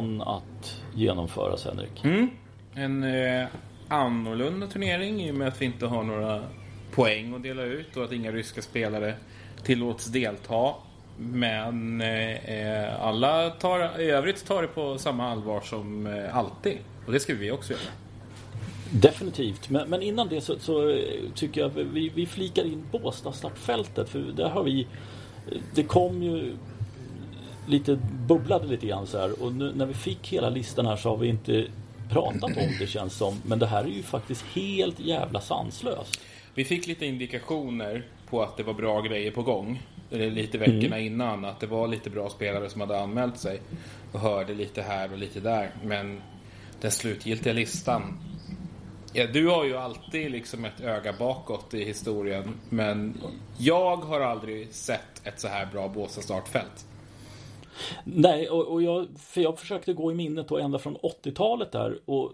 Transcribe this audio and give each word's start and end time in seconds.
Wimbledon 0.00 0.22
att 0.22 0.82
genomföras, 0.94 1.64
Henrik. 1.64 2.04
Mm. 2.04 2.30
En 2.74 3.02
eh, 3.02 3.46
annorlunda 3.88 4.66
turnering 4.66 5.22
i 5.22 5.30
och 5.30 5.34
med 5.34 5.48
att 5.48 5.60
vi 5.60 5.66
inte 5.66 5.86
har 5.86 6.02
några 6.02 6.44
poäng 6.90 7.34
att 7.34 7.42
dela 7.42 7.62
ut 7.62 7.96
och 7.96 8.04
att 8.04 8.12
inga 8.12 8.32
ryska 8.32 8.62
spelare 8.62 9.14
tillåts 9.64 10.06
delta. 10.06 10.74
Men 11.16 12.00
eh, 12.00 13.02
alla 13.02 13.50
tar, 13.50 14.00
i 14.00 14.10
övrigt 14.10 14.46
tar 14.46 14.62
det 14.62 14.68
på 14.68 14.98
samma 14.98 15.30
allvar 15.30 15.60
som 15.60 16.06
eh, 16.06 16.36
alltid. 16.36 16.78
Och 17.06 17.12
det 17.12 17.20
ska 17.20 17.34
vi 17.34 17.50
också 17.50 17.72
göra. 17.72 17.82
Definitivt, 18.92 19.70
men, 19.70 19.88
men 19.90 20.02
innan 20.02 20.28
det 20.28 20.40
så, 20.40 20.58
så, 20.58 21.00
tycker 21.34 21.60
jag 21.60 21.68
vi, 21.68 22.08
vi 22.14 22.26
flikar 22.26 22.64
in 22.64 22.84
Båstad 22.92 23.32
startfältet 23.32 24.08
för 24.08 24.18
där 24.18 24.48
har 24.48 24.62
vi 24.62 24.86
Det 25.74 25.82
kom 25.82 26.22
ju 26.22 26.56
lite 27.66 27.98
bubblade 28.26 28.66
lite 28.66 28.86
grann 28.86 29.06
så 29.06 29.18
här 29.18 29.42
och 29.42 29.52
nu, 29.52 29.72
när 29.74 29.86
vi 29.86 29.94
fick 29.94 30.28
hela 30.28 30.50
listan 30.50 30.86
här 30.86 30.96
så 30.96 31.08
har 31.08 31.16
vi 31.16 31.28
inte 31.28 31.66
pratat 32.10 32.56
om 32.56 32.68
det 32.78 32.86
känns 32.86 33.14
som 33.14 33.40
men 33.46 33.58
det 33.58 33.66
här 33.66 33.84
är 33.84 33.88
ju 33.88 34.02
faktiskt 34.02 34.44
helt 34.54 35.00
jävla 35.00 35.40
sanslöst. 35.40 36.20
Vi 36.54 36.64
fick 36.64 36.86
lite 36.86 37.06
indikationer 37.06 38.06
på 38.30 38.42
att 38.42 38.56
det 38.56 38.62
var 38.62 38.74
bra 38.74 39.00
grejer 39.00 39.30
på 39.30 39.42
gång. 39.42 39.82
Lite 40.10 40.58
veckorna 40.58 40.96
mm. 40.96 41.06
innan. 41.06 41.44
Att 41.44 41.60
det 41.60 41.66
var 41.66 41.88
lite 41.88 42.10
bra 42.10 42.30
spelare 42.30 42.70
som 42.70 42.80
hade 42.80 43.00
anmält 43.00 43.38
sig. 43.38 43.60
Och 44.12 44.20
hörde 44.20 44.54
lite 44.54 44.82
här 44.82 45.12
och 45.12 45.18
lite 45.18 45.40
där. 45.40 45.70
Men 45.84 46.20
den 46.80 46.90
slutgiltiga 46.90 47.52
listan. 47.52 48.18
Ja, 49.12 49.26
du 49.26 49.46
har 49.46 49.64
ju 49.64 49.76
alltid 49.76 50.30
liksom 50.30 50.64
ett 50.64 50.80
öga 50.80 51.12
bakåt 51.12 51.74
i 51.74 51.84
historien. 51.84 52.54
Men 52.68 53.20
jag 53.58 53.96
har 53.96 54.20
aldrig 54.20 54.74
sett 54.74 55.26
ett 55.26 55.40
så 55.40 55.48
här 55.48 55.66
bra 55.72 55.88
Båstad 55.88 56.22
startfält. 56.22 56.86
Nej, 58.04 58.48
och, 58.48 58.66
och, 58.66 58.82
jag, 58.82 59.06
för 59.18 59.40
jag 59.40 59.58
försökte 59.58 59.92
gå 59.92 60.12
i 60.12 60.14
minnet 60.14 60.48
då 60.48 60.58
ända 60.58 60.78
från 60.78 60.96
80-talet 60.96 61.72
där 61.72 61.98
och 62.04 62.32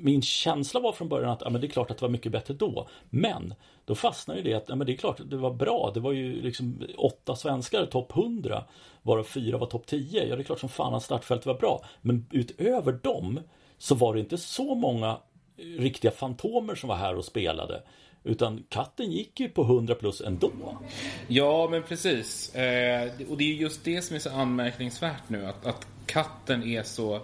min 0.00 0.22
känsla 0.22 0.80
var 0.80 0.92
från 0.92 1.08
början 1.08 1.30
att 1.30 1.42
ja, 1.44 1.50
men 1.50 1.60
det 1.60 1.66
är 1.66 1.68
klart 1.68 1.90
att 1.90 1.98
det 1.98 2.02
var 2.02 2.10
mycket 2.10 2.32
bättre 2.32 2.54
då. 2.54 2.88
Men 3.10 3.54
då 3.84 3.94
fastnade 3.94 4.40
ju 4.40 4.44
det 4.44 4.54
att 4.54 4.68
ja, 4.68 4.74
men 4.74 4.86
det 4.86 4.92
är 4.92 4.96
klart 4.96 5.20
att 5.20 5.30
det 5.30 5.36
var 5.36 5.50
bra. 5.50 5.90
Det 5.94 6.00
var 6.00 6.12
ju 6.12 6.42
liksom 6.42 6.82
åtta 6.96 7.36
svenskar 7.36 7.86
topp 7.86 8.16
100 8.16 8.64
varav 9.02 9.24
fyra 9.24 9.58
var 9.58 9.66
topp 9.66 9.86
10. 9.86 10.24
Ja, 10.24 10.36
det 10.36 10.42
är 10.42 10.44
klart 10.44 10.60
som 10.60 10.68
fan 10.68 10.94
att 10.94 11.02
startfältet 11.02 11.46
var 11.46 11.54
bra. 11.54 11.84
Men 12.00 12.26
utöver 12.30 12.92
dem 12.92 13.40
så 13.78 13.94
var 13.94 14.14
det 14.14 14.20
inte 14.20 14.38
så 14.38 14.74
många 14.74 15.18
riktiga 15.78 16.10
fantomer 16.10 16.74
som 16.74 16.88
var 16.88 16.96
här 16.96 17.16
och 17.16 17.24
spelade. 17.24 17.82
Utan 18.28 18.64
katten 18.68 19.12
gick 19.12 19.40
ju 19.40 19.48
på 19.48 19.62
100 19.62 19.94
plus 19.94 20.20
ändå. 20.20 20.52
Ja, 21.28 21.68
men 21.70 21.82
precis. 21.82 22.54
Eh, 22.54 23.10
och 23.28 23.36
det 23.36 23.44
är 23.44 23.54
just 23.54 23.84
det 23.84 24.02
som 24.02 24.16
är 24.16 24.20
så 24.20 24.30
anmärkningsvärt 24.30 25.28
nu. 25.28 25.46
Att, 25.46 25.66
att 25.66 25.86
katten 26.06 26.62
är 26.62 26.82
så 26.82 27.14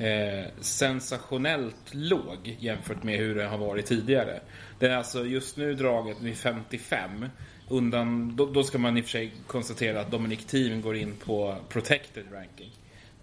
eh, 0.00 0.50
sensationellt 0.60 1.94
låg 1.94 2.56
jämfört 2.60 3.02
med 3.02 3.18
hur 3.18 3.34
den 3.34 3.48
har 3.48 3.58
varit 3.58 3.86
tidigare. 3.86 4.40
Den 4.78 4.90
är 4.90 4.96
alltså 4.96 5.26
just 5.26 5.56
nu 5.56 5.74
draget 5.74 6.20
vid 6.20 6.36
55. 6.36 7.26
Undan, 7.68 8.36
då, 8.36 8.46
då, 8.46 8.62
ska 8.62 8.78
man 8.78 8.96
i 8.96 9.00
och 9.00 9.04
för 9.04 9.10
sig 9.10 9.32
konstatera 9.46 10.00
att 10.00 10.10
Dominic 10.10 10.44
Thiem 10.44 10.82
går 10.82 10.96
in 10.96 11.14
på 11.24 11.56
protected 11.68 12.24
ranking. 12.32 12.70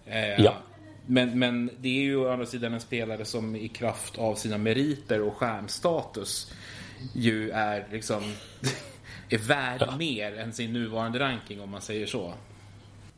Eh, 0.06 0.44
ja. 0.44 0.54
Men, 1.06 1.38
men 1.38 1.70
det 1.78 1.88
är 1.88 2.02
ju 2.02 2.16
å 2.16 2.32
andra 2.32 2.46
sidan 2.46 2.74
en 2.74 2.80
spelare 2.80 3.24
som 3.24 3.56
i 3.56 3.68
kraft 3.68 4.18
av 4.18 4.34
sina 4.34 4.58
meriter 4.58 5.22
och 5.22 5.34
stjärnstatus 5.34 6.52
ju 7.14 7.50
är 7.50 7.86
liksom 7.92 8.22
är 9.28 9.38
värd 9.38 9.82
ja. 9.86 9.96
mer 9.96 10.38
än 10.38 10.52
sin 10.52 10.72
nuvarande 10.72 11.18
ranking 11.18 11.60
om 11.60 11.70
man 11.70 11.80
säger 11.80 12.06
så. 12.06 12.34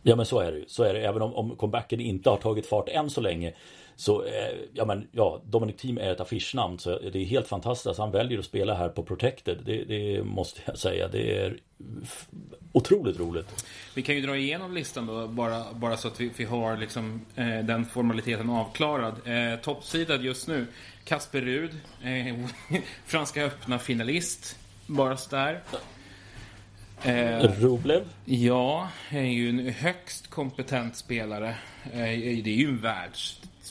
Ja 0.02 0.16
men 0.16 0.26
så 0.26 0.40
är 0.40 0.52
det 0.52 0.58
ju. 0.58 0.64
Så 0.68 0.82
är 0.82 0.94
det. 0.94 1.00
Även 1.00 1.22
om, 1.22 1.34
om 1.34 1.56
comebacken 1.56 2.00
inte 2.00 2.30
har 2.30 2.36
tagit 2.36 2.66
fart 2.66 2.88
än 2.88 3.10
så 3.10 3.20
länge 3.20 3.52
så, 4.02 4.24
eh, 4.24 4.54
ja 4.72 4.84
men 4.84 5.08
ja, 5.12 5.42
Dominic 5.44 5.76
Thiem 5.76 5.98
är 5.98 6.12
ett 6.12 6.20
affischnamn 6.20 6.78
så 6.78 6.98
det 6.98 7.18
är 7.18 7.24
helt 7.24 7.48
fantastiskt. 7.48 7.98
Han 7.98 8.10
väljer 8.10 8.38
att 8.38 8.44
spela 8.44 8.74
här 8.74 8.88
på 8.88 9.02
Protected. 9.02 9.58
Det, 9.64 9.84
det 9.84 10.24
måste 10.24 10.60
jag 10.64 10.78
säga. 10.78 11.08
Det 11.08 11.38
är 11.38 11.56
otroligt 12.72 13.18
roligt. 13.18 13.64
Vi 13.94 14.02
kan 14.02 14.14
ju 14.14 14.20
dra 14.20 14.36
igenom 14.36 14.74
listan 14.74 15.06
då 15.06 15.28
bara, 15.28 15.72
bara 15.72 15.96
så 15.96 16.08
att 16.08 16.20
vi, 16.20 16.30
vi 16.36 16.44
har 16.44 16.76
liksom, 16.76 17.20
eh, 17.36 17.58
den 17.58 17.84
formaliteten 17.84 18.50
avklarad. 18.50 19.14
Eh, 19.24 19.60
toppsidad 19.60 20.22
just 20.22 20.48
nu. 20.48 20.66
Kasper 21.04 21.40
Rud, 21.40 21.70
eh, 22.02 22.36
Franska 23.06 23.44
öppna 23.44 23.78
finalist. 23.78 24.58
Bara 24.86 25.16
sådär. 25.16 25.60
Eh, 27.02 27.60
Rublev? 27.60 28.04
Ja, 28.24 28.88
är 29.10 29.22
ju 29.22 29.48
en 29.48 29.68
högst 29.68 30.30
kompetent 30.30 30.96
spelare. 30.96 31.48
Eh, 31.92 32.42
det 32.44 32.50
är 32.50 32.56
ju 32.56 32.68
en 32.68 32.80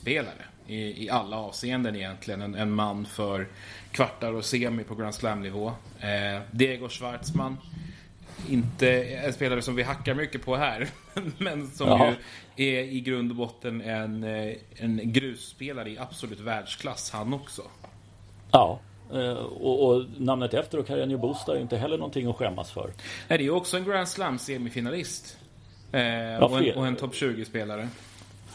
världsspelare 0.01 0.45
i, 0.67 1.05
i 1.05 1.09
alla 1.09 1.37
avseenden 1.37 1.95
egentligen. 1.95 2.41
En, 2.41 2.55
en, 2.55 2.71
man 2.71 3.05
för 3.05 3.47
kvartar 3.91 4.33
och 4.33 4.45
semi 4.45 4.83
på 4.83 4.95
Grand 4.95 5.15
Slam-nivå. 5.15 5.71
Eh, 5.99 6.41
Diego 6.51 6.89
Schwartzman. 6.89 7.57
Inte 8.49 9.03
en 9.03 9.33
spelare 9.33 9.61
som 9.61 9.75
vi 9.75 9.83
hackar 9.83 10.13
mycket 10.13 10.45
på 10.45 10.55
här. 10.55 10.89
Men 11.37 11.67
som 11.67 11.87
Jaha. 11.87 12.13
ju 12.55 12.77
är 12.77 12.83
i 12.83 13.01
grund 13.01 13.31
och 13.31 13.37
botten 13.37 13.81
en, 13.81 14.23
eh, 14.23 14.55
en 14.75 15.01
grusspelare 15.03 15.89
i 15.89 15.97
absolut 15.97 16.39
världsklass 16.39 17.11
han 17.11 17.33
också. 17.33 17.61
Ja. 18.51 18.79
Eh, 19.13 19.33
och, 19.33 19.87
och, 19.87 20.05
namnet 20.17 20.53
efter 20.53 20.77
och 20.77 20.87
Carreño 20.87 21.17
Busta 21.17 21.57
är 21.57 21.61
inte 21.61 21.77
heller 21.77 21.97
någonting 21.97 22.27
att 22.27 22.35
skämmas 22.35 22.71
för. 22.71 22.93
Nej, 23.27 23.37
det 23.37 23.43
är 23.43 23.45
ju 23.45 23.51
också 23.51 23.77
en 23.77 23.85
Grand 23.85 24.07
Slam 24.07 24.39
semifinalist. 24.39 25.37
Eh, 25.91 26.43
och 26.43 26.59
en, 26.59 26.85
en 26.85 26.95
topp 26.95 27.13
20-spelare. 27.13 27.87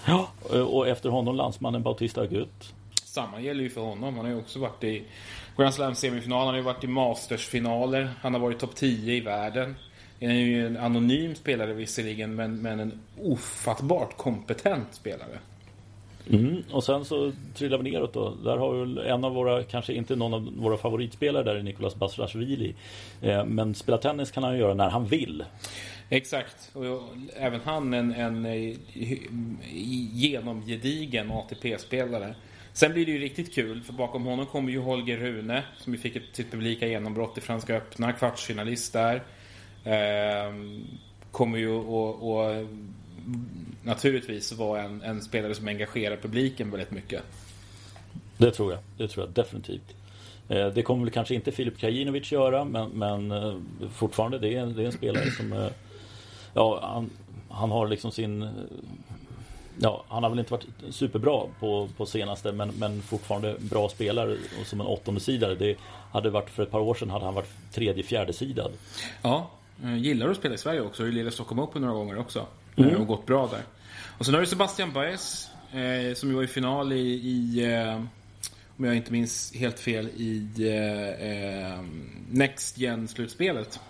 Ja, 0.07 0.29
och 0.63 0.89
efter 0.89 1.09
honom 1.09 1.37
landsmannen 1.37 1.83
Bautista 1.83 2.21
Agut. 2.21 2.75
Samma 3.05 3.41
gäller 3.41 3.63
ju 3.63 3.71
för 3.71 3.81
honom. 3.81 4.17
Han 4.17 4.25
har 4.25 4.33
ju 4.33 4.39
också 4.39 4.59
varit 4.59 4.85
i 4.85 5.03
Grand 5.57 5.75
Slam 5.75 5.95
semifinal. 5.95 6.39
Han 6.39 6.49
har 6.49 6.57
ju 6.57 6.63
varit 6.63 6.85
i 6.85 6.87
Masters-finaler. 6.87 8.11
Han 8.21 8.35
har 8.35 8.41
varit 8.41 8.59
topp 8.59 8.75
10 8.75 9.15
i 9.15 9.21
världen. 9.21 9.75
Han 10.21 10.31
är 10.31 10.35
ju 10.35 10.67
en 10.67 10.77
anonym 10.77 11.35
spelare 11.35 11.73
visserligen, 11.73 12.35
men, 12.35 12.63
men 12.63 12.81
en 12.81 13.01
ofattbart 13.23 14.17
kompetent 14.17 14.95
spelare. 14.95 15.39
Mm, 16.31 16.63
och 16.73 16.85
sen 16.85 17.05
så 17.05 17.33
trillar 17.55 17.79
vi 17.79 17.91
neråt 17.91 18.13
då. 18.13 18.35
Där 18.45 18.57
har 18.57 18.73
vi 18.73 19.09
en 19.09 19.25
av 19.25 19.35
våra, 19.35 19.63
kanske 19.63 19.95
inte 19.95 20.17
någon 20.17 20.35
av 20.35 20.53
våra 20.57 20.77
favoritspelare 20.77 21.45
där, 21.45 21.63
Nikolas 21.63 21.95
Basilashvili. 21.95 22.75
Eh, 23.23 23.45
men 23.45 23.75
spela 23.75 23.99
tennis 23.99 24.31
kan 24.31 24.43
han 24.43 24.53
ju 24.53 24.59
göra 24.59 24.75
när 24.75 24.91
han 24.91 25.05
vill. 25.05 25.45
Exakt. 26.09 26.71
Och 26.73 26.85
även 27.37 27.61
han 27.61 27.95
en, 27.95 28.13
en, 28.13 28.47
eh, 28.47 28.53
en 28.53 29.59
genomgedigen 30.13 31.31
ATP-spelare. 31.31 32.35
Sen 32.73 32.93
blir 32.93 33.07
det 33.07 33.13
ju 33.13 33.19
riktigt 33.19 33.55
kul, 33.55 33.83
för 33.83 33.93
bakom 33.93 34.25
honom 34.25 34.47
kommer 34.47 34.73
ju 34.73 34.79
Holger 34.79 35.17
Rune, 35.17 35.63
som 35.79 35.93
ju 35.93 35.99
fick 35.99 36.17
ett, 36.17 36.23
sitt 36.33 36.51
publika 36.51 36.87
genombrott 36.87 37.39
i 37.39 37.41
Franska 37.41 37.75
öppna, 37.75 38.13
kvartsfinalist 38.13 38.93
där. 38.93 39.23
Ehm, 39.85 40.85
kommer 41.31 41.59
ju 41.59 41.79
att 41.79 42.69
naturligtvis 43.83 44.53
vara 44.53 44.83
en, 44.83 45.03
en, 45.03 45.23
spelare 45.23 45.55
som 45.55 45.69
engagerar 45.69 46.17
publiken 46.17 46.71
väldigt 46.71 46.91
mycket. 46.91 47.23
Det 48.39 48.51
tror 48.51 48.73
jag, 48.73 48.81
det 48.97 49.09
tror 49.09 49.27
jag 49.27 49.35
definitivt. 49.35 49.95
Eh, 50.49 50.67
det 50.67 50.83
kommer 50.83 51.05
väl 51.05 51.13
kanske 51.13 51.35
inte 51.35 51.53
Filip 51.53 51.79
Krajinovic 51.79 52.33
göra, 52.33 52.65
men, 52.65 52.91
men 52.91 53.31
eh, 53.31 53.57
fortfarande 53.93 54.39
det 54.39 54.57
är, 54.57 54.67
det 54.67 54.83
är 54.83 54.87
en 54.87 54.93
spelare 54.93 55.31
som 55.31 55.53
Ja, 56.57 56.81
han, 56.83 57.11
han 57.49 57.71
har 57.71 57.89
liksom 57.89 58.11
sin 58.11 58.49
Ja, 59.79 60.05
han 60.09 60.23
har 60.23 60.31
väl 60.31 60.39
inte 60.39 60.53
varit 60.53 60.67
superbra 60.91 61.43
på, 61.61 61.89
på 61.97 62.07
senaste 62.07 62.53
men, 62.53 62.69
men 62.69 63.03
fortfarande 63.03 63.57
bra 63.59 63.89
spelare 63.89 64.37
och 64.61 64.67
som 64.67 64.81
en 64.81 64.87
åttonde 64.87 65.21
sidare. 65.21 65.55
Det 65.55 65.77
hade 66.13 66.31
varit 66.31 66.51
för 66.51 66.63
ett 66.63 66.71
par 66.71 66.81
år 66.81 66.95
sedan 66.95 67.11
hade 67.11 67.25
han 67.25 67.35
varit 67.35 67.73
tredje, 67.73 68.03
fjärde 68.03 68.33
sidad. 68.33 68.73
Ja, 69.23 69.51
gillar 69.97 70.29
att 70.29 70.37
spela 70.37 70.55
i 70.55 70.59
Sverige 70.59 70.81
också. 70.81 71.07
I 71.07 71.13
Lilla 71.13 71.31
Stockholm 71.31 71.61
Open 71.61 71.83
några 71.83 71.95
gånger 71.95 72.19
också. 72.19 72.47
Mm. 72.77 72.97
Och 72.97 73.07
gått 73.07 73.27
bra 73.27 73.47
där. 73.47 73.63
Och 74.19 74.25
sen 74.25 74.35
har 74.35 74.41
du 74.41 74.47
Sebastian 74.47 74.93
Baez 74.93 75.51
eh, 75.73 76.15
som 76.15 76.29
ju 76.29 76.35
var 76.35 76.43
i 76.43 76.47
final 76.47 76.93
i, 76.93 77.01
i 77.07 77.65
eh, 77.75 78.01
om 78.79 78.85
jag 78.85 78.97
inte 78.97 79.13
minns 79.13 79.53
helt 79.55 79.81
fel, 79.81 80.09
i 80.09 80.49
eh, 80.59 81.29
eh 81.29 81.81
Next 82.31 82.79
Gen-slutspelet 82.79 83.81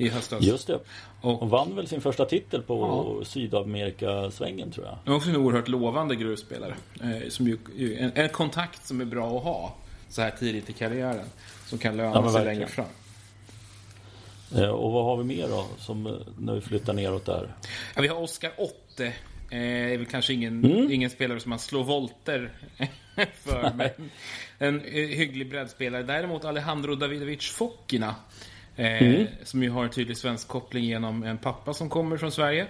i 0.00 0.08
höstas. 0.08 0.42
Just 0.42 0.66
det. 0.66 0.80
Och, 1.20 1.42
och 1.42 1.50
vann 1.50 1.76
väl 1.76 1.88
sin 1.88 2.00
första 2.00 2.24
titel 2.24 2.62
på 2.62 2.78
ja. 3.18 3.24
Sydamerikasvängen 3.24 4.70
tror 4.70 4.86
jag. 4.86 4.98
Han 5.04 5.14
är 5.14 5.16
också 5.16 5.30
en 5.30 5.36
oerhört 5.36 5.68
lovande 5.68 6.16
grusspelare. 6.16 6.74
Eh, 7.02 7.28
som 7.28 7.46
ju, 7.46 7.58
en, 7.98 8.12
en, 8.14 8.28
kontakt 8.28 8.86
som 8.86 9.00
är 9.00 9.04
bra 9.04 9.36
att 9.36 9.44
ha 9.44 9.74
så 10.08 10.22
här 10.22 10.30
tidigt 10.30 10.70
i 10.70 10.72
karriären. 10.72 11.26
Som 11.66 11.78
kan 11.78 11.96
löna 11.96 12.12
ja, 12.14 12.32
sig 12.32 12.44
längre 12.44 12.66
fram. 12.66 12.86
Eh, 14.56 14.68
och 14.68 14.92
vad 14.92 15.04
har 15.04 15.16
vi 15.16 15.24
mer 15.24 15.48
då, 15.48 15.66
som, 15.78 16.06
eh, 16.06 16.12
när 16.38 16.54
vi 16.54 16.60
flyttar 16.60 16.92
neråt 16.92 17.26
där? 17.26 17.54
Ja, 17.94 18.02
vi 18.02 18.08
har 18.08 18.16
Oskar 18.16 18.52
Otte. 18.56 19.06
Eh, 19.50 19.92
är 19.92 19.96
väl 19.96 20.06
kanske 20.06 20.32
ingen, 20.32 20.64
mm. 20.64 20.92
ingen 20.92 21.10
spelare 21.10 21.40
som 21.40 21.50
man 21.50 21.58
slår 21.58 21.84
volter 21.84 22.52
för. 23.34 23.72
men 23.76 24.10
en 24.58 24.80
hygglig 24.90 25.50
breddspelare. 25.50 26.02
Däremot 26.02 26.44
Alejandro 26.44 26.94
Davidovic 26.94 27.50
Fokina. 27.50 28.14
Eh, 28.76 29.02
mm. 29.02 29.26
Som 29.42 29.62
ju 29.62 29.70
har 29.70 29.84
en 29.84 29.90
tydlig 29.90 30.16
svensk 30.16 30.48
koppling 30.48 30.84
genom 30.84 31.22
en 31.22 31.38
pappa 31.38 31.74
som 31.74 31.88
kommer 31.88 32.16
från 32.16 32.32
Sverige. 32.32 32.66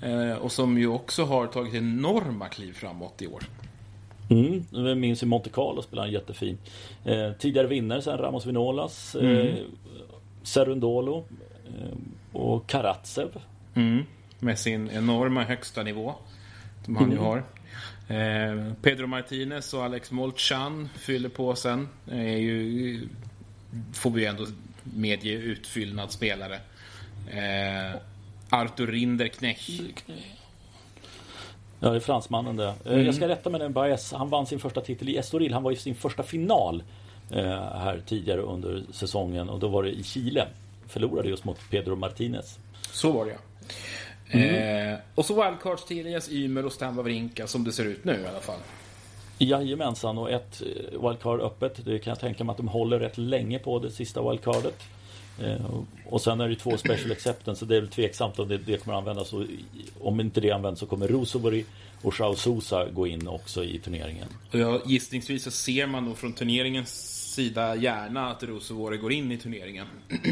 Eh, 0.00 0.32
och 0.32 0.52
som 0.52 0.78
ju 0.78 0.86
också 0.86 1.24
har 1.24 1.46
tagit 1.46 1.74
enorma 1.74 2.48
kliv 2.48 2.72
framåt 2.72 3.22
i 3.22 3.26
år. 3.26 3.42
Mm, 4.30 4.64
jag 4.70 4.98
minns 4.98 5.22
i 5.22 5.26
Monte 5.26 5.50
Carlo 5.50 5.82
spelade 5.82 6.08
han 6.08 6.12
jättefin. 6.12 6.58
Eh, 7.04 7.32
tidigare 7.32 7.66
vinnare 7.66 8.02
sen 8.02 8.18
Ramos 8.18 8.46
Vinolas, 8.46 9.14
eh, 9.14 9.30
Mm. 9.30 9.56
Serundolo 10.42 11.24
eh, 11.66 11.96
och 12.32 12.66
Karatsev. 12.66 13.28
Mm. 13.74 14.04
Med 14.38 14.58
sin 14.58 14.90
enorma 14.90 15.44
högsta 15.44 15.82
nivå. 15.82 16.14
Som 16.84 16.96
han 16.96 17.10
ju 17.10 17.18
har. 17.18 17.44
Eh, 18.08 18.72
Pedro 18.82 19.06
Martinez 19.06 19.74
och 19.74 19.84
Alex 19.84 20.10
Molchan 20.10 20.88
fyller 20.94 21.28
på 21.28 21.54
sen. 21.54 21.88
Är 22.10 22.36
ju, 22.36 23.00
får 23.94 24.10
vi 24.10 24.20
ju 24.20 24.26
ändå 24.26 24.46
medge, 24.94 25.30
utfyllnadsspelare. 25.32 26.54
Eh, 27.30 27.96
Arthur 28.50 28.86
Rinderknecht. 28.86 29.68
Ja, 31.80 31.90
det 31.90 31.96
är 31.96 32.00
fransmannen 32.00 32.56
det. 32.56 32.74
Eh, 32.84 33.00
Jag 33.00 33.14
ska 33.14 33.28
rätta 33.28 33.50
med 33.50 33.60
den 33.60 33.72
Baez. 33.72 34.12
Han 34.12 34.28
vann 34.28 34.46
sin 34.46 34.58
första 34.58 34.80
titel 34.80 35.08
i 35.08 35.16
Estoril. 35.16 35.52
Han 35.52 35.62
var 35.62 35.72
i 35.72 35.76
sin 35.76 35.94
första 35.94 36.22
final 36.22 36.82
eh, 37.30 37.44
här 37.78 38.02
tidigare 38.06 38.40
under 38.40 38.82
säsongen 38.92 39.48
och 39.48 39.58
då 39.60 39.68
var 39.68 39.82
det 39.82 39.90
i 39.90 40.02
Chile. 40.02 40.46
Förlorade 40.88 41.28
just 41.28 41.44
mot 41.44 41.58
Pedro 41.70 41.96
Martinez. 41.96 42.58
Så 42.92 43.12
var 43.12 43.24
det 43.24 43.30
ja. 43.30 43.38
Eh, 44.38 44.98
och 45.14 45.24
så 45.24 45.34
wildcards 45.44 45.84
till 45.84 45.98
Elias 45.98 46.28
Ymer 46.32 46.66
och 46.66 46.72
Stan 46.72 46.96
Wawrinka 46.96 47.46
som 47.46 47.64
det 47.64 47.72
ser 47.72 47.84
ut 47.84 48.04
nu 48.04 48.12
i 48.20 48.26
alla 48.26 48.40
fall. 48.40 48.58
Jajamensan 49.38 50.18
och 50.18 50.30
ett 50.30 50.62
eh, 50.62 51.00
wildcard 51.08 51.40
öppet. 51.40 51.84
Det 51.84 51.98
kan 51.98 52.10
jag 52.10 52.20
tänka 52.20 52.44
mig 52.44 52.50
att 52.50 52.56
de 52.56 52.68
håller 52.68 52.98
rätt 52.98 53.18
länge 53.18 53.58
på 53.58 53.78
det 53.78 53.90
sista 53.90 54.30
wildcardet. 54.30 54.82
Eh, 55.42 55.66
och 56.06 56.20
sen 56.20 56.40
är 56.40 56.48
det 56.48 56.56
två 56.56 56.76
special 56.76 57.12
acceptance 57.12 57.58
så 57.58 57.64
det 57.64 57.76
är 57.76 57.80
väl 57.80 57.90
tveksamt 57.90 58.38
om 58.38 58.48
det, 58.48 58.58
det 58.58 58.84
kommer 58.84 58.96
användas. 58.98 59.32
Och 59.32 59.42
om 60.00 60.20
inte 60.20 60.40
det 60.40 60.50
används 60.50 60.80
så 60.80 60.86
kommer 60.86 61.08
Rosovori 61.08 61.64
och 62.02 62.14
Joao 62.18 62.34
Sousa 62.34 62.86
gå 62.90 63.06
in 63.06 63.28
också 63.28 63.64
i 63.64 63.78
turneringen. 63.78 64.28
Ja, 64.50 64.80
gissningsvis 64.86 65.44
så 65.44 65.50
ser 65.50 65.86
man 65.86 66.04
nog 66.04 66.18
från 66.18 66.32
turneringens 66.32 67.12
sida 67.34 67.76
gärna 67.76 68.30
att 68.30 68.42
Rosovore 68.42 68.96
går 68.96 69.12
in 69.12 69.32
i 69.32 69.38
turneringen. 69.38 69.86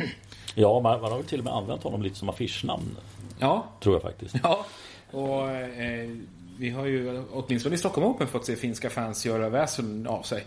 Ja, 0.57 0.81
man, 0.81 1.01
man 1.01 1.11
har 1.11 1.19
väl 1.19 1.27
till 1.27 1.39
och 1.39 1.45
med 1.45 1.55
använt 1.55 1.83
honom 1.83 2.03
lite 2.03 2.17
som 2.17 2.29
affischnamn. 2.29 2.97
Ja, 3.39 3.67
Tror 3.81 3.95
jag 3.95 4.03
faktiskt. 4.03 4.35
ja. 4.43 4.67
Och 5.11 5.51
eh, 5.51 6.11
vi 6.59 6.71
har 6.71 6.87
ju 6.87 7.23
åtminstone 7.33 7.75
i 7.75 7.79
Stockholm 7.79 8.07
Open 8.07 8.27
fått 8.29 8.47
se 8.47 8.57
finska 8.57 8.91
fans 8.91 9.27
göra 9.27 9.49
väsen 9.49 10.07
av 10.07 10.23
sig. 10.23 10.45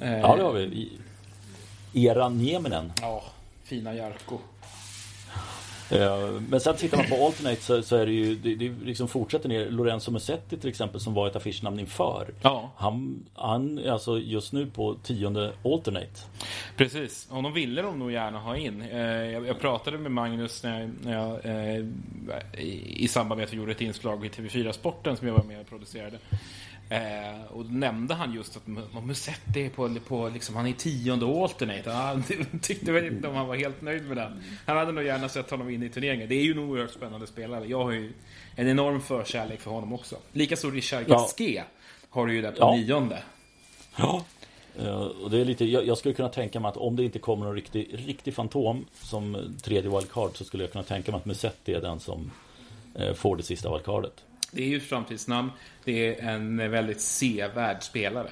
Eh, 0.00 0.18
Ja, 0.20 0.36
det 0.36 0.42
har 0.42 0.52
vi. 0.52 0.62
I- 1.92 2.06
Eran 2.06 2.38
Nieminen. 2.38 2.92
Ja, 3.00 3.22
fina 3.64 3.94
Jarkko. 3.94 4.38
Eh, 5.94 6.40
Men 6.48 6.60
sen 6.60 6.76
tittar 6.76 6.96
man 6.96 7.06
på 7.06 7.26
Alternate 7.26 7.60
så, 7.60 7.82
så 7.82 7.96
är 7.96 8.06
det 8.06 8.12
ju, 8.12 8.34
det, 8.34 8.54
det 8.54 8.72
liksom 8.84 9.08
fortsätter 9.08 9.48
ner. 9.48 9.70
Lorenzo 9.70 10.10
Musetti 10.10 10.56
till 10.56 10.68
exempel 10.70 11.00
som 11.00 11.14
var 11.14 11.26
ett 11.26 11.36
affischnamn 11.36 11.78
inför. 11.80 12.26
Ja. 12.42 12.70
Han, 12.76 13.24
han 13.34 13.78
är 13.78 13.90
alltså 13.90 14.18
just 14.18 14.52
nu 14.52 14.66
på 14.66 14.94
tionde 14.94 15.52
Alternate. 15.64 16.20
Precis, 16.76 17.28
honom 17.30 17.52
ville 17.52 17.82
de 17.82 17.98
nog 17.98 18.12
gärna 18.12 18.38
ha 18.38 18.56
in. 18.56 18.82
Eh, 18.82 18.98
Jag, 19.00 19.46
jag 19.46 19.60
pratade 19.60 19.98
med 19.98 20.12
Magnus 20.12 20.62
när 20.62 20.80
jag, 20.80 20.90
när 21.02 21.12
jag, 21.12 21.46
eh, 21.78 21.84
i, 22.64 23.08
samband 23.08 23.38
med 23.38 23.44
att 23.46 23.52
vi 23.52 23.56
gjorde 23.56 23.72
ett 23.72 23.80
inslag 23.80 24.26
i 24.26 24.28
TV4-sporten 24.28 25.16
som 25.16 25.26
jag 25.28 25.34
var 25.34 25.44
med 25.44 25.60
och 25.60 25.68
producerade. 25.68 26.18
Eh, 26.88 27.44
och 27.52 27.64
då 27.64 27.70
nämnde 27.72 28.14
han 28.14 28.32
just 28.34 28.56
att 28.56 28.66
Mu- 28.66 29.00
Musetti 29.06 29.62
är 29.66 29.70
på, 29.70 29.94
på 30.08 30.28
liksom, 30.28 30.56
han 30.56 30.66
är 30.66 30.72
tionde 30.72 31.26
alternate. 31.42 31.90
Han 31.90 32.24
tyckte 32.62 32.92
väl 32.92 33.06
inte 33.06 33.28
om 33.28 33.34
han 33.34 33.46
var 33.46 33.56
helt 33.56 33.82
nöjd 33.82 34.06
med 34.08 34.16
den. 34.16 34.42
Han 34.66 34.76
hade 34.76 34.92
nog 34.92 35.04
gärna 35.04 35.28
sett 35.28 35.50
honom 35.50 35.70
in 35.70 35.82
i 35.82 35.88
turneringen. 35.88 36.28
Det 36.28 36.34
är 36.34 36.42
ju 36.42 36.52
en 36.52 36.58
oerhört 36.58 36.90
spännande 36.90 37.26
spelare. 37.26 37.66
Jag 37.66 37.84
har 37.84 37.90
ju 37.92 38.12
en 38.56 38.68
enorm 38.68 39.00
förkärlek 39.00 39.60
för 39.60 39.70
honom 39.70 39.92
också. 39.92 40.16
Likaså 40.32 40.70
Richard 40.70 41.04
Ja. 41.08 41.14
Gasquet 41.14 41.64
har 42.10 42.26
du 42.26 42.34
ju 42.34 42.42
där 42.42 42.50
på 42.52 42.56
Ja. 42.60 42.74
nionde. 42.76 43.22
Ja. 43.96 44.24
Eh, 44.78 44.94
Och 44.96 45.30
det 45.30 45.38
är 45.40 45.44
lite, 45.44 45.64
jag, 45.64 45.86
jag 45.86 45.98
skulle 45.98 46.14
kunna 46.14 46.28
tänka 46.28 46.60
mig 46.60 46.68
att 46.68 46.76
om 46.76 46.96
det 46.96 47.04
inte 47.04 47.18
kommer 47.18 47.46
någon 47.46 47.54
riktig, 47.54 47.88
riktig 48.06 48.34
fantom 48.34 48.84
som 48.94 49.54
tredje 49.62 49.90
wildcard 49.90 50.30
så 50.34 50.44
skulle 50.44 50.62
jag 50.62 50.72
kunna 50.72 50.84
tänka 50.84 51.12
mig 51.12 51.18
att 51.18 51.24
Musetti 51.26 51.74
är 51.74 51.80
den 51.80 52.00
som 52.00 52.30
eh, 52.94 53.14
får 53.14 53.36
det 53.36 53.42
sista 53.42 53.70
wildcardet. 53.72 54.12
Det 54.54 54.62
är 54.62 54.66
ju 54.68 54.76
ett 54.76 54.82
framtidsnamn. 54.88 55.50
Det 55.84 56.20
är 56.20 56.28
en 56.34 56.70
väldigt 56.70 57.00
sevärd 57.00 57.82
spelare. 57.82 58.30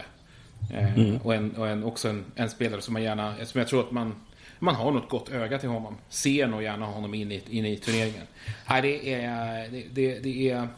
Eh, 0.74 1.16
Och, 1.24 1.34
en, 1.34 1.56
och 1.56 1.68
en, 1.68 1.84
också 1.84 2.08
en, 2.08 2.24
en 2.34 2.50
spelare 2.50 2.80
som 2.80 2.92
man 2.92 3.02
gärna, 3.02 3.34
som 3.44 3.58
jag 3.58 3.68
tror 3.68 3.80
att 3.80 3.90
man, 3.90 4.14
man 4.58 4.74
har 4.74 4.90
något 4.92 5.08
gott 5.08 5.28
öga 5.32 5.58
till 5.58 5.68
honom. 5.68 5.96
Ser 6.08 6.46
nog 6.46 6.62
gärna 6.62 6.86
honom 6.86 7.14
in 7.14 7.32
i, 7.32 7.42
in 7.50 7.66
i 7.66 7.76
turneringen. 7.76 8.26
Nej, 8.68 8.82
det 8.82 9.14
är, 9.14 9.68
det, 9.70 9.84
det, 9.92 10.18
det 10.18 10.50
är 10.50 10.68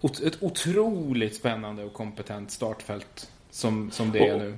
ot- 0.00 0.20
ett 0.20 0.42
otroligt 0.42 1.34
spännande 1.34 1.84
och 1.84 1.92
kompetent 1.92 2.50
startfält 2.50 3.30
som, 3.50 3.90
som 3.90 4.12
det 4.12 4.28
är 4.28 4.38
nu. 4.38 4.56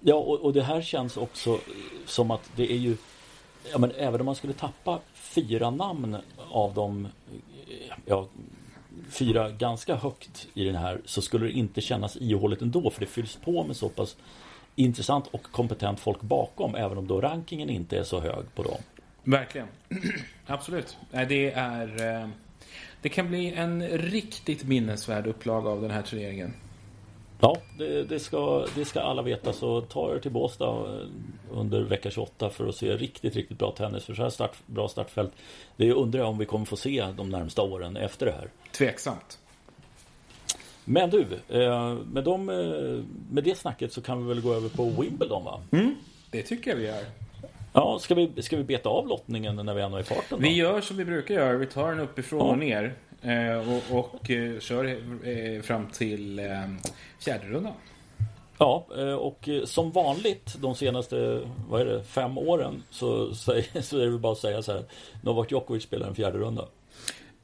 Ja, 0.00 0.14
och, 0.14 0.40
och 0.40 0.52
det 0.52 0.62
här 0.62 0.82
känns 0.82 1.16
också 1.16 1.58
som 2.06 2.30
att 2.30 2.50
det 2.56 2.72
är 2.72 2.76
ju 2.76 2.96
Ja 3.72 3.78
men 3.78 3.90
även 3.90 4.20
om 4.20 4.26
man 4.26 4.34
skulle 4.34 4.52
tappa 4.52 4.98
fyra 5.14 5.70
namn 5.70 6.16
av 6.50 6.74
de 6.74 7.08
ja, 8.06 8.28
fyra 9.10 9.50
ganska 9.50 9.94
högt 9.94 10.48
i 10.54 10.64
den 10.64 10.74
här 10.74 11.00
så 11.04 11.22
skulle 11.22 11.46
det 11.46 11.52
inte 11.52 11.80
kännas 11.80 12.16
ihåligt 12.16 12.62
ändå 12.62 12.90
för 12.90 13.00
det 13.00 13.06
fylls 13.06 13.36
på 13.36 13.64
med 13.64 13.76
så 13.76 13.88
pass 13.88 14.16
intressant 14.74 15.26
och 15.26 15.42
kompetent 15.42 16.00
folk 16.00 16.20
bakom 16.20 16.74
även 16.74 16.98
om 16.98 17.06
då 17.06 17.20
rankingen 17.20 17.70
inte 17.70 17.98
är 17.98 18.02
så 18.02 18.20
hög 18.20 18.54
på 18.54 18.62
dem. 18.62 18.78
Verkligen. 19.24 19.68
Absolut. 20.46 20.96
Det 21.10 21.52
är... 21.52 22.20
Eh, 22.22 22.28
det 23.02 23.08
kan 23.08 23.28
bli 23.28 23.52
en 23.52 23.88
riktigt 23.88 24.64
minnesvärd 24.64 25.26
upplaga 25.26 25.70
av 25.70 25.82
den 25.82 25.90
här 25.90 26.02
turneringen. 26.02 26.54
Ja, 27.40 27.56
det, 27.78 28.02
det, 28.02 28.18
ska, 28.18 28.66
det 28.74 28.84
ska 28.84 29.00
alla 29.00 29.22
veta 29.22 29.52
så 29.52 29.80
ta 29.80 30.14
er 30.14 30.18
till 30.18 30.30
Båstad 30.30 30.64
eh, 30.68 31.06
under 31.52 31.80
vecka 31.80 32.10
28 32.10 32.50
för 32.50 32.68
att 32.68 32.74
se 32.76 32.96
riktigt, 32.96 33.36
riktigt 33.36 33.58
bra 33.58 33.70
tennis. 33.70 34.04
För 34.04 34.14
så 34.14 34.22
här 34.22 34.30
start, 34.30 34.56
bra 34.66 34.88
startfält, 34.88 35.32
det 35.76 35.92
undrar 35.92 36.20
jag 36.20 36.28
om 36.28 36.38
vi 36.38 36.44
kommer 36.46 36.64
få 36.64 36.76
se 36.76 37.06
de 37.16 37.28
närmsta 37.30 37.62
åren 37.62 37.96
efter 37.96 38.26
det 38.26 38.32
här. 38.32 38.48
Tveksamt. 38.72 39.38
Men 40.84 41.10
du, 41.10 41.26
eh, 41.48 41.94
med, 41.94 42.24
de, 42.24 42.48
eh, 42.48 43.04
med 43.30 43.44
det 43.44 43.58
snacket 43.58 43.92
så 43.92 44.00
kan 44.02 44.22
vi 44.22 44.28
väl 44.34 44.42
gå 44.42 44.54
över 44.54 44.68
på 44.68 44.84
Wimbledon 45.02 45.44
va? 45.44 45.60
Det 46.30 46.42
tycker 46.42 46.70
jag 46.70 46.76
vi 46.76 46.86
gör. 46.86 47.04
Ja, 47.72 47.98
ska 47.98 48.14
vi, 48.14 48.42
ska 48.42 48.56
vi 48.56 48.64
beta 48.64 48.88
av 48.88 49.08
lottningen 49.08 49.56
när 49.56 49.74
vi 49.74 49.82
ändå 49.82 49.96
är 49.96 50.00
i 50.00 50.04
farten? 50.04 50.24
Då? 50.30 50.36
Vi 50.36 50.54
gör 50.54 50.80
som 50.80 50.96
vi 50.96 51.04
brukar 51.04 51.34
göra. 51.34 51.56
Vi 51.56 51.66
tar 51.66 51.88
den 51.90 52.00
uppifrån 52.00 52.38
Ja. 52.40 52.46
och 52.52 52.58
ner. 52.58 52.94
Eh, 53.22 53.72
Och, 53.72 53.98
och 53.98 54.30
eh, 54.30 54.60
kör 54.60 54.84
eh, 55.28 55.62
fram 55.62 55.86
till 55.86 56.40
fjärde 57.18 57.46
rundan. 57.46 57.74
Ja, 58.58 58.86
och 59.18 59.48
som 59.64 59.92
vanligt 59.92 60.56
de 60.58 60.74
senaste 60.74 61.40
vad 61.68 61.80
är 61.80 61.84
det, 61.84 62.02
fem 62.02 62.38
åren 62.38 62.82
så, 62.90 63.34
så, 63.34 63.62
så 63.80 63.98
är 63.98 64.04
det 64.04 64.10
väl 64.10 64.18
bara 64.18 64.32
att 64.32 64.38
säga 64.38 64.62
så 64.62 64.72
här. 64.72 64.84
Novak 65.22 65.52
Djokovic 65.52 65.82
spelar 65.82 66.08
en 66.08 66.14
fjärde 66.14 66.38
runda. 66.38 66.68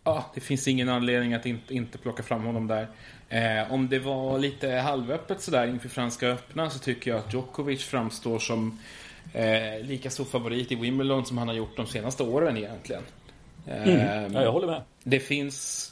Ja, 0.04 0.24
det 0.34 0.40
finns 0.40 0.68
ingen 0.68 0.88
anledning 0.88 1.34
att 1.34 1.46
inte, 1.46 1.74
inte 1.74 1.98
plocka 1.98 2.22
fram 2.22 2.44
honom 2.44 2.66
där. 2.66 2.88
Eh, 3.28 3.72
om 3.72 3.88
det 3.88 3.98
var 3.98 4.38
lite 4.38 4.70
halvöppet 4.70 5.40
sådär 5.40 5.66
inför 5.66 5.88
Franska 5.88 6.28
öppna 6.28 6.70
så 6.70 6.78
tycker 6.78 7.10
jag 7.10 7.20
att 7.20 7.32
Djokovic 7.32 7.84
framstår 7.84 8.38
som 8.38 8.78
eh, 9.32 9.86
lika 9.86 10.10
stor 10.10 10.24
favorit 10.24 10.72
i 10.72 10.74
Wimbledon 10.74 11.26
som 11.26 11.38
han 11.38 11.48
har 11.48 11.54
gjort 11.54 11.76
de 11.76 11.86
senaste 11.86 12.22
åren 12.22 12.56
egentligen. 12.56 13.02
Eh, 13.66 14.22
Ja, 14.32 14.42
jag 14.42 14.52
håller 14.52 14.66
med. 14.66 14.82
Det 15.04 15.20
finns... 15.20 15.88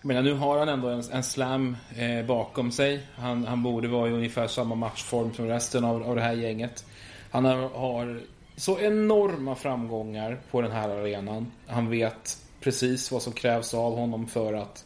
Jag 0.00 0.08
menar, 0.08 0.22
nu 0.22 0.32
har 0.34 0.58
han 0.58 0.68
ändå 0.68 0.88
en, 0.88 1.02
en 1.12 1.22
slam 1.22 1.76
eh, 1.96 2.26
bakom 2.26 2.70
sig. 2.72 3.00
Han, 3.14 3.46
han 3.46 3.62
borde 3.62 3.88
vara 3.88 4.08
i 4.08 4.12
ungefär 4.12 4.46
samma 4.46 4.74
matchform 4.74 5.34
som 5.34 5.46
resten 5.48 5.84
av, 5.84 6.02
av 6.02 6.16
det 6.16 6.22
här 6.22 6.32
gänget. 6.32 6.84
Han 7.30 7.44
har, 7.44 7.68
har 7.68 8.20
så 8.56 8.78
enorma 8.78 9.54
framgångar 9.54 10.40
på 10.50 10.62
den 10.62 10.72
här 10.72 10.88
arenan. 10.88 11.52
Han 11.66 11.90
vet 11.90 12.38
precis 12.60 13.12
vad 13.12 13.22
som 13.22 13.32
krävs 13.32 13.74
av 13.74 13.96
honom 13.96 14.26
för 14.26 14.54
att 14.54 14.84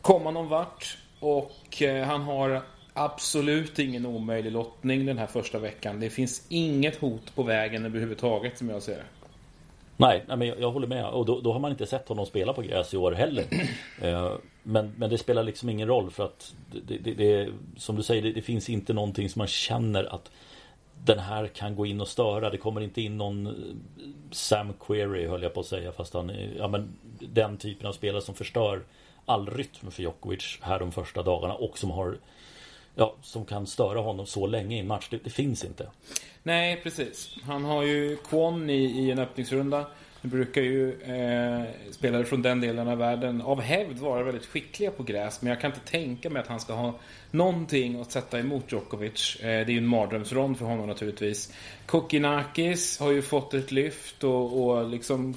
komma 0.00 0.30
någon 0.30 0.48
vart. 0.48 0.98
Och 1.20 1.82
eh, 1.82 2.06
han 2.06 2.22
har 2.22 2.62
absolut 2.92 3.78
ingen 3.78 4.06
omöjlig 4.06 4.52
lottning 4.52 5.06
den 5.06 5.18
här 5.18 5.26
första 5.26 5.58
veckan. 5.58 6.00
Det 6.00 6.10
finns 6.10 6.46
inget 6.48 6.96
hot 6.96 7.34
på 7.34 7.42
vägen 7.42 7.84
överhuvudtaget 7.84 8.58
som 8.58 8.68
jag 8.70 8.82
ser 8.82 8.96
det. 8.96 9.04
Nej, 10.00 10.24
nej 10.28 10.36
men 10.36 10.48
jag, 10.48 10.60
jag 10.60 10.70
håller 10.72 10.86
med. 10.86 11.06
Och 11.06 11.26
då, 11.26 11.40
då 11.40 11.52
har 11.52 11.60
man 11.60 11.72
inte 11.72 11.86
sett 11.86 12.08
honom 12.08 12.26
spela 12.26 12.54
på 12.54 12.62
gräs 12.62 12.94
i 12.94 12.96
år 12.96 13.12
heller. 13.12 13.44
Eh, 14.02 14.32
men, 14.62 14.94
men 14.98 15.10
det 15.10 15.18
spelar 15.18 15.42
liksom 15.44 15.68
ingen 15.70 15.88
roll 15.88 16.10
för 16.10 16.24
att 16.24 16.54
det, 16.86 16.98
det, 16.98 17.14
det, 17.14 17.52
som 17.76 17.96
du 17.96 18.02
säger, 18.02 18.22
det, 18.22 18.32
det 18.32 18.42
finns 18.42 18.70
inte 18.70 18.92
någonting 18.92 19.30
som 19.30 19.40
man 19.40 19.46
känner 19.48 20.14
att 20.14 20.30
den 21.04 21.18
här 21.18 21.46
kan 21.46 21.76
gå 21.76 21.86
in 21.86 22.00
och 22.00 22.08
störa. 22.08 22.50
Det 22.50 22.56
kommer 22.58 22.80
inte 22.80 23.02
in 23.02 23.18
någon 23.18 23.46
eh, 23.46 23.52
Sam 24.30 24.72
Query 24.86 25.26
höll 25.28 25.42
jag 25.42 25.54
på 25.54 25.60
att 25.60 25.66
säga. 25.66 25.92
Fast 25.92 26.14
han, 26.14 26.30
är- 26.30 26.54
ja, 26.58 26.68
men 26.68 26.96
den 27.20 27.58
typen 27.58 27.86
av 27.88 27.92
spelare 27.92 28.22
som 28.22 28.34
förstör 28.34 28.82
all 29.26 29.50
rytm 29.50 29.90
för 29.90 30.02
Djokovic 30.02 30.58
här 30.62 30.78
de 30.78 30.92
första 30.92 31.22
dagarna 31.22 31.54
och 31.54 31.78
som 31.78 31.90
har 31.90 32.18
Ja, 32.94 33.16
som 33.22 33.44
kan 33.44 33.66
störa 33.66 34.00
honom 34.00 34.26
så 34.26 34.46
länge 34.46 34.76
i 34.76 34.80
en 34.80 34.86
match. 34.86 35.08
Det, 35.10 35.24
det 35.24 35.30
finns 35.30 35.64
inte. 35.64 35.90
Nej, 36.42 36.80
precis. 36.82 37.36
Han 37.42 37.64
har 37.64 37.82
ju 37.82 38.16
Kwon 38.16 38.70
i, 38.70 38.84
i 38.84 39.10
en 39.10 39.18
öppningsrunda. 39.18 39.86
Nu 40.22 40.30
brukar 40.30 40.62
ju 40.62 41.02
eh, 41.02 41.64
spelare 41.90 42.24
från 42.24 42.42
den 42.42 42.60
delen 42.60 42.88
av 42.88 42.98
världen 42.98 43.42
av 43.42 43.60
hävd 43.60 43.98
vara 43.98 44.22
väldigt 44.22 44.46
skickliga 44.46 44.90
på 44.90 45.02
gräs. 45.02 45.42
Men 45.42 45.50
jag 45.50 45.60
kan 45.60 45.70
inte 45.70 45.90
tänka 45.90 46.30
mig 46.30 46.42
att 46.42 46.48
han 46.48 46.60
ska 46.60 46.72
ha 46.72 46.98
någonting 47.30 48.00
att 48.00 48.12
sätta 48.12 48.38
emot 48.38 48.72
Djokovic. 48.72 49.36
Eh, 49.40 49.46
det 49.46 49.48
är 49.48 49.70
ju 49.70 49.78
en 49.78 49.86
mardrömsrond 49.86 50.58
för 50.58 50.64
honom 50.66 50.88
naturligtvis. 50.88 51.52
Kokinakis 51.86 53.00
har 53.00 53.10
ju 53.10 53.22
fått 53.22 53.54
ett 53.54 53.72
lyft 53.72 54.24
och, 54.24 54.68
och 54.68 54.88
liksom 54.88 55.34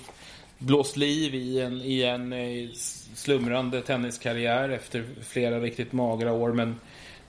blåst 0.58 0.98
liv 0.98 1.36
i 1.36 1.62
en, 1.62 1.82
i 1.82 2.04
en 2.04 2.34
eh, 2.34 2.70
slumrande 3.16 3.82
tenniskarriär 3.82 4.70
efter 4.70 5.06
flera 5.22 5.60
riktigt 5.60 5.94
magra 5.94 6.34
år. 6.34 6.54
Men 6.54 6.80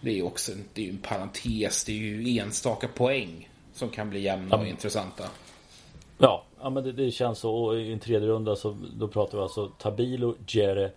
det 0.05 0.19
är 0.19 0.23
också 0.23 0.53
en, 0.53 0.65
det 0.75 0.87
är 0.87 0.91
en 0.91 0.99
parentes. 0.99 1.85
Det 1.85 1.93
är 1.93 1.97
ju 1.97 2.39
enstaka 2.39 2.89
poäng 2.89 3.49
som 3.73 3.91
kan 3.91 4.11
bli 4.11 4.21
jämna 4.21 4.57
och 4.57 4.67
intressanta. 4.67 5.25
Ja, 6.19 6.45
ja 6.61 6.71
men 6.71 6.85
det, 6.85 6.93
det, 6.93 7.11
känns 7.11 7.39
så. 7.39 7.55
Och 7.55 7.81
i 7.81 7.93
en 7.93 7.99
tredje 7.99 8.29
runda 8.29 8.57
så 8.57 8.77
då 8.97 9.09
pratar 9.09 9.39
vi 9.39 9.43
alltså 9.43 9.69
Tabilo, 9.69 10.37
Jere, 10.47 10.91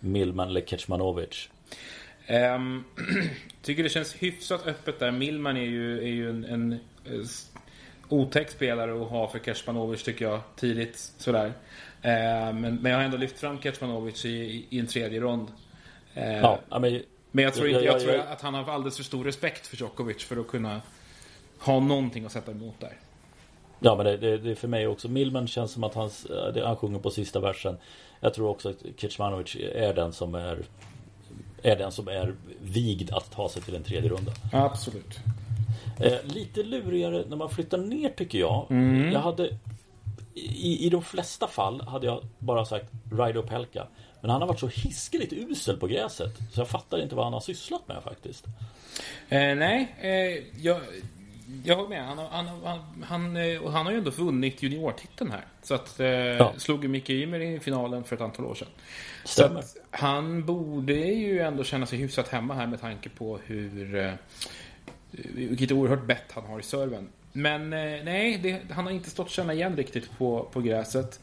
Milman 0.00 0.48
eller 0.48 0.60
Kecmanovic. 0.60 1.48
Um, 2.28 2.84
tycker 3.62 3.82
det 3.82 3.88
känns 3.88 4.14
hyfsat 4.14 4.66
öppet 4.66 4.98
där. 4.98 5.10
Milman 5.10 5.56
är 5.56 5.60
ju, 5.60 5.98
är 5.98 6.12
ju 6.12 6.30
en, 6.30 6.44
en, 6.44 6.72
en 7.04 7.26
otäck 8.08 8.50
spelare 8.50 9.02
att 9.02 9.10
ha 9.10 9.28
för 9.28 9.38
Kecmanovic 9.38 10.02
tycker 10.02 10.24
jag 10.24 10.40
tidigt 10.56 10.96
sådär. 10.96 11.46
Uh, 11.46 11.52
men, 12.54 12.60
men 12.60 12.92
jag 12.92 12.98
har 12.98 13.04
ändå 13.04 13.16
lyft 13.16 13.38
fram 13.38 13.60
Kecmanovic 13.60 14.24
i, 14.24 14.66
i 14.70 14.78
en 14.78 14.86
tredje 14.86 15.20
rond. 15.20 15.48
Uh, 16.16 16.58
ja, 16.70 16.78
men, 16.78 17.02
men 17.32 17.44
jag 17.44 17.54
tror, 17.54 17.68
inte, 17.68 17.84
jag, 17.84 18.00
tror 18.00 18.14
att 18.14 18.40
han 18.40 18.54
har 18.54 18.72
alldeles 18.72 18.96
för 18.96 19.04
stor 19.04 19.24
respekt 19.24 19.66
för 19.66 19.76
Djokovic 19.76 20.24
för 20.24 20.36
att 20.36 20.48
kunna 20.48 20.80
ha 21.58 21.80
någonting 21.80 22.24
att 22.24 22.32
sätta 22.32 22.50
emot 22.50 22.74
där. 22.80 22.96
Ja 23.80 23.96
men 23.96 24.06
det, 24.06 24.16
det, 24.16 24.38
det, 24.38 24.50
är 24.50 24.54
för 24.54 24.68
mig 24.68 24.86
också. 24.86 25.08
Milman 25.08 25.46
känns 25.46 25.72
som 25.72 25.84
att 25.84 25.94
hans, 25.94 26.26
det, 26.54 26.66
han 26.66 26.76
sjunger 26.76 26.98
på 26.98 27.10
sista 27.10 27.40
versen. 27.40 27.76
Jag 28.20 28.34
tror 28.34 28.48
också 28.48 28.70
att 28.70 28.76
Kecmanovic 28.96 29.56
är 29.74 29.94
den 29.94 30.12
som 30.12 30.34
är 30.34 30.58
är 31.62 31.76
den 31.76 31.92
som 31.92 32.08
är 32.08 32.34
vigd 32.60 33.12
att 33.12 33.30
ta 33.30 33.48
sig 33.48 33.62
till 33.62 33.74
en 33.74 33.82
tredje 33.82 34.10
runda. 34.10 34.32
Absolut. 34.52 35.20
Eh, 36.00 36.24
lite 36.24 36.62
lurigare 36.62 37.24
när 37.28 37.36
man 37.36 37.50
flyttar 37.50 37.78
ner 37.78 38.08
tycker 38.08 38.38
jag. 38.38 38.66
Mm. 38.70 39.12
Jag 39.12 39.20
hade 39.20 39.58
i, 40.34 40.86
I 40.86 40.90
de 40.90 41.02
flesta 41.02 41.46
fall 41.46 41.80
hade 41.80 42.06
jag 42.06 42.22
bara 42.38 42.64
sagt 42.64 42.86
Ryder 43.12 43.42
Pelka. 43.42 43.86
Men 44.22 44.30
han 44.30 44.40
har 44.40 44.48
varit 44.48 44.60
så 44.60 44.68
hiskeligt 44.68 45.32
usel 45.32 45.76
på 45.76 45.86
gräset. 45.86 46.38
Så 46.52 46.60
jag 46.60 46.68
fattar 46.68 47.02
inte 47.02 47.14
vad 47.14 47.24
han 47.24 47.32
har 47.32 47.40
sysslat 47.40 47.88
med 47.88 48.02
faktiskt. 48.02 48.46
Eh, 49.28 49.54
nej, 49.54 49.94
eh, 50.00 50.62
jag, 50.64 50.80
jag 51.64 51.76
håller 51.76 51.88
med. 51.88 52.04
Han, 52.06 52.18
han, 52.18 52.46
han, 52.64 53.04
han, 53.08 53.36
eh, 53.36 53.70
han 53.70 53.86
har 53.86 53.92
ju 53.92 53.98
ändå 53.98 54.10
vunnit 54.10 54.62
juniortiteln 54.62 55.30
här. 55.30 55.44
Så 55.62 55.74
att, 55.74 56.00
eh, 56.00 56.06
ja. 56.08 56.52
slog 56.56 56.82
ju 56.82 56.88
Micke 56.88 57.10
Ymer 57.10 57.40
i 57.40 57.60
finalen 57.60 58.04
för 58.04 58.16
ett 58.16 58.22
antal 58.22 58.44
år 58.44 58.54
sedan. 58.54 58.68
Stämmer. 59.24 59.62
Så 59.62 59.78
han 59.90 60.46
borde 60.46 60.94
ju 60.94 61.40
ändå 61.40 61.64
känna 61.64 61.86
sig 61.86 61.98
hyfsat 61.98 62.28
hemma 62.28 62.54
här 62.54 62.66
med 62.66 62.80
tanke 62.80 63.08
på 63.08 63.38
hur 63.46 63.96
eh, 63.96 64.12
vilket 65.34 65.72
oerhört 65.72 66.06
bett 66.06 66.32
han 66.32 66.44
har 66.44 66.60
i 66.60 66.62
serven. 66.62 67.08
Men 67.32 67.72
eh, 67.72 68.04
nej, 68.04 68.38
det, 68.42 68.60
han 68.70 68.84
har 68.84 68.92
inte 68.92 69.10
stått 69.10 69.30
känna 69.30 69.54
igen 69.54 69.76
riktigt 69.76 70.18
på, 70.18 70.48
på 70.52 70.60
gräset. 70.60 71.20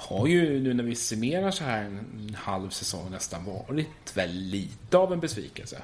Har 0.00 0.26
ju 0.26 0.60
nu 0.60 0.74
när 0.74 0.84
vi 0.84 0.94
summerar 0.94 1.50
så 1.50 1.64
här 1.64 1.84
en 1.84 2.36
halv 2.38 2.70
säsong 2.70 3.10
nästan 3.10 3.44
varit 3.44 4.16
väl 4.16 4.30
lite 4.30 4.98
av 4.98 5.12
en 5.12 5.20
besvikelse. 5.20 5.82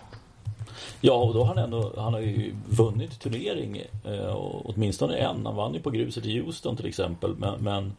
Ja, 1.00 1.14
och 1.14 1.34
då 1.34 1.44
har 1.44 1.54
han 1.54 1.64
ändå, 1.64 1.92
han 1.96 2.14
har 2.14 2.20
ju 2.20 2.54
vunnit 2.68 3.20
turnering, 3.20 3.82
eh, 4.04 4.36
åtminstone 4.64 5.16
en. 5.16 5.46
Han 5.46 5.56
vann 5.56 5.74
ju 5.74 5.80
på 5.80 5.90
gruset 5.90 6.26
i 6.26 6.38
Houston 6.38 6.76
till 6.76 6.86
exempel. 6.86 7.34
Men, 7.36 7.64
men 7.64 7.92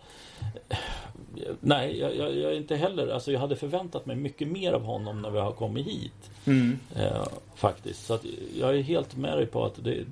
nej, 1.60 2.00
jag, 2.00 2.16
jag, 2.16 2.38
jag, 2.38 2.56
inte 2.56 2.76
heller, 2.76 3.08
alltså 3.08 3.32
jag 3.32 3.40
hade 3.40 3.56
förväntat 3.56 4.06
mig 4.06 4.16
mycket 4.16 4.48
mer 4.48 4.74
av 4.74 4.84
honom 4.84 5.22
när 5.22 5.30
vi 5.30 5.40
har 5.40 5.52
kommit 5.52 5.88
hit. 5.88 6.32
Mm. 6.46 6.80
Eh, 6.96 7.28
faktiskt. 7.56 8.06
Så 8.06 8.20
jag 8.60 8.78
är 8.78 8.82
helt 8.82 9.18
med 9.18 9.38
dig 9.38 9.46
på 9.46 9.66
att 9.66 9.84
det, 9.84 10.06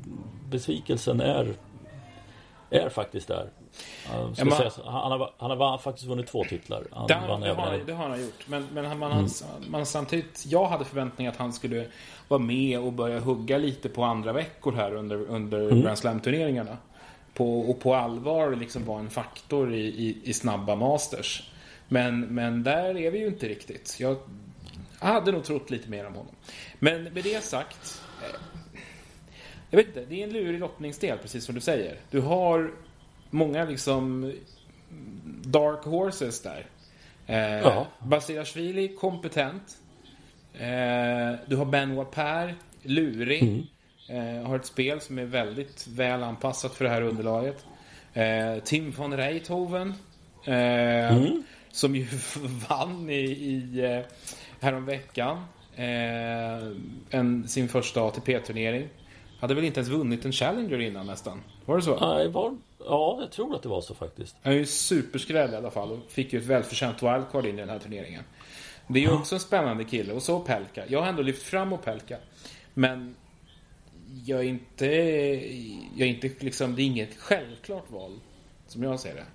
besvikelsen 0.49 1.21
är, 1.21 1.53
är 2.75 2.89
faktiskt 2.89 3.27
där. 3.27 3.49
Ja, 4.11 4.45
man, 4.45 4.57
säga, 4.57 4.71
han, 4.85 5.11
har, 5.11 5.33
han 5.37 5.51
har 5.51 5.77
faktiskt 5.77 6.07
vunnit 6.07 6.27
två 6.27 6.43
titlar. 6.43 6.83
Han 6.91 7.07
det, 7.07 7.21
vann 7.27 7.41
det, 7.41 7.53
har, 7.53 7.77
det 7.85 7.93
har 7.93 8.09
han 8.09 8.21
gjort. 8.21 8.47
Men, 8.47 8.67
men 8.73 8.99
man, 8.99 9.11
mm. 9.11 9.27
man, 9.67 9.85
samtidigt, 9.85 10.45
jag 10.47 10.67
hade 10.67 10.85
förväntningar 10.85 11.31
att 11.31 11.37
han 11.37 11.53
skulle 11.53 11.87
vara 12.27 12.39
med 12.39 12.79
och 12.79 12.93
börja 12.93 13.19
hugga 13.19 13.57
lite 13.57 13.89
på 13.89 14.03
andra 14.03 14.33
veckor 14.33 14.71
här 14.71 14.93
under, 14.93 15.15
under 15.15 15.59
mm. 15.59 15.81
Grand 15.81 15.97
Slam-turneringarna. 15.97 16.77
På, 17.33 17.59
och 17.59 17.79
på 17.79 17.95
allvar 17.95 18.55
liksom 18.55 18.85
vara 18.85 18.99
en 18.99 19.09
faktor 19.09 19.73
i, 19.73 19.85
i, 19.85 20.21
i, 20.23 20.33
snabba 20.33 20.75
masters. 20.75 21.49
Men, 21.87 22.21
men 22.21 22.63
där 22.63 22.97
är 22.97 23.11
vi 23.11 23.19
ju 23.19 23.27
inte 23.27 23.47
riktigt. 23.47 23.97
Jag 23.99 24.17
hade 24.99 25.31
nog 25.31 25.43
trott 25.43 25.69
lite 25.69 25.89
mer 25.89 26.07
om 26.07 26.13
honom. 26.13 26.35
Men 26.79 27.03
med 27.03 27.23
det 27.23 27.43
sagt. 27.43 28.01
Jag 29.69 29.77
vet 29.77 29.87
inte, 29.87 30.05
det 30.05 30.19
är 30.19 30.23
en 30.23 30.33
lurig 30.33 30.59
lottningsdel 30.59 31.17
precis 31.17 31.45
som 31.45 31.55
du 31.55 31.61
säger. 31.61 31.95
Du 32.11 32.19
har 32.19 32.71
många 33.29 33.65
liksom 33.65 34.33
dark 35.43 35.83
horses 35.83 36.41
där. 36.41 36.65
Eh, 37.27 37.37
ja. 37.37 37.87
Basirashvili, 37.99 38.87
kompetent. 38.87 39.77
Eh, 40.53 41.39
du 41.45 41.55
har 41.55 41.65
Ben 41.65 42.05
Per, 42.11 42.55
lurig. 42.83 43.43
Mm. 43.43 43.63
Eh, 44.09 44.47
har 44.47 44.55
ett 44.55 44.65
spel 44.65 45.01
som 45.01 45.19
är 45.19 45.25
väldigt 45.25 45.87
väl 45.87 46.23
anpassat 46.23 46.75
för 46.75 46.85
det 46.85 46.91
här 46.91 47.01
underlaget. 47.01 47.65
Eh, 48.13 48.63
Tim 48.63 48.91
von 48.91 49.17
Reithoven. 49.17 49.93
Eh, 50.45 51.15
mm. 51.15 51.43
Som 51.71 51.95
ju 51.95 52.07
vann 52.69 53.09
i, 53.09 53.21
i 53.21 53.85
eh, 53.85 54.05
häromveckan. 54.59 55.37
Eh, 55.75 56.67
en, 57.09 57.47
sin 57.47 57.69
första 57.69 58.01
ATP-turnering. 58.01 58.87
Hade 59.39 59.53
väl 59.53 59.63
inte 59.63 59.79
ens 59.79 59.89
vunnit 59.89 60.25
en 60.25 60.31
Challenger 60.31 60.79
innan 60.79 61.07
nästan? 61.07 61.41
Var 61.65 61.75
det 61.75 61.81
så? 61.81 62.15
Nej, 62.15 62.27
var, 62.27 62.57
ja, 62.85 63.17
jag 63.21 63.31
tror 63.31 63.55
att 63.55 63.63
det 63.63 63.69
var 63.69 63.81
så 63.81 63.93
faktiskt. 63.93 64.35
Han 64.41 64.53
är 64.53 64.57
ju 64.57 64.65
superskräll 64.65 65.53
i 65.53 65.55
alla 65.55 65.71
fall 65.71 65.91
och 65.91 65.99
fick 66.07 66.33
ju 66.33 66.39
ett 66.39 66.45
välförtjänt 66.45 67.03
wildcard 67.03 67.45
in 67.45 67.55
i 67.55 67.61
den 67.61 67.69
här 67.69 67.79
turneringen. 67.79 68.23
Det 68.87 68.99
är 68.99 69.03
ju 69.03 69.11
också 69.11 69.35
en 69.35 69.41
spännande 69.41 69.83
kille. 69.83 70.13
Och 70.13 70.23
så 70.23 70.39
Pelka. 70.39 70.83
Jag 70.87 71.01
har 71.01 71.07
ändå 71.07 71.21
lyft 71.21 71.43
fram 71.43 71.73
Opelka. 71.73 72.17
Men 72.73 73.15
jag 74.25 74.39
är 74.39 74.43
inte... 74.43 74.85
Jag 75.95 76.01
är 76.01 76.05
inte 76.05 76.31
liksom... 76.39 76.75
Det 76.75 76.81
är 76.81 76.85
inget 76.85 77.17
självklart 77.17 77.91
val. 77.91 78.19
Som 78.67 78.83
jag 78.83 78.99
ser 78.99 79.15
det. 79.15 79.25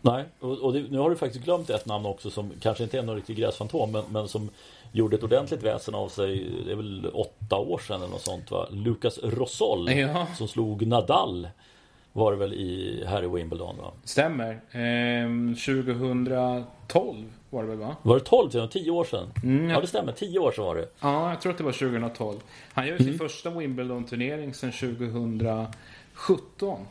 Nej, 0.00 0.24
och, 0.40 0.58
och 0.58 0.72
det, 0.72 0.82
nu 0.90 0.98
har 0.98 1.10
du 1.10 1.16
faktiskt 1.16 1.44
glömt 1.44 1.70
ett 1.70 1.86
namn 1.86 2.06
också 2.06 2.30
som 2.30 2.52
kanske 2.60 2.84
inte 2.84 2.98
är 2.98 3.02
någon 3.02 3.16
riktig 3.16 3.36
gräsfantom 3.36 3.92
men, 3.92 4.04
men 4.10 4.28
som 4.28 4.50
gjorde 4.92 5.16
ett 5.16 5.22
ordentligt 5.22 5.62
väsen 5.62 5.94
av 5.94 6.08
sig, 6.08 6.50
det 6.66 6.72
är 6.72 6.76
väl 6.76 7.10
åtta 7.14 7.56
år 7.56 7.78
sedan 7.78 7.96
eller 7.96 8.10
något 8.10 8.22
sånt 8.22 8.50
va? 8.50 8.66
Lucas 8.70 9.18
Rosol 9.22 9.92
ja. 9.92 10.26
som 10.36 10.48
slog 10.48 10.86
Nadal 10.86 11.48
var 12.12 12.32
det 12.32 12.38
väl 12.38 12.54
i, 12.54 13.04
här 13.06 13.24
i 13.24 13.28
Wimbledon 13.28 13.76
va? 13.78 13.92
Stämmer. 14.04 14.60
Ehm, 14.72 15.54
2012 15.54 16.64
var 17.50 17.62
det 17.62 17.68
väl 17.68 17.78
va? 17.78 17.96
Var 18.02 18.18
det 18.18 18.24
12? 18.24 18.68
10 18.68 18.90
år 18.90 19.04
sedan? 19.04 19.26
Mm, 19.42 19.68
ja. 19.68 19.74
ja 19.74 19.80
det 19.80 19.86
stämmer, 19.86 20.12
10 20.12 20.38
år 20.38 20.52
sedan 20.52 20.64
var 20.64 20.74
det. 20.74 20.88
Ja, 21.00 21.30
jag 21.30 21.40
tror 21.40 21.52
att 21.52 21.58
det 21.58 21.64
var 21.64 21.72
2012. 21.72 22.40
Han 22.72 22.86
gör 22.86 23.00
mm. 23.00 23.04
sin 23.04 23.18
första 23.18 23.50
Wimbledon-turnering 23.50 24.54
sedan 24.54 24.72
2017. 24.72 26.86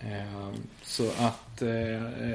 Ehm, 0.00 0.54
så 0.82 1.06
att 1.06 1.62
eh, 1.62 1.68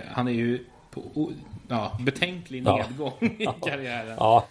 han 0.07 0.27
är 0.27 0.31
ju 0.31 0.65
på 0.91 1.31
ja, 1.71 1.97
betänklig 1.99 2.63
nedgång 2.63 3.13
ja. 3.19 3.55
i 3.57 3.69
karriären. 3.69 4.15
Ja, 4.19 4.45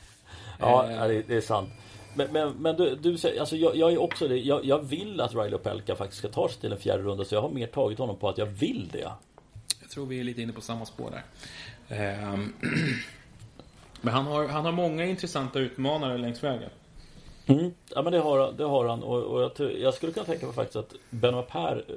ja 0.58 0.86
ehm. 0.86 1.22
det 1.28 1.36
är 1.36 1.40
sant. 1.40 1.70
Men, 2.14 2.32
men, 2.32 2.52
men 2.52 2.76
du, 2.76 2.96
du 2.96 3.18
säger, 3.18 3.40
alltså 3.40 3.56
jag, 3.56 3.76
jag, 3.76 3.92
är 3.92 4.02
också 4.02 4.28
det. 4.28 4.36
Jag, 4.36 4.64
jag 4.64 4.78
vill 4.78 5.20
att 5.20 5.34
Riley 5.34 5.54
Opelka 5.54 5.96
faktiskt 5.96 6.18
ska 6.18 6.28
ta 6.28 6.48
sig 6.48 6.60
till 6.60 6.72
en 6.72 6.78
fjärde 6.78 7.02
runda. 7.02 7.24
Så 7.24 7.34
jag 7.34 7.42
har 7.42 7.48
mer 7.48 7.66
tagit 7.66 7.98
honom 7.98 8.16
på 8.16 8.28
att 8.28 8.38
jag 8.38 8.46
vill 8.46 8.88
det. 8.92 9.10
Jag 9.80 9.90
tror 9.90 10.06
vi 10.06 10.20
är 10.20 10.24
lite 10.24 10.42
inne 10.42 10.52
på 10.52 10.60
samma 10.60 10.86
spår 10.86 11.10
där. 11.10 11.22
Um, 12.32 12.54
men 14.00 14.14
han 14.14 14.26
har, 14.26 14.48
han 14.48 14.64
har 14.64 14.72
många 14.72 15.04
intressanta 15.04 15.58
utmanare 15.58 16.18
längs 16.18 16.44
vägen. 16.44 16.70
Mm. 17.46 17.74
Ja 17.94 18.02
men 18.02 18.12
det 18.12 18.18
har, 18.18 18.52
det 18.52 18.64
har 18.64 18.88
han 18.88 19.02
och, 19.02 19.22
och 19.22 19.42
jag, 19.42 19.72
jag, 19.80 19.94
skulle 19.94 20.12
kunna 20.12 20.26
tänka 20.26 20.46
mig 20.46 20.54
faktiskt 20.54 20.76
att 20.76 20.94
Benoit 21.10 21.48
Per, 21.48 21.84
eh, 21.88 21.94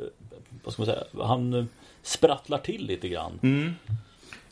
vad 0.63 0.73
ska 0.73 0.81
man 0.81 0.85
säga, 0.85 1.25
han 1.25 1.53
eh, 1.53 1.65
sprattlar 2.01 2.57
till 2.57 2.85
lite 2.85 3.09
grann. 3.09 3.39
Mm. 3.43 3.73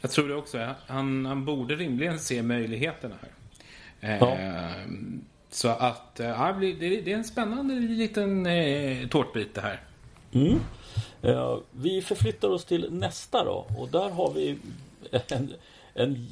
Jag 0.01 0.11
tror 0.11 0.27
det 0.27 0.35
också. 0.35 0.75
Han, 0.87 1.25
han 1.25 1.45
borde 1.45 1.75
rimligen 1.75 2.19
se 2.19 2.43
möjligheterna 2.43 3.15
här. 3.21 4.17
Ja. 4.19 4.35
Ehm, 4.35 5.25
så 5.49 5.67
att 5.67 6.11
ja, 6.15 6.55
det 6.59 7.11
är 7.11 7.15
en 7.15 7.23
spännande 7.23 7.73
liten 7.73 8.45
eh, 8.45 9.07
tårtbit 9.07 9.55
det 9.55 9.61
här. 9.61 9.81
Mm. 10.31 10.59
Ja, 11.21 11.61
vi 11.71 12.01
förflyttar 12.01 12.49
oss 12.49 12.65
till 12.65 12.93
nästa 12.93 13.43
då 13.43 13.65
och 13.79 13.87
där 13.89 14.09
har 14.09 14.31
vi 14.33 14.57
en, 15.11 15.53
en 15.93 16.27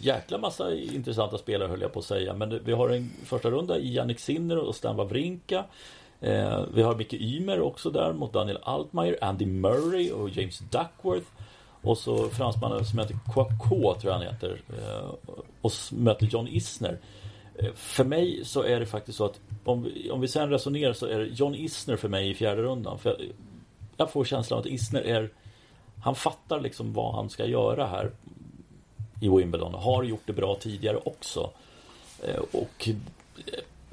jäkla 0.00 0.38
massa 0.38 0.74
intressanta 0.74 1.38
spelare 1.38 1.68
höll 1.68 1.80
jag 1.80 1.92
på 1.92 1.98
att 1.98 2.04
säga. 2.04 2.34
Men 2.34 2.64
vi 2.64 2.72
har 2.72 2.88
en 2.88 3.10
första 3.24 3.50
runda 3.50 3.78
i 3.78 3.94
Jannik 3.94 4.20
Sinner 4.20 4.58
och 4.58 4.74
Stan 4.74 4.96
Wawrinka. 4.96 5.64
Eh, 6.20 6.64
vi 6.74 6.82
har 6.82 6.94
Micke 6.94 7.14
Ymer 7.14 7.60
också 7.60 7.90
där 7.90 8.12
mot 8.12 8.32
Daniel 8.32 8.58
Altmaier, 8.62 9.18
Andy 9.20 9.46
Murray 9.46 10.10
och 10.10 10.30
James 10.30 10.58
Duckworth 10.58 11.26
och 11.86 11.98
så 11.98 12.28
fransmannen 12.28 12.84
som 12.84 12.98
heter 12.98 13.18
Kouakou 13.32 13.94
tror 13.94 14.12
jag 14.12 14.12
han 14.12 14.22
heter. 14.22 14.60
Eh, 14.68 15.34
och 15.60 15.72
möter 15.90 16.26
John 16.26 16.48
Isner. 16.48 16.98
Eh, 17.54 17.72
för 17.74 18.04
mig 18.04 18.44
så 18.44 18.62
är 18.62 18.80
det 18.80 18.86
faktiskt 18.86 19.18
så 19.18 19.24
att 19.24 19.40
om 19.64 19.82
vi, 19.82 20.10
om 20.10 20.20
vi 20.20 20.28
sen 20.28 20.50
resonerar 20.50 20.92
så 20.92 21.06
är 21.06 21.18
det 21.18 21.26
John 21.26 21.54
Isner 21.54 21.96
för 21.96 22.08
mig 22.08 22.30
i 22.30 22.34
fjärde 22.34 22.62
rundan. 22.62 22.98
För 22.98 23.10
jag, 23.10 23.18
jag 23.96 24.10
får 24.10 24.24
känslan 24.24 24.60
att 24.60 24.66
Isner 24.66 25.00
är 25.00 25.30
Han 26.02 26.14
fattar 26.14 26.60
liksom 26.60 26.92
vad 26.92 27.14
han 27.14 27.30
ska 27.30 27.46
göra 27.46 27.86
här 27.86 28.10
i 29.20 29.28
Wimbledon. 29.28 29.74
Har 29.74 30.02
gjort 30.02 30.26
det 30.26 30.32
bra 30.32 30.56
tidigare 30.60 30.96
också. 30.96 31.50
Eh, 32.22 32.42
och 32.52 32.88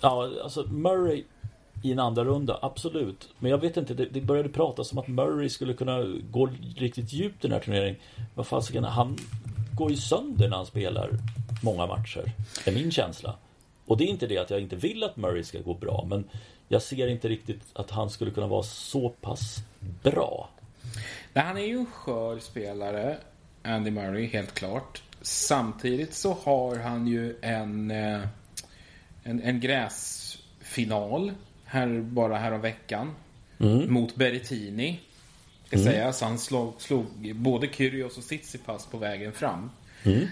ja, 0.01 0.29
alltså 0.43 0.63
Murray 0.63 1.23
i 1.83 1.91
en 1.91 1.99
andra 1.99 2.23
runda, 2.23 2.59
absolut. 2.61 3.29
Men 3.39 3.51
jag 3.51 3.57
vet 3.57 3.77
inte, 3.77 3.93
det, 3.93 4.05
det 4.05 4.21
började 4.21 4.49
pratas 4.49 4.91
om 4.91 4.97
att 4.97 5.07
Murray 5.07 5.49
skulle 5.49 5.73
kunna 5.73 6.03
gå 6.31 6.49
riktigt 6.75 7.13
djupt 7.13 7.45
i 7.45 7.47
den 7.47 7.51
här 7.51 7.59
turneringen. 7.59 7.95
Vad 8.35 8.47
fasiken, 8.47 8.83
han 8.83 9.17
går 9.75 9.91
ju 9.91 9.97
sönder 9.97 10.49
när 10.49 10.57
han 10.57 10.65
spelar 10.65 11.09
många 11.63 11.85
matcher. 11.85 12.31
Det 12.65 12.71
är 12.71 12.75
min 12.75 12.91
känsla. 12.91 13.35
Och 13.85 13.97
det 13.97 14.03
är 14.03 14.07
inte 14.07 14.27
det 14.27 14.37
att 14.37 14.49
jag 14.49 14.61
inte 14.61 14.75
vill 14.75 15.03
att 15.03 15.17
Murray 15.17 15.43
ska 15.43 15.59
gå 15.59 15.73
bra, 15.73 16.05
men 16.09 16.23
jag 16.67 16.81
ser 16.81 17.07
inte 17.07 17.27
riktigt 17.27 17.61
att 17.73 17.91
han 17.91 18.09
skulle 18.09 18.31
kunna 18.31 18.47
vara 18.47 18.63
så 18.63 19.09
pass 19.09 19.57
bra. 20.03 20.49
Nej, 21.33 21.45
han 21.45 21.57
är 21.57 21.65
ju 21.65 21.77
en 21.77 21.85
skör 21.85 22.39
spelare, 22.39 23.17
Andy 23.63 23.91
Murray, 23.91 24.27
helt 24.27 24.53
klart. 24.53 25.03
Samtidigt 25.21 26.13
så 26.13 26.37
har 26.43 26.75
han 26.75 27.07
ju 27.07 27.35
en, 27.41 27.91
eh, 27.91 28.21
en, 29.23 29.41
en 29.41 29.59
gräsfinal 29.59 31.31
här 31.73 32.01
bara 32.01 32.37
här 32.37 32.57
veckan. 32.57 33.11
Mm. 33.59 33.93
Mot 33.93 34.15
Berrettini. 34.15 34.99
Ska 35.67 35.75
mm. 35.75 35.91
sägas. 35.91 36.21
Han 36.21 36.39
slog, 36.39 36.81
slog 36.81 37.35
både 37.35 37.67
Kyrgios 37.67 38.17
och 38.17 38.23
Tsitsipas 38.23 38.85
på 38.85 38.97
vägen 38.97 39.31
fram. 39.31 39.71
Mm. 40.03 40.27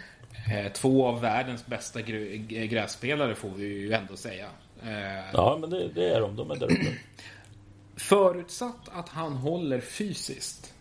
Eh, 0.52 0.72
två 0.72 1.08
av 1.08 1.22
världens 1.22 1.66
bästa 1.66 2.02
grässpelare 2.02 3.36
får 3.36 3.50
vi 3.50 3.66
ju 3.66 3.94
ändå 3.94 4.16
säga. 4.16 4.48
Eh, 4.84 5.32
ja, 5.34 5.58
men 5.62 5.70
det, 5.70 5.88
det, 5.88 6.10
är 6.10 6.22
de. 6.22 6.36
De 6.36 6.52
är 6.52 6.56
där 6.56 6.72
uppe. 6.72 6.98
Förutsatt 7.96 8.90
att 8.92 9.10
han 9.10 9.34
håller 9.34 9.80
fysiskt. 9.80 10.74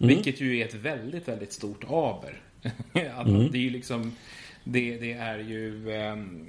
Mm. 0.00 0.14
Vilket 0.14 0.40
ju 0.40 0.58
är 0.58 0.64
ett 0.64 0.74
väldigt, 0.74 1.28
väldigt 1.28 1.52
stort 1.52 1.84
aber. 1.84 2.40
mm. 2.92 3.52
Det 3.52 3.58
är 3.58 3.62
ju 3.62 3.70
liksom... 3.70 4.16
Det, 4.64 4.98
det 4.98 5.12
är 5.12 5.38
ju... 5.38 5.92
Um, 5.92 6.46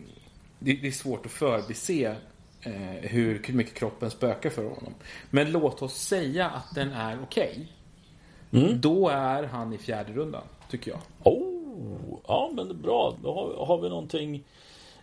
det, 0.59 0.73
det, 0.73 0.87
är 0.87 0.91
svårt 0.91 1.25
att 1.25 1.31
förbise 1.31 2.15
eh, 2.61 3.09
hur 3.09 3.53
mycket 3.53 3.73
kroppen 3.73 4.11
spökar 4.11 4.49
för 4.49 4.63
honom. 4.63 4.93
Men 5.29 5.51
låt 5.51 5.81
oss 5.81 5.93
säga 5.93 6.49
att 6.49 6.75
den 6.75 6.91
är 6.91 7.17
okej. 7.23 7.69
Okay. 8.51 8.63
Mm. 8.63 8.81
Då 8.81 9.09
är 9.09 9.43
han 9.43 9.73
i 9.73 9.77
fjärde 9.77 10.13
rundan, 10.13 10.43
tycker 10.69 10.91
jag. 10.91 10.99
Oh, 11.23 12.19
ja 12.27 12.51
men 12.53 12.81
bra. 12.81 13.15
Då 13.23 13.33
har, 13.33 13.65
har 13.65 13.81
vi 13.81 13.89
någonting 13.89 14.43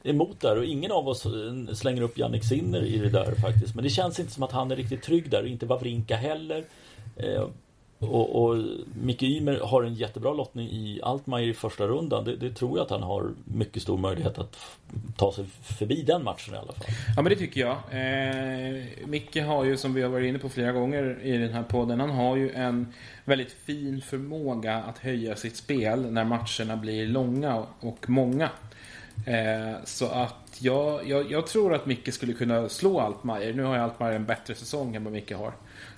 emot 0.02 0.40
där 0.40 0.58
och 0.58 0.64
ingen 0.64 0.92
av 0.92 1.08
oss 1.08 1.26
slänger 1.74 2.02
upp 2.02 2.18
Jannik 2.18 2.44
Sinner 2.44 2.82
i 2.82 2.98
det 2.98 3.08
där 3.10 3.34
faktiskt. 3.34 3.74
Men 3.74 3.84
det 3.84 3.90
känns 3.90 4.20
inte 4.20 4.32
som 4.32 4.42
att 4.42 4.52
han 4.52 4.70
är 4.70 4.76
riktigt 4.76 5.02
trygg 5.02 5.30
där, 5.30 5.46
inte 5.46 5.66
Wawrinka 5.66 6.16
heller. 6.16 6.64
Och, 7.98 8.42
och 8.42 8.64
Micke 9.02 9.22
Ymer 9.22 9.60
har 9.60 9.82
en 9.82 9.94
jättebra 9.94 10.32
lottning 10.32 10.68
i 10.68 11.00
Altmaier 11.02 11.48
i 11.48 11.54
första 11.54 11.86
rundan. 11.86 12.24
Det, 12.24 12.36
det, 12.36 12.50
tror 12.50 12.78
jag 12.78 12.84
att 12.84 12.90
han 12.90 13.02
har 13.02 13.30
mycket 13.44 13.82
stor 13.82 13.98
möjlighet 13.98 14.38
att 14.38 14.56
ta 15.16 15.32
sig 15.32 15.44
förbi 15.78 16.02
den 16.02 16.24
matchen 16.24 16.54
i 16.54 16.56
alla 16.56 16.72
fall. 16.72 16.86
Ja 17.16 17.22
men 17.22 17.30
det 17.30 17.36
tycker 17.36 17.60
jag. 17.60 17.76
Eh, 17.90 18.84
Micke 19.06 19.36
har 19.36 19.64
ju 19.64 19.76
som 19.76 19.94
vi 19.94 20.02
har 20.02 20.08
varit 20.08 20.28
inne 20.28 20.38
på 20.38 20.48
flera 20.48 20.72
gånger 20.72 21.18
i 21.22 21.38
den 21.38 21.52
här 21.52 21.62
podden. 21.62 22.00
Han 22.00 22.10
har 22.10 22.36
ju 22.36 22.50
en 22.50 22.92
väldigt 23.24 23.52
fin 23.52 24.00
förmåga 24.00 24.76
att 24.76 24.98
höja 24.98 25.36
sitt 25.36 25.56
spel 25.56 26.12
när 26.12 26.24
matcherna 26.24 26.76
blir 26.76 27.06
långa 27.06 27.64
och 27.80 28.10
många. 28.10 28.50
Eh, 29.26 29.84
så 29.84 30.06
att 30.06 30.56
jag, 30.58 31.08
jag, 31.08 31.30
jag, 31.30 31.46
tror 31.46 31.74
att 31.74 31.86
Micke 31.86 32.14
skulle 32.14 32.32
kunna 32.32 32.68
slå 32.68 33.00
Altmaier. 33.00 33.52
Nu 33.52 33.62
har 33.62 33.74
ju 33.74 33.80
Altmaier 33.80 34.16
en 34.16 34.24
bättre 34.24 34.54
säsong 34.54 34.96
än 34.96 35.04
vad 35.04 35.12
Micke 35.12 35.32
har. 35.32 35.52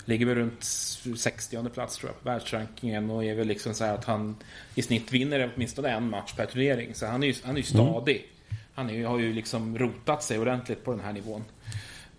Ligger 0.09 0.25
väl 0.25 0.35
runt 0.35 0.63
60 0.63 1.69
plats 1.73 1.97
tror 1.97 2.09
jag 2.09 2.23
på 2.23 2.29
världsrankingen 2.29 3.09
och 3.09 3.23
är 3.23 3.35
väl 3.35 3.47
liksom 3.47 3.73
så 3.73 3.85
här 3.85 3.93
att 3.93 4.05
han 4.05 4.35
i 4.75 4.81
snitt 4.81 5.11
vinner 5.11 5.51
åtminstone 5.55 5.89
en 5.89 6.09
match 6.09 6.33
per 6.33 6.45
turnering. 6.45 6.95
Så 6.95 7.05
han 7.05 7.23
är 7.23 7.27
ju, 7.27 7.33
han 7.43 7.57
är 7.57 7.61
ju 7.61 7.75
mm. 7.75 7.93
stadig. 7.93 8.25
Han 8.73 8.89
är, 8.89 9.05
har 9.05 9.19
ju 9.19 9.33
liksom 9.33 9.77
rotat 9.77 10.23
sig 10.23 10.39
ordentligt 10.39 10.83
på 10.83 10.91
den 10.91 10.99
här 10.99 11.13
nivån. 11.13 11.43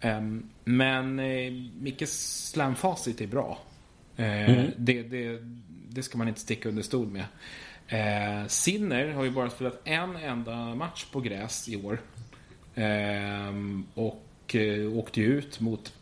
Um, 0.02 0.50
men 0.64 1.18
eh, 1.18 1.52
Mickes 1.80 2.46
slamfacit 2.50 3.20
är 3.20 3.26
bra. 3.26 3.58
Eh, 4.16 4.50
mm. 4.50 4.70
det, 4.76 5.02
det, 5.02 5.38
det, 5.88 6.02
ska 6.02 6.18
man 6.18 6.28
inte 6.28 6.40
sticka 6.40 6.68
under 6.68 6.82
stol 6.82 7.06
med. 7.06 7.24
Eh, 7.88 8.46
Sinner 8.46 9.08
har 9.08 9.24
ju 9.24 9.30
bara 9.30 9.50
spelat 9.50 9.80
en 9.84 10.16
enda 10.16 10.74
match 10.74 11.06
på 11.12 11.20
gräs 11.20 11.68
i 11.68 11.76
år. 11.76 12.00
Eh, 12.74 13.52
och 13.94 14.56
åkte 14.94 15.20
ut 15.20 15.60
mot 15.60 15.92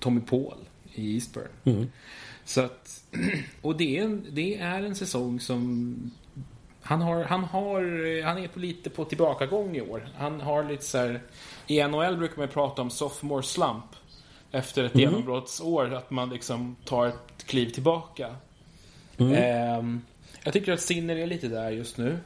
Tommy 0.00 0.20
Paul 0.20 0.56
i 0.98 1.14
Eastburn. 1.14 1.48
Mm. 1.64 1.86
Så 2.44 2.60
att, 2.60 3.04
och 3.62 3.76
det 3.76 3.98
är, 3.98 4.02
en, 4.04 4.26
det 4.30 4.58
är 4.58 4.82
en 4.82 4.94
säsong 4.94 5.40
som 5.40 5.96
han 6.86 7.02
har, 7.02 7.24
han 7.24 7.44
har, 7.44 8.22
han 8.22 8.38
är 8.38 8.48
på 8.48 8.58
lite 8.58 8.90
på 8.90 9.04
tillbakagång 9.04 9.76
i 9.76 9.80
år. 9.80 10.08
Han 10.16 10.40
har 10.40 10.64
lite 10.64 10.84
så 10.84 10.98
här, 10.98 11.22
I 11.66 11.82
NHL 11.82 12.16
brukar 12.16 12.36
man 12.36 12.48
prata 12.48 12.82
om 12.82 12.90
sophomore 12.90 13.42
slump. 13.42 13.84
Efter 14.50 14.84
ett 14.84 14.94
mm. 14.94 15.04
genombrottsår, 15.04 15.94
att 15.94 16.10
man 16.10 16.30
liksom 16.30 16.76
tar 16.84 17.06
ett 17.06 17.46
kliv 17.46 17.70
tillbaka. 17.70 18.36
Mm. 19.18 19.32
Eh, 19.32 20.00
jag 20.44 20.52
tycker 20.52 20.72
att 20.72 20.80
Sinner 20.80 21.16
är 21.16 21.26
lite 21.26 21.48
där 21.48 21.70
just 21.70 21.98
nu. 21.98 22.18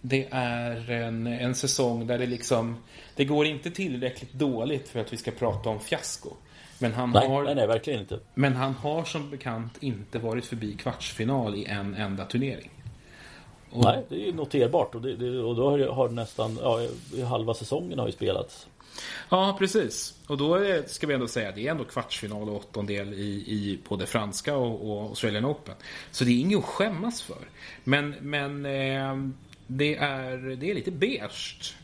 Det 0.00 0.28
är 0.30 0.90
en, 0.90 1.26
en 1.26 1.54
säsong 1.54 2.06
där 2.06 2.18
det 2.18 2.26
liksom, 2.26 2.76
det 3.16 3.24
går 3.24 3.46
inte 3.46 3.70
tillräckligt 3.70 4.32
dåligt 4.32 4.88
för 4.88 5.00
att 5.00 5.12
vi 5.12 5.16
ska 5.16 5.30
prata 5.30 5.68
om 5.68 5.80
fiasko. 5.80 6.30
Men 6.82 6.92
han, 6.92 7.10
nej, 7.10 7.28
har, 7.28 7.42
nej, 7.42 7.54
nej, 7.54 7.66
verkligen 7.66 8.00
inte. 8.00 8.18
men 8.34 8.56
han 8.56 8.74
har 8.74 9.04
som 9.04 9.30
bekant 9.30 9.76
inte 9.80 10.18
varit 10.18 10.46
förbi 10.46 10.76
kvartsfinal 10.76 11.54
i 11.54 11.64
en 11.64 11.94
enda 11.94 12.24
turnering. 12.24 12.70
Och, 13.70 13.84
nej, 13.84 14.04
det 14.08 14.14
är 14.14 14.26
ju 14.26 14.32
noterbart 14.32 14.94
och, 14.94 15.02
det, 15.02 15.16
det, 15.16 15.38
och 15.38 15.56
då 15.56 15.70
har, 15.70 15.78
har 15.78 16.08
nästan 16.08 16.58
ja, 16.62 16.80
halva 17.26 17.54
säsongen 17.54 17.98
har 17.98 18.06
ju 18.06 18.12
spelats. 18.12 18.66
Ja, 19.28 19.56
precis. 19.58 20.14
Och 20.26 20.36
då 20.36 20.54
är, 20.54 20.82
ska 20.86 21.06
vi 21.06 21.14
ändå 21.14 21.28
säga 21.28 21.48
att 21.48 21.54
det 21.54 21.66
är 21.66 21.70
ändå 21.70 21.84
kvartsfinal 21.84 22.48
och 22.48 22.56
åttondel 22.56 23.14
i, 23.14 23.44
i 23.46 23.78
både 23.88 24.06
franska 24.06 24.56
och, 24.56 24.90
och 24.90 25.02
Australian 25.08 25.46
Open. 25.46 25.74
Så 26.10 26.24
det 26.24 26.30
är 26.30 26.40
inget 26.40 26.58
att 26.58 26.64
skämmas 26.64 27.22
för. 27.22 27.48
Men, 27.84 28.14
men 28.20 28.66
eh, 28.66 29.16
det, 29.66 29.96
är, 29.96 30.56
det 30.56 30.70
är 30.70 30.74
lite 30.74 30.90
beige. 30.90 31.74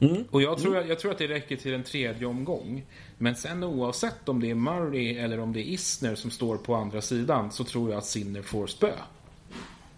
Mm. 0.00 0.24
Och 0.30 0.42
jag 0.42 0.58
tror, 0.58 0.76
mm. 0.76 0.88
jag 0.88 0.98
tror 0.98 1.10
att 1.10 1.18
det 1.18 1.28
räcker 1.28 1.56
till 1.56 1.74
en 1.74 1.82
tredje 1.82 2.26
omgång. 2.26 2.84
Men 3.18 3.36
sen 3.36 3.64
oavsett 3.64 4.28
om 4.28 4.40
det 4.40 4.50
är 4.50 4.54
Murray 4.54 5.18
eller 5.18 5.40
om 5.40 5.52
det 5.52 5.60
är 5.60 5.72
Isner 5.72 6.14
som 6.14 6.30
står 6.30 6.56
på 6.56 6.74
andra 6.74 7.00
sidan 7.00 7.52
så 7.52 7.64
tror 7.64 7.90
jag 7.90 7.98
att 7.98 8.06
Sinner 8.06 8.42
får 8.42 8.66
spö. 8.66 8.92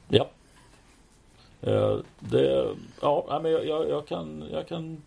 Ja. 0.09 0.31
Uh, 1.67 1.99
det, 2.21 2.69
ja, 3.01 3.41
men 3.43 3.53
jag, 3.53 3.67
jag, 3.67 3.89
jag, 3.89 4.07
kan, 4.07 4.45
jag 4.53 4.69
kan 4.69 5.03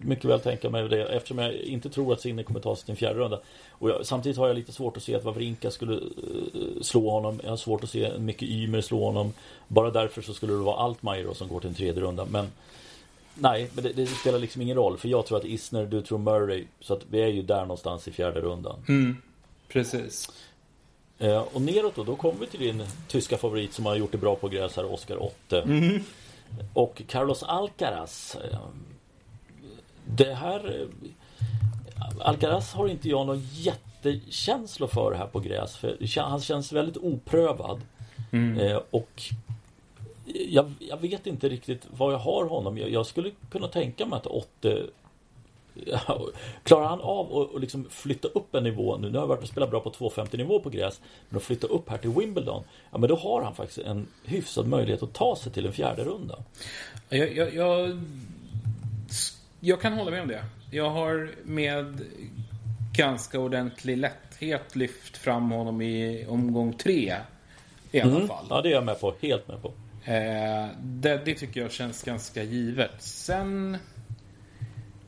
mycket 0.00 0.24
väl 0.24 0.40
tänka 0.40 0.70
mig 0.70 0.88
det 0.88 1.04
eftersom 1.04 1.38
jag 1.38 1.54
inte 1.54 1.90
tror 1.90 2.12
att 2.12 2.20
Sinner 2.20 2.42
kommer 2.42 2.60
ta 2.60 2.76
sig 2.76 2.84
till 2.84 2.92
en 2.92 2.96
fjärde 2.96 3.18
runda. 3.18 3.40
Och 3.70 3.90
jag, 3.90 4.06
samtidigt 4.06 4.38
har 4.38 4.46
jag 4.46 4.56
lite 4.56 4.72
svårt 4.72 4.96
att 4.96 5.02
se 5.02 5.14
att 5.14 5.24
Wawrinka 5.24 5.70
skulle 5.70 5.92
uh, 5.92 6.80
slå 6.82 7.10
honom. 7.10 7.40
Jag 7.42 7.50
har 7.50 7.56
svårt 7.56 7.84
att 7.84 7.90
se 7.90 8.18
mycket 8.18 8.48
Ymer 8.48 8.80
slå 8.80 9.04
honom. 9.04 9.32
Bara 9.68 9.90
därför 9.90 10.22
så 10.22 10.34
skulle 10.34 10.52
det 10.52 10.58
vara 10.58 10.76
Altmaier 10.76 11.32
som 11.34 11.48
går 11.48 11.60
till 11.60 11.68
en 11.68 11.74
tredje 11.74 12.02
runda. 12.02 12.26
Men 12.30 12.46
Nej, 13.34 13.70
men 13.74 13.84
det, 13.84 13.92
det, 13.92 14.06
spelar 14.06 14.38
liksom 14.38 14.62
ingen 14.62 14.76
roll. 14.76 14.96
För 14.96 15.08
jag 15.08 15.26
tror 15.26 15.38
att 15.38 15.44
Isner, 15.44 15.86
du 15.86 16.02
tror 16.02 16.18
Murray. 16.18 16.64
Så 16.80 16.94
att 16.94 17.02
vi 17.10 17.22
är 17.22 17.28
ju 17.28 17.42
där 17.42 17.60
någonstans 17.60 18.08
i 18.08 18.12
fjärde 18.12 18.40
rundan. 18.40 18.84
Mm, 18.88 19.16
precis. 19.68 20.30
Eh, 21.18 21.38
och 21.38 21.62
neråt 21.62 21.94
då, 21.94 22.04
då 22.04 22.16
kommer 22.16 22.40
vi 22.40 22.46
till 22.46 22.60
din 22.60 22.86
tyska 23.08 23.38
favorit 23.38 23.72
som 23.72 23.86
har 23.86 23.96
gjort 23.96 24.12
det 24.12 24.18
bra 24.18 24.36
på 24.36 24.48
gräs 24.48 24.76
här, 24.76 24.92
Oscar 24.92 25.16
Otte. 25.16 25.60
Mm. 25.60 26.02
Och 26.74 27.02
Carlos 27.08 27.42
Alcaraz. 27.42 28.36
Eh, 28.36 28.58
det 30.04 30.34
här... 30.34 30.80
Eh, 30.80 31.10
Alcaraz 32.20 32.72
har 32.72 32.88
inte 32.88 33.08
jag 33.08 33.26
någon 33.26 33.42
jättekänslor 33.52 34.88
för 34.88 35.14
här 35.14 35.26
på 35.26 35.40
gräs. 35.40 35.76
För 35.76 36.20
han 36.20 36.40
känns 36.40 36.72
väldigt 36.72 36.96
oprövad. 36.96 37.80
Mm. 38.32 38.58
Eh, 38.58 38.80
och 38.90 39.22
jag, 40.34 40.72
jag, 40.78 40.96
vet 40.96 41.26
inte 41.26 41.48
riktigt 41.48 41.86
var 41.90 42.12
jag 42.12 42.18
har 42.18 42.44
honom. 42.44 42.78
Jag, 42.78 42.90
jag 42.90 43.06
skulle 43.06 43.30
kunna 43.50 43.68
tänka 43.68 44.06
mig 44.06 44.16
att 44.16 44.26
Otte 44.26 44.86
Klarar 46.62 46.86
han 46.86 47.00
av 47.00 47.50
att 47.54 47.60
liksom 47.60 47.86
flytta 47.90 48.28
upp 48.28 48.54
en 48.54 48.64
nivå 48.64 48.96
nu? 48.96 49.10
Nu 49.10 49.14
har 49.14 49.22
jag 49.22 49.26
varit 49.26 49.42
och 49.42 49.48
spelat 49.48 49.70
bra 49.70 49.80
på 49.80 49.90
250 49.90 50.36
nivå 50.36 50.60
på 50.60 50.70
gräs. 50.70 51.00
Men 51.28 51.36
att 51.36 51.42
flytta 51.42 51.66
upp 51.66 51.90
här 51.90 51.98
till 51.98 52.10
Wimbledon. 52.10 52.64
Ja 52.90 52.98
men 52.98 53.08
då 53.08 53.16
har 53.16 53.42
han 53.42 53.54
faktiskt 53.54 53.78
en 53.78 54.06
hyfsad 54.24 54.68
möjlighet 54.68 55.02
att 55.02 55.12
ta 55.12 55.36
sig 55.36 55.52
till 55.52 55.66
en 55.66 55.72
fjärde 55.72 56.04
runda. 56.04 56.38
Jag, 57.08 57.36
jag, 57.36 57.54
jag, 57.54 58.00
jag 59.60 59.80
kan 59.80 59.92
hålla 59.92 60.10
med 60.10 60.22
om 60.22 60.28
det. 60.28 60.44
Jag 60.70 60.90
har 60.90 61.30
med 61.44 62.00
ganska 62.96 63.40
ordentlig 63.40 63.98
lätthet 63.98 64.76
lyft 64.76 65.16
fram 65.16 65.50
honom 65.50 65.82
i 65.82 66.26
omgång 66.28 66.72
tre 66.72 67.16
I 67.90 68.00
alla 68.00 68.16
mm. 68.16 68.28
fall. 68.28 68.46
Ja, 68.50 68.62
det 68.62 68.68
är 68.68 68.72
jag 68.72 68.84
med 68.84 69.00
på. 69.00 69.14
Helt 69.20 69.48
med 69.48 69.62
på. 69.62 69.72
Eh, 70.04 70.68
det, 70.80 71.24
det, 71.24 71.34
tycker 71.34 71.60
jag 71.60 71.72
känns 71.72 72.02
ganska 72.02 72.42
givet. 72.42 73.02
Sen 73.02 73.78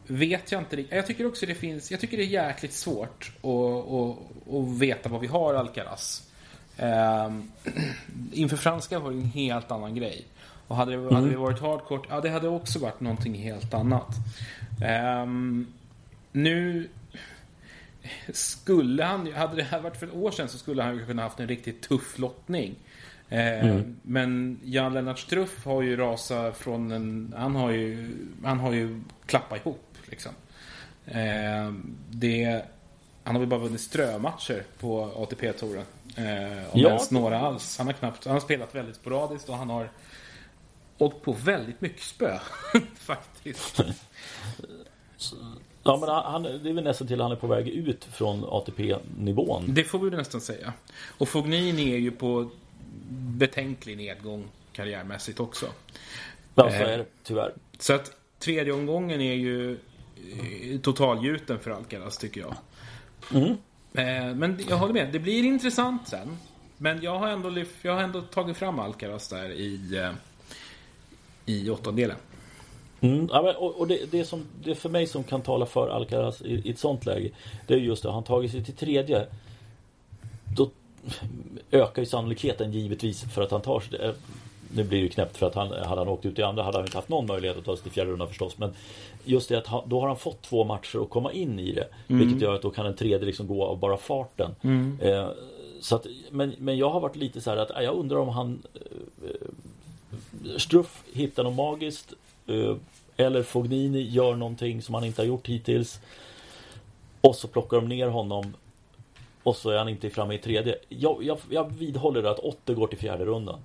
vet 0.07 0.53
jag 0.53 0.61
inte 0.61 0.85
Jag 0.91 1.07
tycker 1.07 1.27
också 1.27 1.47
det 1.47 1.55
finns... 1.55 1.91
Jag 1.91 2.01
tycker 2.01 2.17
det 2.17 2.23
är 2.23 2.49
jäkligt 2.49 2.73
svårt 2.73 3.33
att, 3.43 3.93
att, 3.93 4.55
att 4.55 4.79
veta 4.79 5.09
vad 5.09 5.21
vi 5.21 5.27
har 5.27 5.55
Alcaraz. 5.55 6.31
Eh, 6.77 7.33
inför 8.33 8.57
franska 8.57 8.99
var 8.99 9.11
det 9.11 9.17
en 9.17 9.25
helt 9.25 9.71
annan 9.71 9.95
grej. 9.95 10.27
Och 10.69 10.77
hade 10.77 10.91
det, 10.91 10.99
mm. 10.99 11.15
hade 11.15 11.31
det 11.31 11.37
varit 11.37 11.61
hardcore, 11.61 12.01
ja 12.09 12.21
det 12.21 12.29
hade 12.29 12.49
också 12.49 12.79
varit 12.79 13.01
någonting 13.01 13.35
helt 13.35 13.75
annat. 13.75 14.17
Eh, 14.83 15.27
nu 16.33 16.89
skulle 18.33 19.05
han, 19.05 19.33
hade 19.33 19.57
det 19.57 19.63
här 19.63 19.81
varit 19.81 19.97
för 19.97 20.07
ett 20.07 20.15
år 20.15 20.31
sedan 20.31 20.49
så 20.49 20.59
skulle 20.59 20.83
han 20.83 20.95
ju 20.97 21.07
kunna 21.07 21.23
haft 21.23 21.41
en 21.41 21.49
riktigt 21.49 21.83
tuff 21.83 22.19
lottning. 22.19 22.75
Eh, 23.29 23.65
mm. 23.65 23.97
Men 24.03 24.61
Jan 24.65 24.95
Lennart 24.95 25.19
Struff 25.19 25.65
har 25.65 25.83
ju 25.83 25.97
rasat 25.97 26.57
från 26.57 26.93
en... 26.93 27.35
Han 27.37 27.57
har 27.57 27.71
ju, 27.71 28.17
han 28.45 28.61
har 28.61 28.73
ju 28.73 29.01
klappat 29.27 29.61
ihop 29.61 29.99
liksom. 30.05 30.33
Eh, 31.07 31.73
det, 32.11 32.63
han 33.25 33.35
har 33.35 33.41
väl 33.41 33.49
bara 33.49 33.61
vunnit 33.61 33.81
strömatcher 33.81 34.63
på 34.81 35.13
ATP-touren. 35.17 35.85
Eh, 36.17 36.75
om 36.75 36.81
ja. 36.81 36.89
ens 36.89 37.11
några 37.11 37.41
alls. 37.41 37.79
Han 37.79 37.87
har 37.87 37.95
knappt... 37.95 38.25
Han 38.25 38.33
har 38.33 38.41
spelat 38.41 38.75
väldigt 38.75 38.97
sporadiskt 38.97 39.49
och 39.49 39.57
han 39.57 39.71
har 39.71 39.91
åkt 40.99 41.23
på 41.23 41.33
väldigt 41.33 41.81
mycket 41.81 42.03
spö. 42.03 42.39
faktiskt. 42.95 43.81
Ja, 45.83 45.97
men 45.97 46.09
han, 46.09 46.43
det 46.43 46.71
är 46.71 46.73
väl 46.73 46.85
nästan 46.85 47.07
till 47.07 47.21
han 47.21 47.33
är 47.33 47.37
på 47.37 47.47
väg 47.47 47.69
ut 47.69 48.05
från 48.05 48.45
ATP-nivån. 48.45 49.65
Det 49.69 49.85
får 49.85 49.99
vi 49.99 50.17
nästan 50.17 50.41
säga. 50.41 50.73
Och 51.19 51.29
Fognini 51.29 51.93
är 51.93 51.99
ju 51.99 52.11
på 52.11 52.51
betänklig 53.11 53.97
nedgång 53.97 54.49
karriärmässigt 54.73 55.41
också. 55.41 55.67
Ja, 56.55 56.71
så 56.71 56.77
är 56.77 56.99
det 56.99 57.07
tyvärr. 57.23 57.53
Så 57.79 57.93
att 57.93 58.17
tredje 58.39 58.73
omgången 58.73 59.21
är 59.21 59.35
ju 59.35 59.73
eh, 59.73 60.81
totalgjuten 60.83 61.59
för 61.59 61.71
Alcaraz 61.71 62.19
tycker 62.19 62.41
jag. 62.41 62.55
Mm. 63.35 63.51
Eh, 63.95 64.35
men 64.35 64.61
jag 64.69 64.77
håller 64.77 64.95
med, 64.95 65.13
det 65.13 65.19
blir 65.19 65.45
intressant 65.45 66.09
sen. 66.09 66.37
Men 66.77 67.03
jag 67.03 67.19
har 67.19 67.29
ändå, 67.29 67.49
lyft, 67.49 67.75
jag 67.83 67.93
har 67.93 68.03
ändå 68.03 68.21
tagit 68.21 68.57
fram 68.57 68.79
Alcaraz 68.79 69.29
där 69.29 69.51
i, 69.51 69.97
eh, 69.97 70.13
i 71.47 71.71
åttondelen. 71.71 72.17
Mm, 73.01 73.27
och, 73.31 73.81
och 73.81 73.89
det, 73.89 74.11
det, 74.11 74.25
som, 74.25 74.47
det 74.65 74.75
för 74.75 74.89
mig 74.89 75.07
som 75.07 75.25
kan 75.25 75.43
tala 75.43 75.67
för 75.67 75.89
Alcaraz 75.89 76.43
i, 76.43 76.55
i 76.55 76.71
ett 76.71 76.79
sånt 76.79 77.07
läge 77.07 77.31
Det 77.67 77.75
är 77.75 77.79
just 77.79 78.03
det, 78.03 78.13
han 78.13 78.25
tagit 78.25 78.51
sig 78.51 78.65
till 78.65 78.75
tredje 78.75 79.27
Då 80.57 80.71
ökar 81.71 82.03
ju 82.03 82.07
sannolikheten 82.07 82.73
givetvis 82.73 83.25
för 83.35 83.43
att 83.43 83.51
han 83.51 83.61
tar 83.61 83.81
sig 83.81 83.99
det. 83.99 84.15
Nu 84.75 84.85
blir 84.85 84.99
det 84.99 85.05
ju 85.05 85.09
knäppt 85.09 85.37
för 85.37 85.47
att 85.47 85.55
han, 85.55 85.69
hade 85.69 86.01
han 86.01 86.09
åkt 86.09 86.27
ut 86.27 86.39
i 86.39 86.43
andra 86.43 86.63
hade 86.63 86.79
han 86.79 86.87
inte 86.87 86.99
haft 86.99 87.09
någon 87.09 87.27
möjlighet 87.27 87.59
att 87.59 87.65
ta 87.65 87.77
sig 87.77 87.83
till 87.83 87.93
fjärde 87.93 88.11
rundan 88.11 88.29
förstås. 88.29 88.59
Men 88.59 88.75
just 89.25 89.49
det 89.49 89.59
att 89.59 89.67
han, 89.67 89.89
då 89.89 90.01
har 90.01 90.09
han 90.09 90.17
fått 90.17 90.43
två 90.43 90.65
matcher 90.65 91.03
att 91.03 91.11
komma 91.11 91.33
in 91.33 91.59
i 91.59 91.73
det. 91.73 91.89
Mm. 92.09 92.21
Vilket 92.21 92.43
gör 92.43 92.55
att 92.55 92.63
då 92.63 92.71
kan 92.71 92.87
en 92.87 92.97
tredje 92.97 93.27
liksom 93.27 93.47
gå 93.47 93.65
av 93.65 93.79
bara 93.79 93.97
farten. 93.97 94.55
Mm. 94.63 94.99
Eh, 95.01 95.29
så 95.81 95.97
att, 95.97 96.07
men, 96.31 96.55
men 96.59 96.79
jag 96.79 96.91
har 96.91 97.01
varit 97.01 97.17
lite 97.17 97.41
så 97.41 97.51
här 97.51 97.57
att 97.57 97.85
jag 97.85 97.95
undrar 97.95 98.19
om 98.19 98.29
han 98.29 98.63
eh, 98.75 100.59
Struff 100.59 101.03
hittar 101.13 101.45
något 101.45 101.57
magiskt 101.57 102.13
eh, 102.47 102.77
eller 103.17 103.43
Fognini 103.43 104.01
gör 104.01 104.37
någonting 104.37 104.83
som 104.83 104.95
han 104.95 105.05
inte 105.05 105.23
har 105.23 105.27
gjort 105.27 105.47
hittills. 105.47 106.01
Och 107.21 107.37
så 107.37 107.49
plockar 107.49 107.77
de 107.77 107.89
ner 107.89 108.09
honom 108.09 108.55
och 109.47 109.57
så 109.57 109.71
är 109.71 109.79
han 109.79 109.89
inte 109.89 110.11
framme 110.11 110.35
i 110.35 110.39
tredje. 110.39 110.77
Jag, 110.89 111.23
jag, 111.23 111.39
jag 111.51 111.73
vidhåller 111.79 112.23
att 112.23 112.39
Otte 112.39 112.75
går 112.75 112.87
till 112.87 112.99
fjärde 112.99 113.25
rundan. 113.25 113.61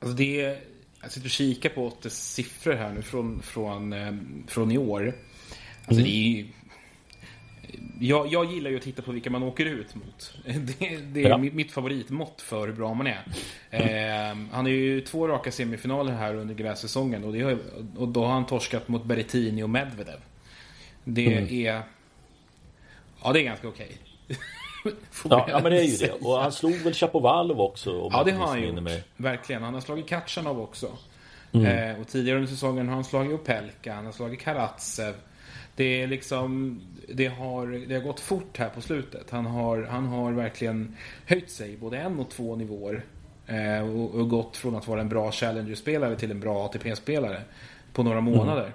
Alltså 0.00 0.16
det 0.16 0.58
jag 1.02 1.12
sitter 1.12 1.26
och 1.26 1.30
kikar 1.30 1.70
på 1.70 1.86
Ottes 1.86 2.34
siffror 2.34 2.74
här 2.74 2.92
nu 2.92 3.02
från, 3.02 3.42
från, 3.42 3.92
eh, 3.92 4.14
från 4.46 4.70
i 4.70 4.78
år. 4.78 5.14
Alltså 5.86 6.00
mm. 6.00 6.04
det 6.04 6.40
är 6.40 6.46
jag, 8.00 8.26
jag, 8.26 8.52
gillar 8.52 8.70
ju 8.70 8.76
att 8.76 8.82
titta 8.82 9.02
på 9.02 9.12
vilka 9.12 9.30
man 9.30 9.42
åker 9.42 9.66
ut 9.66 9.94
mot. 9.94 10.34
Det, 10.44 10.96
det 10.96 11.24
är 11.24 11.28
ja. 11.28 11.38
mitt, 11.38 11.72
favoritmått 11.72 12.42
för 12.42 12.66
hur 12.66 12.74
bra 12.74 12.94
man 12.94 13.06
är. 13.06 13.24
Eh, 13.70 14.36
han 14.52 14.66
är 14.66 14.70
ju 14.70 15.00
två 15.00 15.28
raka 15.28 15.52
semifinaler 15.52 16.12
här 16.12 16.34
under 16.34 16.54
grässäsongen 16.54 17.24
och, 17.24 17.32
det 17.32 17.58
och 17.96 18.08
då 18.08 18.24
har 18.24 18.32
han 18.32 18.46
torskat 18.46 18.88
mot 18.88 19.04
Berrettini 19.04 19.62
och 19.62 19.70
Medvedev. 19.70 20.20
Det 21.04 21.32
mm. 21.32 21.66
är... 21.66 21.82
Ja, 23.22 23.32
det 23.32 23.40
är 23.40 23.44
ganska 23.44 23.68
okej. 23.68 23.98
Okay. 24.26 24.36
ja, 25.24 25.46
ja, 25.50 25.60
men 25.62 25.72
det 25.72 25.80
är 25.80 25.84
ju 25.84 25.96
det. 25.96 26.12
Och 26.12 26.38
han 26.38 26.52
slog 26.52 26.74
väl 26.74 26.94
Chapovalov 26.94 27.60
också? 27.60 28.08
Ja, 28.12 28.22
det 28.24 28.32
har 28.32 28.46
han 28.46 28.62
gjort. 28.62 28.82
Med. 28.82 29.02
Verkligen. 29.16 29.62
Han 29.62 29.74
har 29.74 29.80
slagit 29.80 30.08
Katjanov 30.08 30.60
också. 30.60 30.88
Mm. 31.52 31.90
Eh, 31.90 32.00
och 32.00 32.08
tidigare 32.08 32.38
under 32.38 32.50
säsongen 32.50 32.88
har 32.88 32.94
han 32.94 33.04
slagit 33.04 33.32
Opelka, 33.32 33.94
han 33.94 34.04
har 34.04 34.12
slagit 34.12 34.40
Karatsev. 34.40 35.14
Det 35.76 36.02
är 36.02 36.06
liksom... 36.06 36.80
Det 37.08 37.26
har, 37.26 37.66
det 37.88 37.94
har 37.94 38.02
gått 38.02 38.20
fort 38.20 38.58
här 38.58 38.68
på 38.68 38.80
slutet. 38.80 39.30
Han 39.30 39.46
har, 39.46 39.82
han 39.82 40.06
har 40.06 40.32
verkligen 40.32 40.96
höjt 41.26 41.50
sig 41.50 41.76
både 41.76 41.98
en 41.98 42.18
och 42.18 42.30
två 42.30 42.56
nivåer. 42.56 43.04
Eh, 43.46 43.88
och, 43.88 44.14
och, 44.14 44.28
gått 44.28 44.56
från 44.56 44.76
att 44.76 44.88
vara 44.88 45.00
en 45.00 45.08
bra 45.08 45.32
Challenger-spelare 45.32 46.16
till 46.16 46.30
en 46.30 46.40
bra 46.40 46.64
ATP-spelare. 46.64 47.42
På 47.92 48.02
några 48.02 48.18
mm. 48.18 48.34
månader. 48.34 48.72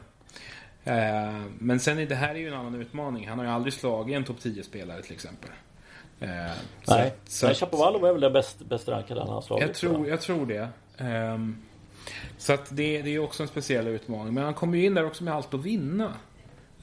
Mm. 0.84 1.36
Eh, 1.36 1.42
men 1.60 1.80
sen 1.80 2.00
är 2.00 2.06
det 2.06 2.16
här 2.16 2.36
är 2.36 2.40
ju 2.40 2.48
en 2.48 2.54
annan 2.54 2.76
utmaning. 2.76 3.28
Han 3.28 3.38
har 3.38 3.46
ju 3.46 3.52
aldrig 3.52 3.74
slagit 3.74 4.16
en 4.16 4.24
topp 4.24 4.40
10-spelare 4.40 5.02
till 5.02 5.14
exempel. 5.14 5.50
Eh, 6.24 6.52
Nej, 6.88 7.14
så, 7.26 7.46
Nej 7.46 7.56
Chapovalov 7.56 8.06
är 8.06 8.12
väl 8.12 8.22
den 8.22 8.34
bäst, 8.34 8.60
bäst 8.60 8.88
rankade 8.88 9.22
han 9.22 9.30
har 9.30 9.42
slagit. 9.42 9.68
Jag 9.68 9.76
tror, 9.76 10.08
jag 10.08 10.22
tror 10.22 10.46
det. 10.46 10.68
Um, 11.04 11.58
så 12.38 12.54
att 12.54 12.76
det, 12.76 13.02
det 13.02 13.16
är 13.16 13.20
också 13.20 13.44
en 13.44 13.50
speciell 13.50 13.88
utmaning. 13.88 14.34
Men 14.34 14.44
han 14.44 14.54
kommer 14.54 14.78
ju 14.78 14.86
in 14.86 14.94
där 14.94 15.06
också 15.06 15.24
med 15.24 15.34
allt 15.34 15.54
att 15.54 15.66
vinna. 15.66 16.14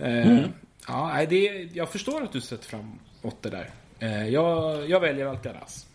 Uh, 0.01 0.27
mm. 0.27 0.45
Ja, 0.89 1.27
det, 1.29 1.69
jag 1.73 1.89
förstår 1.89 2.23
att 2.23 2.33
du 2.33 2.41
sätter 2.41 2.65
fram 2.65 2.99
åtta 3.23 3.51
där. 3.51 3.71
Uh, 4.03 4.29
jag, 4.29 4.89
jag 4.91 5.01
väljer 5.01 5.27
Alcaraz. 5.27 5.87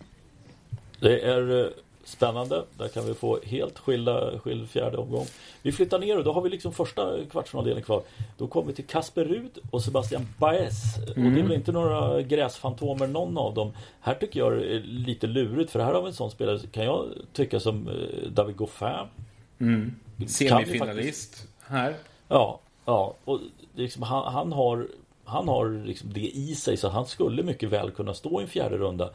Det 0.99 1.21
är 1.21 1.73
Spännande. 2.05 2.65
Där 2.77 2.87
kan 2.87 3.05
vi 3.05 3.13
få 3.13 3.39
helt 3.43 3.79
skilda, 3.79 4.39
skild 4.39 4.69
fjärde 4.69 4.97
omgång. 4.97 5.25
Vi 5.61 5.71
flyttar 5.71 5.99
ner 5.99 6.17
och 6.17 6.23
då 6.23 6.33
har 6.33 6.41
vi 6.41 6.49
liksom 6.49 6.73
första 6.73 7.25
kvartsfinaldelen 7.31 7.83
kvar. 7.83 8.03
Då 8.37 8.47
kommer 8.47 8.67
vi 8.67 8.73
till 8.73 8.85
Kasper 8.85 9.25
Rud 9.25 9.57
och 9.71 9.81
Sebastian 9.81 10.27
Baez. 10.37 10.97
Mm. 10.97 11.07
Och 11.07 11.15
det 11.15 11.21
är 11.21 11.27
mm. 11.27 11.47
väl 11.47 11.53
inte 11.53 11.71
några 11.71 12.21
gräsfantomer 12.21 13.07
någon 13.07 13.37
av 13.37 13.53
dem. 13.53 13.71
Här 13.99 14.13
tycker 14.13 14.39
jag 14.39 14.53
det 14.53 14.75
är 14.75 14.79
lite 14.79 15.27
lurigt 15.27 15.71
för 15.71 15.79
här 15.79 15.93
har 15.93 16.01
vi 16.01 16.07
en 16.07 16.13
sån 16.13 16.31
spelare 16.31 16.59
kan 16.71 16.85
jag 16.85 17.05
tycka 17.33 17.59
som 17.59 17.87
eh, 17.87 18.29
David 18.29 18.55
Goffin. 18.55 19.07
Mm. 19.59 19.95
Semifinalist 20.27 21.47
här. 21.67 21.95
Ja, 22.27 22.59
ja. 22.85 23.15
Och 23.25 23.39
liksom, 23.75 24.03
han, 24.03 24.33
han 24.33 24.53
har 24.53 24.87
han 25.25 25.47
har 25.47 25.85
liksom 25.85 26.13
det 26.13 26.29
i 26.29 26.55
sig 26.55 26.77
så 26.77 26.89
han 26.89 27.05
skulle 27.05 27.43
mycket 27.43 27.69
väl 27.69 27.91
kunna 27.91 28.13
stå 28.13 28.39
i 28.39 28.43
en 28.43 28.49
fjärde 28.49 28.77
runda. 28.77 29.09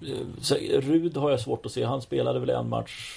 Eh, 0.00 0.40
så 0.40 0.54
Rud 0.54 1.16
har 1.16 1.30
jag 1.30 1.40
svårt 1.40 1.66
att 1.66 1.72
se. 1.72 1.84
Han 1.84 2.02
spelade 2.02 2.40
väl 2.40 2.50
en 2.50 2.68
match. 2.68 3.14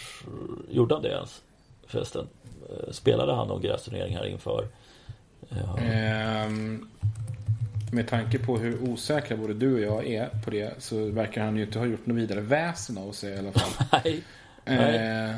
Gjorde 0.69 0.95
han 0.95 1.03
det 1.03 1.09
ens? 1.09 1.41
Förresten. 1.87 2.27
Eh, 2.69 2.91
spelade 2.91 3.33
han 3.33 3.47
någon 3.47 3.61
grästurnering 3.61 4.15
här 4.15 4.25
inför? 4.25 4.67
Ja. 5.49 5.77
Um, 6.45 6.89
med 7.91 8.07
tanke 8.07 8.39
på 8.39 8.57
hur 8.57 8.83
osäkra 8.83 9.37
både 9.37 9.53
du 9.53 9.73
och 9.73 9.81
jag 9.81 10.07
är 10.07 10.29
på 10.45 10.49
det 10.49 10.83
så 10.83 11.05
verkar 11.05 11.43
han 11.43 11.57
ju 11.57 11.63
inte 11.63 11.79
ha 11.79 11.85
gjort 11.85 12.05
något 12.05 12.17
vidare 12.17 12.41
väsen 12.41 12.97
av 12.97 13.11
sig 13.11 13.33
i 13.33 13.37
alla 13.37 13.51
fall. 13.51 13.87
Nej. 14.65 15.29
Uh, 15.29 15.35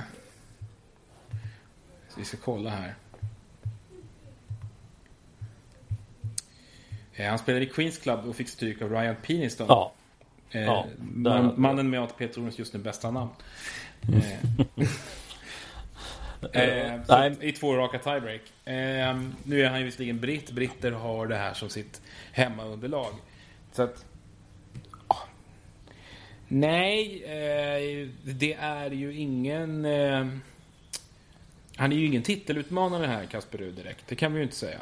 vi 2.18 2.26
ska 2.26 2.38
kolla 2.38 2.70
här. 2.70 2.96
Uh, 7.20 7.26
han 7.26 7.40
spelade 7.40 7.66
i 7.66 7.70
Queens 7.70 7.98
Club 7.98 8.20
och 8.26 8.36
fick 8.36 8.50
stryk 8.50 8.82
av 8.82 8.92
Ryan 8.92 9.16
Peniston. 9.26 9.68
Ja. 9.70 9.94
Eh, 10.54 10.62
ja, 10.62 10.86
man, 11.00 11.54
mannen 11.58 11.89
med 11.89 12.00
ATP-torens 12.00 12.60
just 12.60 12.74
nu 12.74 12.80
bästa 12.80 13.12
namn. 13.12 13.30
Eh, 16.54 16.94
eh, 16.94 17.32
I 17.42 17.52
två 17.52 17.76
raka 17.76 18.00
tiebreak. 18.00 18.42
Eh, 18.66 19.22
nu 19.44 19.62
är 19.62 19.70
han 19.70 19.80
ju 19.80 19.86
visserligen 19.86 20.20
britt. 20.20 20.52
Britter 20.52 20.92
har 20.92 21.28
det 21.28 21.36
här 21.36 21.54
som 21.54 21.70
sitt 21.70 22.02
hemmaunderlag. 22.32 23.13
Så 23.72 23.84
att... 23.84 24.06
Oh. 25.08 25.24
Nej, 26.48 27.24
det 28.24 28.54
är 28.54 28.92
ju 28.92 29.13
ingen... 29.13 29.86
Han 31.76 31.92
är 31.92 31.96
ju 31.96 32.06
ingen 32.06 32.24
titelutmanare 32.24 33.06
här, 33.06 33.26
Kasper 33.26 33.58
Rud 33.58 33.76
direkt. 33.76 34.08
Det 34.08 34.16
kan 34.16 34.34
vi 34.34 34.38
ju 34.38 34.44
inte 34.44 34.56
säga. 34.56 34.80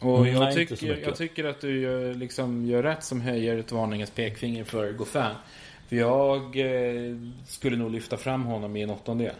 Och 0.00 0.18
mm, 0.18 0.32
jag, 0.32 0.40
Nej, 0.40 0.54
tycker, 0.54 1.02
jag 1.04 1.16
tycker 1.16 1.44
att 1.44 1.60
du 1.60 1.80
gör, 1.80 2.14
liksom, 2.14 2.66
gör 2.66 2.82
rätt 2.82 3.04
som 3.04 3.20
höjer 3.20 3.58
ett 3.58 3.72
varningens 3.72 4.10
pekfinger 4.10 4.64
för 4.64 4.92
Goffin. 4.92 5.22
För 5.88 5.96
jag 5.96 6.56
eh, 6.56 7.16
skulle 7.46 7.76
nog 7.76 7.90
lyfta 7.90 8.16
fram 8.16 8.44
honom 8.44 8.76
i 8.76 8.82
en 8.82 8.90
åttondel. 8.90 9.34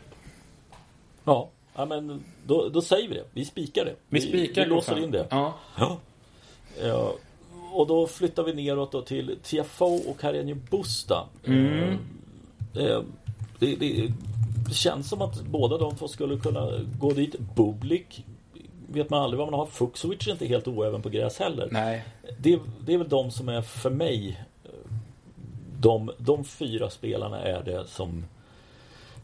Ja, 1.25 1.49
ja 1.75 1.87
men 1.87 2.25
då, 2.47 2.69
då 2.69 2.83
säger 2.83 3.09
vi 3.09 3.15
det. 3.15 3.25
Vi 3.33 3.45
spikar 3.45 3.85
det. 3.85 3.95
Vi, 4.09 4.21
spikar 4.21 4.63
vi, 4.63 4.69
vi 4.69 4.75
låser 4.75 4.99
in 4.99 5.11
det. 5.11 5.27
Ja. 5.31 5.55
ja. 5.79 5.99
ja. 6.83 7.15
Och 7.73 7.87
då 7.87 8.07
flyttar 8.07 8.43
vi 8.43 8.55
neråt 8.55 8.93
då 8.93 9.03
till 9.03 9.39
Tiafoe 9.43 10.01
och 10.07 10.21
Carreño 10.21 10.61
Busta. 10.71 11.29
Mm. 11.45 11.99
Eh, 12.77 13.03
det, 13.59 13.77
det, 13.77 14.11
det, 14.67 14.75
känns 14.75 15.09
som 15.09 15.23
att 15.23 15.43
båda 15.43 15.79
de 15.79 15.97
två 15.97 16.09
skulle 16.09 16.39
kunna 16.39 16.71
gå 16.99 17.13
dit. 17.13 17.39
Bublik 17.39 18.25
vet 18.93 19.11
man 19.11 19.23
aldrig 19.23 19.39
vad 19.39 19.51
man 19.51 19.61
har. 19.61 19.67
Fuxovic 19.67 20.27
är 20.27 20.33
inte 20.33 20.47
helt 20.47 20.69
oäven 20.69 21.03
på 21.03 21.09
gräs 21.09 21.39
heller. 21.39 21.69
Nej. 21.71 22.05
Det, 22.39 22.59
det 22.81 22.95
är 22.95 22.99
väl 22.99 23.09
de 23.09 23.31
som 23.31 23.49
är 23.49 23.63
för 23.63 23.91
mig 23.91 24.39
de, 25.81 26.13
de 26.19 26.45
fyra 26.45 26.91
spelarna 26.91 27.43
är 27.43 27.63
det 27.63 27.87
som 27.87 28.25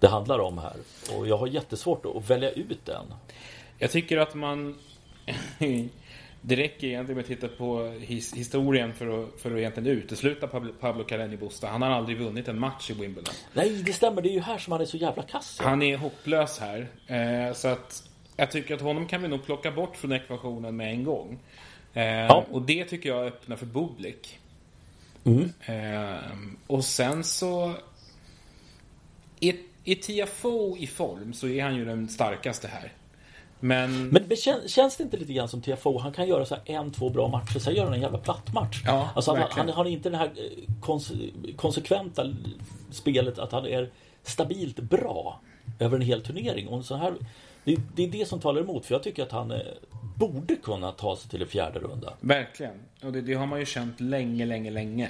det 0.00 0.08
handlar 0.08 0.38
om 0.38 0.58
här. 0.58 0.76
Och 1.16 1.26
jag 1.26 1.36
har 1.36 1.46
jättesvårt 1.46 2.06
att 2.06 2.30
välja 2.30 2.50
ut 2.50 2.88
en. 2.88 3.14
Jag 3.78 3.90
tycker 3.90 4.18
att 4.18 4.34
man... 4.34 4.78
det 6.40 6.56
räcker 6.56 6.86
egentligen 6.86 7.16
med 7.16 7.22
att 7.22 7.28
titta 7.28 7.48
på 7.48 7.84
his, 8.00 8.34
historien 8.34 8.94
för 8.94 9.22
att, 9.22 9.40
för 9.40 9.50
att 9.50 9.58
egentligen 9.58 9.88
utesluta 9.88 10.46
Pablo, 10.46 10.72
Pablo 10.80 11.04
Carreño 11.04 11.38
Busta. 11.38 11.66
Han 11.66 11.82
har 11.82 11.90
aldrig 11.90 12.18
vunnit 12.18 12.48
en 12.48 12.58
match 12.58 12.90
i 12.90 12.92
Wimbledon. 12.92 13.34
Nej, 13.52 13.82
det 13.86 13.92
stämmer. 13.92 14.22
Det 14.22 14.28
är 14.28 14.32
ju 14.32 14.40
här 14.40 14.58
som 14.58 14.72
han 14.72 14.80
är 14.80 14.84
så 14.84 14.96
jävla 14.96 15.22
kass. 15.22 15.58
Han 15.60 15.82
är 15.82 15.96
hopplös 15.96 16.58
här. 16.58 16.88
Eh, 17.06 17.54
så 17.54 17.68
att 17.68 18.08
jag 18.36 18.50
tycker 18.50 18.74
att 18.74 18.80
honom 18.80 19.06
kan 19.06 19.22
vi 19.22 19.28
nog 19.28 19.44
plocka 19.44 19.70
bort 19.70 19.96
från 19.96 20.12
ekvationen 20.12 20.76
med 20.76 20.90
en 20.90 21.04
gång. 21.04 21.38
Eh, 21.94 22.04
ja. 22.04 22.44
Och 22.50 22.62
det 22.62 22.84
tycker 22.84 23.08
jag 23.08 23.26
öppnar 23.26 23.56
för 23.56 23.66
Bublik. 23.66 24.38
Mm. 25.24 25.52
Eh, 25.66 26.20
och 26.66 26.84
sen 26.84 27.24
så... 27.24 27.74
Är, 29.40 29.54
är 29.84 29.94
Tiafoe 29.94 30.78
i 30.78 30.86
form 30.86 31.32
så 31.32 31.48
är 31.48 31.62
han 31.62 31.76
ju 31.76 31.84
den 31.84 32.08
starkaste 32.08 32.68
här. 32.68 32.92
Men... 33.60 34.08
Men 34.08 34.36
kän, 34.36 34.68
känns 34.68 34.96
det 34.96 35.02
inte 35.02 35.16
lite 35.16 35.32
grann 35.32 35.48
som 35.48 35.62
TFO? 35.62 35.98
Han 35.98 36.12
kan 36.12 36.28
göra 36.28 36.46
så 36.46 36.56
en, 36.64 36.92
två 36.92 37.10
bra 37.10 37.28
matcher, 37.28 37.58
sen 37.58 37.74
gör 37.74 37.84
han 37.84 37.92
en 37.92 38.00
jävla 38.00 38.18
platt 38.18 38.52
match. 38.52 38.82
Ja, 38.84 39.10
alltså 39.14 39.34
han, 39.34 39.48
han, 39.50 39.68
har 39.68 39.84
inte 39.84 40.10
det 40.10 40.16
här 40.16 40.26
eh, 40.36 40.74
konse, 40.80 41.14
konsekventa 41.56 42.34
spelet 42.90 43.38
att 43.38 43.52
han 43.52 43.66
är 43.66 43.90
stabilt 44.22 44.80
bra 44.80 45.40
över 45.78 45.96
en 45.96 46.02
hel 46.02 46.22
turnering. 46.22 46.68
Och 46.68 46.84
så 46.84 46.96
här, 46.96 47.14
det, 47.66 47.76
det, 47.94 48.02
är 48.04 48.08
det 48.08 48.28
som 48.28 48.40
talar 48.40 48.60
emot, 48.60 48.86
för 48.86 48.94
jag 48.94 49.02
tycker 49.02 49.22
att 49.22 49.32
han 49.32 49.50
eh, 49.50 49.58
borde 50.16 50.56
kunna 50.56 50.92
ta 50.92 51.16
sig 51.16 51.30
till 51.30 51.42
en 51.42 51.48
fjärde 51.48 51.78
runda. 51.78 52.14
Verkligen. 52.20 52.74
Och 53.02 53.12
det, 53.12 53.20
det 53.20 53.34
har 53.34 53.46
man 53.46 53.58
ju 53.58 53.66
känt 53.66 54.00
länge, 54.00 54.46
länge, 54.46 54.70
länge 54.70 55.08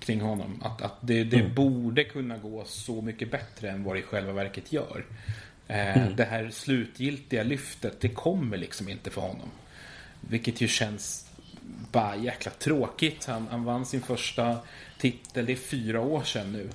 kring 0.00 0.20
honom. 0.20 0.62
Att, 0.64 0.82
att 0.82 0.94
det, 1.00 1.24
det 1.24 1.40
mm. 1.40 1.54
borde 1.54 2.04
kunna 2.04 2.38
gå 2.38 2.64
så 2.64 3.02
mycket 3.02 3.30
bättre 3.30 3.70
än 3.70 3.84
vad 3.84 3.94
det 3.94 4.00
i 4.00 4.02
själva 4.02 4.32
verket 4.32 4.72
gör. 4.72 5.04
Eh, 5.68 5.96
mm. 5.96 6.16
Det 6.16 6.24
här 6.24 6.50
slutgiltiga 6.50 7.42
lyftet, 7.42 8.00
det 8.00 8.08
kommer 8.08 8.56
liksom 8.56 8.88
inte 8.88 9.10
för 9.10 9.20
honom. 9.20 9.50
Vilket 10.20 10.60
ju 10.60 10.68
känns 10.68 11.30
bara 11.92 12.16
jäkla 12.16 12.52
tråkigt. 12.52 13.24
Han, 13.24 13.48
han 13.50 13.64
vann 13.64 13.86
sin 13.86 14.00
första 14.00 14.56
titel, 14.98 15.46
det 15.46 15.52
är 15.52 15.56
fyra 15.56 16.00
år 16.00 16.22
sedan 16.22 16.52
nu. 16.52 16.70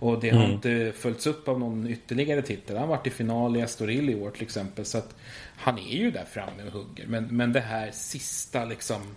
Och 0.00 0.20
det 0.20 0.30
har 0.30 0.40
mm. 0.40 0.52
inte 0.52 0.92
följts 0.96 1.26
upp 1.26 1.48
av 1.48 1.58
någon 1.58 1.86
ytterligare 1.86 2.42
titel. 2.42 2.76
Han 2.76 2.88
har 2.88 2.96
varit 2.96 3.06
i 3.06 3.10
final 3.10 3.56
i 3.56 3.60
Estoril 3.60 4.10
i 4.10 4.14
år 4.14 4.30
till 4.30 4.42
exempel. 4.42 4.84
Så 4.84 4.98
att 4.98 5.14
han 5.56 5.78
är 5.78 5.96
ju 5.96 6.10
där 6.10 6.24
framme 6.24 6.66
och 6.66 6.72
hugger. 6.72 7.06
Men, 7.06 7.24
men 7.24 7.52
det 7.52 7.60
här 7.60 7.90
sista 7.90 8.64
liksom. 8.64 9.16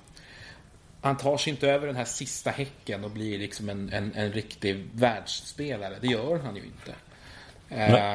Han 1.02 1.18
tar 1.18 1.38
sig 1.38 1.52
inte 1.52 1.70
över 1.70 1.88
den 1.88 1.96
här 1.96 2.06
sista 2.06 2.52
häcken 2.52 3.04
och 3.04 3.12
blir 3.12 3.40
liksom 3.40 3.70
en, 3.70 3.90
en, 3.94 4.14
en 4.16 4.32
riktig 4.32 4.88
världsspelare. 4.94 5.96
Det 6.02 6.08
gör 6.08 6.40
han 6.40 6.56
ju 6.56 6.62
inte. 6.64 6.96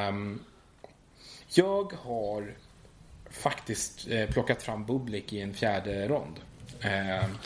Um, 0.09 0.39
jag 1.49 1.93
har 1.93 2.53
faktiskt 3.31 4.07
eh, 4.09 4.29
plockat 4.29 4.63
fram 4.63 4.85
Bublik 4.85 5.33
i 5.33 5.41
en 5.41 5.53
fjärde 5.53 6.07
rond. 6.07 6.39
Um, 6.83 7.37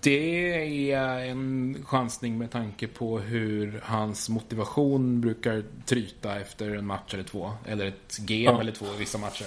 det 0.00 0.92
är 0.92 1.26
en 1.26 1.76
chansning 1.86 2.38
med 2.38 2.50
tanke 2.50 2.86
på 2.86 3.18
hur 3.18 3.80
hans 3.84 4.28
motivation 4.28 5.20
brukar 5.20 5.62
tryta 5.86 6.40
efter 6.40 6.74
en 6.74 6.86
match 6.86 7.14
eller 7.14 7.24
två. 7.24 7.50
Eller 7.66 7.86
ett 7.86 8.18
game 8.18 8.42
ja. 8.42 8.60
eller 8.60 8.72
två 8.72 8.86
i 8.86 8.98
vissa 8.98 9.18
matcher. 9.18 9.46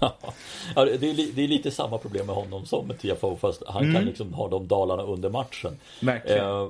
ja, 0.74 0.84
det, 0.84 1.10
är, 1.10 1.34
det 1.34 1.44
är 1.44 1.48
lite 1.48 1.70
samma 1.70 1.98
problem 1.98 2.26
med 2.26 2.34
honom 2.34 2.66
som 2.66 2.86
med 2.86 2.98
TFO 2.98 3.36
fast 3.36 3.62
han 3.66 3.82
mm. 3.82 3.94
kan 3.94 4.04
liksom 4.04 4.34
ha 4.34 4.48
de 4.48 4.68
dalarna 4.68 5.02
under 5.02 5.30
matchen. 5.30 5.76
Eh, 6.24 6.68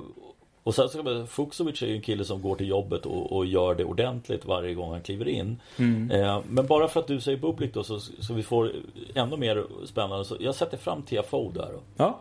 och 0.63 0.75
sen 0.75 0.89
så 0.89 1.25
Fuxovic 1.27 1.81
är 1.81 1.87
ju 1.87 1.95
en 1.95 2.01
kille 2.01 2.25
som 2.25 2.41
går 2.41 2.55
till 2.55 2.67
jobbet 2.67 3.05
och, 3.05 3.31
och 3.31 3.45
gör 3.45 3.75
det 3.75 3.85
ordentligt 3.85 4.45
varje 4.45 4.73
gång 4.73 4.91
han 4.91 5.01
kliver 5.01 5.27
in. 5.27 5.61
Mm. 5.77 6.11
Eh, 6.11 6.41
men 6.49 6.67
bara 6.67 6.87
för 6.87 6.99
att 6.99 7.07
du 7.07 7.21
säger 7.21 7.37
Bublik 7.37 7.73
då 7.73 7.83
så, 7.83 7.99
så 7.99 8.33
vi 8.33 8.43
får 8.43 8.71
ännu 9.15 9.37
mer 9.37 9.65
spännande 9.85 10.25
så 10.25 10.37
jag 10.39 10.55
sätter 10.55 10.77
fram 10.77 11.01
TFO 11.01 11.51
där. 11.51 11.69
Då. 11.73 11.79
Ja, 11.97 12.19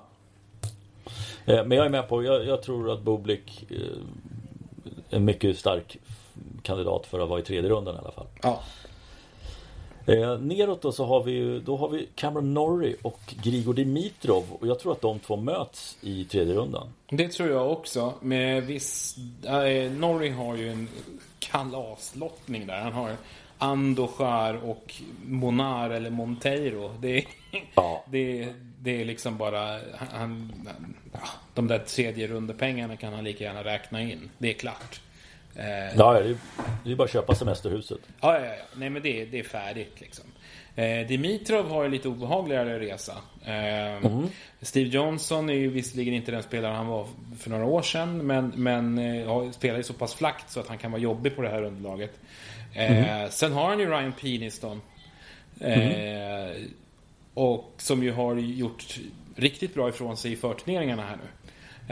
men 1.48 1.70
jag 1.70 1.86
är 1.86 1.90
med 1.90 2.08
på, 2.08 2.24
jag, 2.24 2.46
jag 2.46 2.62
tror 2.62 2.90
att 2.90 3.02
Bublik 3.02 3.66
är 3.70 3.74
eh, 3.74 4.90
en 5.10 5.24
mycket 5.24 5.58
stark 5.58 5.98
kandidat 6.62 7.06
för 7.06 7.20
att 7.20 7.28
vara 7.28 7.40
i 7.40 7.42
tredje 7.42 7.70
rundan 7.70 7.94
i 7.94 7.98
alla 7.98 8.12
fall. 8.12 8.26
Ja. 8.42 8.60
Eh, 10.06 10.38
neråt 10.38 10.82
då 10.82 10.92
så 10.92 11.04
har 11.04 11.22
vi 11.22 11.60
då 11.64 11.76
har 11.76 11.88
vi 11.88 12.08
Cameron 12.14 12.54
Norrie 12.54 12.96
och 13.02 13.34
Grigor 13.42 13.74
Dimitrov 13.74 14.44
och 14.60 14.66
jag 14.66 14.78
tror 14.78 14.92
att 14.92 15.00
de 15.00 15.18
två 15.18 15.36
möts 15.36 15.98
i 16.00 16.24
tredje 16.24 16.54
rundan. 16.54 16.88
Det 17.10 17.28
tror 17.28 17.48
jag 17.48 17.72
också. 17.72 18.12
Med 18.20 18.62
viss... 18.62 19.16
Äh, 19.44 19.92
Norrie 19.92 20.32
har 20.32 20.56
ju 20.56 20.70
en 20.70 20.88
kalaslottning 21.38 22.66
där. 22.66 22.80
Han 22.80 22.92
har 22.92 23.10
Andochar 23.58 24.54
och 24.54 24.94
Monar 25.26 25.90
eller 25.90 26.10
Monteiro. 26.10 26.90
Det 27.00 27.18
är, 27.18 27.24
ja. 27.74 28.04
det, 28.06 28.48
det 28.80 29.00
är 29.00 29.04
liksom 29.04 29.38
bara... 29.38 29.78
Han, 29.96 30.52
de 31.54 31.66
där 31.68 31.78
tredje 31.78 32.26
rundepengarna 32.26 32.96
kan 32.96 33.12
han 33.12 33.24
lika 33.24 33.44
gärna 33.44 33.64
räkna 33.64 34.02
in. 34.02 34.30
Det 34.38 34.48
är 34.48 34.54
klart. 34.54 35.00
Eh, 35.54 35.96
ja, 35.96 36.12
det 36.12 36.28
är, 36.28 36.36
det 36.84 36.92
är 36.92 36.96
bara 36.96 37.04
att 37.04 37.12
köpa 37.12 37.34
semesterhuset. 37.34 37.98
Ja, 38.20 38.40
ja, 38.40 38.46
ja. 38.46 38.64
Nej, 38.74 38.90
men 38.90 39.02
det, 39.02 39.24
det 39.24 39.38
är 39.38 39.42
färdigt 39.42 40.00
liksom. 40.00 40.24
Eh, 40.78 41.06
Dimitrov 41.06 41.68
har 41.68 41.84
en 41.84 41.90
lite 41.90 42.08
obehagligare 42.08 42.78
resa. 42.80 43.12
Eh, 43.44 44.06
mm. 44.06 44.26
Steve 44.60 44.88
Johnson 44.88 45.50
är 45.50 45.54
ju 45.54 45.70
visserligen 45.70 46.14
inte 46.14 46.30
den 46.30 46.42
spelare 46.42 46.72
han 46.72 46.86
var 46.86 47.06
för 47.38 47.50
några 47.50 47.64
år 47.64 47.82
sedan. 47.82 48.18
Men, 48.18 48.52
men 48.56 48.98
eh, 48.98 49.50
spelar 49.50 49.76
ju 49.76 49.82
så 49.82 49.92
pass 49.92 50.14
flackt 50.14 50.50
så 50.50 50.60
att 50.60 50.68
han 50.68 50.78
kan 50.78 50.90
vara 50.90 51.02
jobbig 51.02 51.36
på 51.36 51.42
det 51.42 51.48
här 51.48 51.62
underlaget. 51.62 52.20
Mm. 52.74 53.30
Sen 53.30 53.52
har 53.52 53.68
han 53.68 53.78
ju 53.78 53.86
Ryan 53.86 54.12
Peniston. 54.12 54.80
Mm. 55.60 56.68
Och 57.34 57.74
som 57.76 58.02
ju 58.02 58.12
har 58.12 58.36
gjort 58.36 58.98
riktigt 59.38 59.74
bra 59.74 59.88
ifrån 59.88 60.16
sig 60.16 60.32
i 60.32 60.36
förturneringarna 60.36 61.02
här 61.02 61.16
nu. 61.16 61.28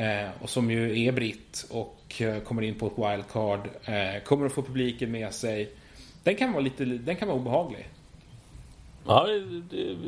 Eh, 0.03 0.29
och 0.43 0.51
som 0.51 0.71
ju 0.71 1.07
är 1.07 1.13
britt 1.13 1.67
och 1.71 2.23
eh, 2.23 2.39
kommer 2.39 2.63
in 2.63 2.75
på 2.75 2.87
ett 2.87 2.99
wildcard. 2.99 3.69
Eh, 3.85 4.23
kommer 4.25 4.47
att 4.47 4.53
få 4.53 4.63
publiken 4.63 5.11
med 5.11 5.35
sig. 5.35 5.71
Den 6.23 6.37
kan 6.37 6.53
vara 6.53 6.63
lite, 6.63 6.85
den 6.85 7.17
kan 7.17 7.29
vara 7.29 7.39
obehaglig. 7.39 7.89
Ja, 9.07 9.29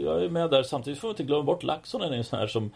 jag 0.03 0.25
är 0.25 0.29
med 0.29 0.51
där. 0.51 0.63
Samtidigt 0.63 0.99
får 0.99 1.09
man 1.09 1.13
inte 1.13 1.25
glömma 1.25 1.43
bort 1.43 1.63
Laxonen 1.63 2.13
är 2.13 2.17
en 2.17 2.25
sån 2.25 2.39
här 2.39 2.47
som 2.47 2.71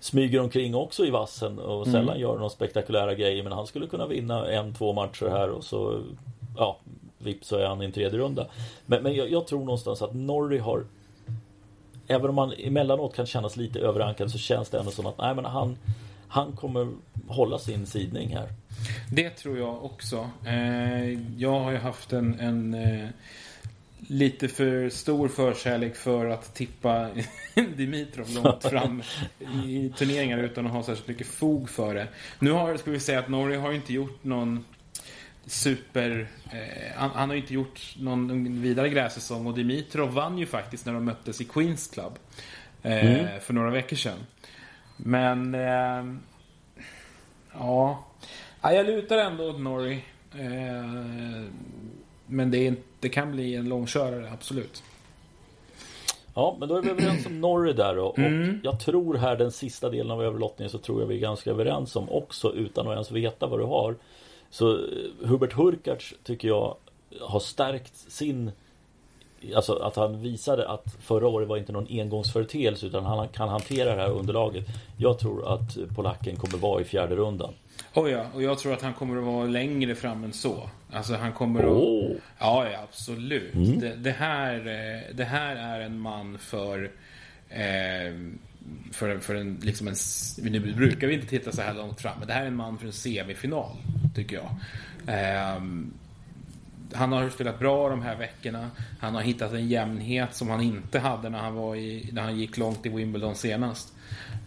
smyger 0.00 0.40
omkring 0.40 0.74
också 0.74 1.06
i 1.06 1.10
vassen 1.10 1.58
och 1.58 1.86
mm. 1.86 1.92
sällan 1.92 2.20
gör 2.20 2.34
några 2.34 2.48
spektakulära 2.48 3.14
grejer. 3.14 3.42
Men 3.42 3.52
han 3.52 3.66
skulle 3.66 3.86
kunna 3.86 4.06
vinna 4.06 4.50
en, 4.50 4.74
två 4.74 4.92
matcher 4.92 5.26
här 5.26 5.50
och 5.50 5.64
så 5.64 6.02
ja, 6.56 6.78
vips 7.18 7.48
så 7.48 7.56
är 7.56 7.66
han 7.66 7.82
i 7.82 7.84
en 7.84 7.92
tredje 7.92 8.18
runda. 8.18 8.46
Men, 8.86 9.02
men 9.02 9.14
jag, 9.14 9.30
jag, 9.30 9.46
tror 9.46 9.58
någonstans 9.58 10.02
att 10.02 10.14
Norrie 10.14 10.60
har 10.60 10.84
Även 12.08 12.28
om 12.28 12.34
man 12.34 12.52
emellanåt 12.58 13.16
kan 13.16 13.26
kännas 13.26 13.56
lite 13.56 13.78
överankad 13.78 14.30
så 14.30 14.38
känns 14.38 14.68
det 14.68 14.78
ändå 14.78 14.90
som 14.90 15.06
att 15.06 15.18
nej, 15.18 15.34
men 15.34 15.44
han, 15.44 15.76
han 16.28 16.52
kommer 16.52 16.92
hålla 17.28 17.58
sin 17.58 17.86
sidning 17.86 18.36
här. 18.36 18.48
Det 19.12 19.30
tror 19.30 19.58
jag 19.58 19.84
också. 19.84 20.30
Eh, 20.46 21.12
jag 21.36 21.60
har 21.60 21.70
ju 21.70 21.78
haft 21.78 22.12
en, 22.12 22.40
en 22.40 22.74
eh, 22.74 23.08
lite 23.98 24.48
för 24.48 24.88
stor 24.88 25.28
förkärlek 25.28 25.96
för 25.96 26.26
att 26.26 26.54
tippa 26.54 27.08
Dimitrov 27.76 28.26
långt 28.30 28.64
fram 28.64 29.02
i 29.64 29.92
turneringar 29.96 30.38
utan 30.38 30.66
att 30.66 30.72
ha 30.72 30.82
särskilt 30.82 31.08
mycket 31.08 31.26
fog 31.26 31.70
för 31.70 31.94
det. 31.94 32.08
Nu 32.38 32.50
har, 32.50 32.76
ska 32.76 32.90
vi 32.90 33.00
säga 33.00 33.18
att 33.18 33.28
Norge 33.28 33.58
har 33.58 33.72
inte 33.72 33.92
gjort 33.92 34.24
någon 34.24 34.64
super... 35.48 36.28
Eh, 36.52 36.96
han, 36.96 37.10
han, 37.10 37.28
har 37.28 37.36
inte 37.36 37.54
gjort 37.54 37.94
någon 37.98 38.62
vidare 38.62 38.88
grässäsong 38.88 39.46
och 39.46 39.54
Dimitrov 39.54 40.12
vann 40.12 40.38
ju 40.38 40.46
faktiskt 40.46 40.86
när 40.86 40.92
de 40.92 41.04
möttes 41.04 41.40
i 41.40 41.44
Queens 41.44 41.88
Club 41.88 42.12
eh, 42.82 43.20
mm. 43.20 43.40
för 43.40 43.54
några 43.54 43.70
veckor 43.70 43.96
sedan. 43.96 44.18
Men... 44.96 45.54
Eh, 45.54 45.60
ja... 47.52 48.04
ja. 48.62 48.72
Jag 48.72 48.86
lutar 48.86 49.18
ändå 49.18 49.50
åt 49.50 49.60
Norrie. 49.60 50.00
Eh, 50.32 51.44
men 52.26 52.50
det, 52.50 52.66
är, 52.66 52.74
det 53.00 53.08
kan 53.08 53.32
bli 53.32 53.54
en 53.54 53.68
långkörare, 53.68 54.30
absolut. 54.32 54.82
Ja, 56.34 56.56
men 56.60 56.68
då 56.68 56.76
är 56.76 56.82
vi 56.82 56.90
överens 56.90 57.26
om 57.26 57.40
Norrie 57.40 57.72
där 57.72 57.98
och, 57.98 58.18
mm. 58.18 58.60
jag 58.62 58.80
tror 58.80 59.14
här 59.14 59.36
den 59.36 59.52
sista 59.52 59.90
delen 59.90 60.10
av 60.10 60.22
överlottningen 60.22 60.70
så 60.70 60.78
tror 60.78 61.00
jag 61.00 61.06
vi 61.06 61.14
är 61.16 61.20
ganska 61.20 61.50
överens 61.50 61.96
om 61.96 62.10
också 62.10 62.54
utan 62.54 62.86
att 62.86 62.92
ens 62.92 63.10
veta 63.10 63.46
vad 63.46 63.60
du 63.60 63.64
har. 63.64 63.94
Så 64.50 64.72
eh, 64.72 64.82
Hubert 65.22 65.52
Hurkacz 65.52 66.14
tycker 66.24 66.48
jag 66.48 66.76
har 67.20 67.40
stärkt 67.40 67.96
sin 67.96 68.50
Alltså 69.54 69.72
att 69.72 69.96
han 69.96 70.22
visade 70.22 70.68
att 70.68 70.96
förra 71.00 71.28
året 71.28 71.48
var 71.48 71.56
inte 71.56 71.72
någon 71.72 71.86
engångsföreteelse 71.90 72.86
utan 72.86 73.04
han 73.04 73.28
kan 73.28 73.48
hantera 73.48 73.96
det 73.96 74.02
här 74.02 74.10
underlaget. 74.10 74.64
Jag 74.96 75.18
tror 75.18 75.54
att 75.54 75.76
polacken 75.96 76.36
kommer 76.36 76.58
vara 76.58 76.80
i 76.80 76.84
fjärde 76.84 77.16
rundan. 77.16 77.54
Oh 77.94 78.10
ja, 78.10 78.24
och 78.34 78.42
jag 78.42 78.58
tror 78.58 78.72
att 78.72 78.82
han 78.82 78.94
kommer 78.94 79.18
att 79.18 79.24
vara 79.24 79.44
längre 79.44 79.94
fram 79.94 80.24
än 80.24 80.32
så. 80.32 80.70
Alltså 80.92 81.14
han 81.14 81.32
kommer 81.32 81.60
att... 81.60 81.70
Oh. 81.70 82.10
Ja, 82.38 82.68
ja, 82.70 82.78
absolut. 82.82 83.54
Mm. 83.54 83.80
Det, 83.80 83.94
det, 83.94 84.10
här, 84.10 84.54
eh, 84.54 85.14
det 85.14 85.24
här 85.24 85.56
är 85.56 85.80
en 85.80 85.98
man 85.98 86.38
för... 86.38 86.90
Eh, 87.48 88.12
för, 88.92 89.18
för 89.18 89.34
en, 89.34 89.58
liksom 89.62 89.88
en... 89.88 89.94
Nu 90.42 90.74
brukar 90.74 91.06
vi 91.06 91.14
inte 91.14 91.26
titta 91.26 91.52
så 91.52 91.62
här 91.62 91.74
långt 91.74 92.00
fram, 92.00 92.18
men 92.18 92.28
det 92.28 92.34
här 92.34 92.42
är 92.42 92.46
en 92.46 92.56
man 92.56 92.78
för 92.78 92.86
en 92.86 92.92
semifinal, 92.92 93.76
tycker 94.14 94.36
jag. 94.36 94.50
Eh, 95.06 95.62
han 96.92 97.12
har 97.12 97.28
spelat 97.30 97.58
bra 97.58 97.88
de 97.88 98.02
här 98.02 98.16
veckorna. 98.16 98.70
Han 99.00 99.14
har 99.14 99.22
hittat 99.22 99.52
en 99.52 99.68
jämnhet 99.68 100.34
som 100.34 100.48
han 100.48 100.60
inte 100.60 100.98
hade 100.98 101.28
när 101.28 101.38
han, 101.38 101.54
var 101.54 101.76
i, 101.76 102.10
när 102.12 102.22
han 102.22 102.38
gick 102.38 102.56
långt 102.56 102.86
i 102.86 102.88
Wimbledon 102.88 103.34
senast. 103.34 103.92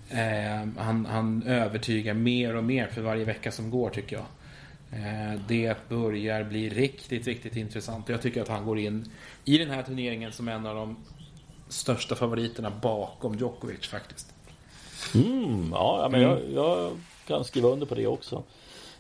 Eh, 0.10 0.68
han, 0.78 1.06
han 1.06 1.44
övertygar 1.44 2.14
mer 2.14 2.56
och 2.56 2.64
mer 2.64 2.88
för 2.88 3.02
varje 3.02 3.26
vecka 3.26 3.52
som 3.52 3.70
går 3.70 3.90
tycker 3.90 4.16
jag. 4.16 4.26
Eh, 4.92 5.40
det 5.48 5.90
börjar 5.90 6.44
bli 6.44 6.70
riktigt, 6.70 7.28
riktigt 7.28 7.56
intressant. 7.56 8.10
Jag 8.10 8.22
tycker 8.22 8.42
att 8.42 8.48
han 8.48 8.66
går 8.66 8.80
in 8.80 9.06
i 9.46 9.58
den 9.58 9.70
här 9.70 9.84
turneringen 9.84 10.32
som 10.32 10.48
en 10.48 10.66
av 10.66 10.76
de 10.76 10.98
största 11.72 12.16
favoriterna 12.16 12.72
bakom 12.82 13.36
Djokovic 13.36 13.88
faktiskt. 13.88 14.34
Mm, 15.16 15.70
ja, 15.72 16.08
men 16.12 16.22
jag, 16.22 16.32
mm. 16.32 16.56
jag 16.56 16.92
kan 17.28 17.44
skriva 17.44 17.70
under 17.70 17.86
på 17.86 17.96
det 17.96 18.08
också. 18.08 18.44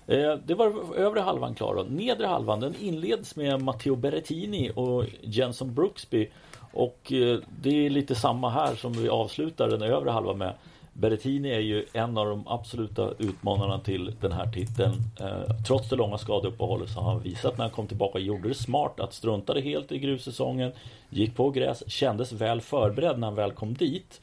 Eh, 0.08 0.36
det 0.46 0.56
var 0.56 0.96
övre 0.96 1.20
halvan 1.20 1.56
klar. 1.56 1.76
Då. 1.76 1.84
Nedre 1.84 2.28
halvan 2.28 2.60
den 2.60 2.76
inleds 2.80 3.36
med 3.36 3.62
Matteo 3.62 3.96
Berrettini 3.96 4.72
och 4.76 5.06
Jenson 5.22 5.74
Brooksby. 5.74 6.30
Och 6.74 7.12
eh, 7.12 7.40
det 7.62 7.86
är 7.86 7.90
lite 7.90 8.16
samma 8.16 8.50
här 8.50 8.76
som 8.76 8.94
vi 8.94 9.10
avslutar 9.10 9.68
den 9.68 9.82
övre 9.82 10.12
halvan 10.12 10.38
med. 10.38 10.54
Berrettini 10.94 11.50
är 11.50 11.60
ju 11.60 11.86
en 11.94 12.18
av 12.18 12.26
de 12.26 12.48
absoluta 12.48 13.14
utmanarna 13.20 13.80
till 13.80 14.16
den 14.22 14.32
här 14.32 14.52
titeln. 14.52 14.94
Eh, 15.20 15.56
trots 15.68 15.90
det 15.90 15.96
långa 15.96 16.18
skadeuppehållet 16.18 16.90
så 16.90 17.00
har 17.00 17.12
han 17.12 17.24
visat 17.24 17.58
när 17.58 17.66
han 17.66 17.74
kom 17.74 17.88
tillbaka, 17.88 18.20
gjorde 18.20 18.48
det 18.48 18.54
smart 18.54 19.00
att 19.00 19.14
struntade 19.14 19.62
helt 19.62 19.92
i 19.92 20.00
grussäsongen, 20.00 20.72
gick 21.10 21.36
på 21.36 21.50
gräs, 21.50 21.84
kändes 21.92 22.32
väl 22.32 22.62
förberedd 22.62 23.20
när 23.20 23.28
han 23.28 23.36
väl 23.36 23.52
kom 23.52 23.74
dit. 23.74 24.22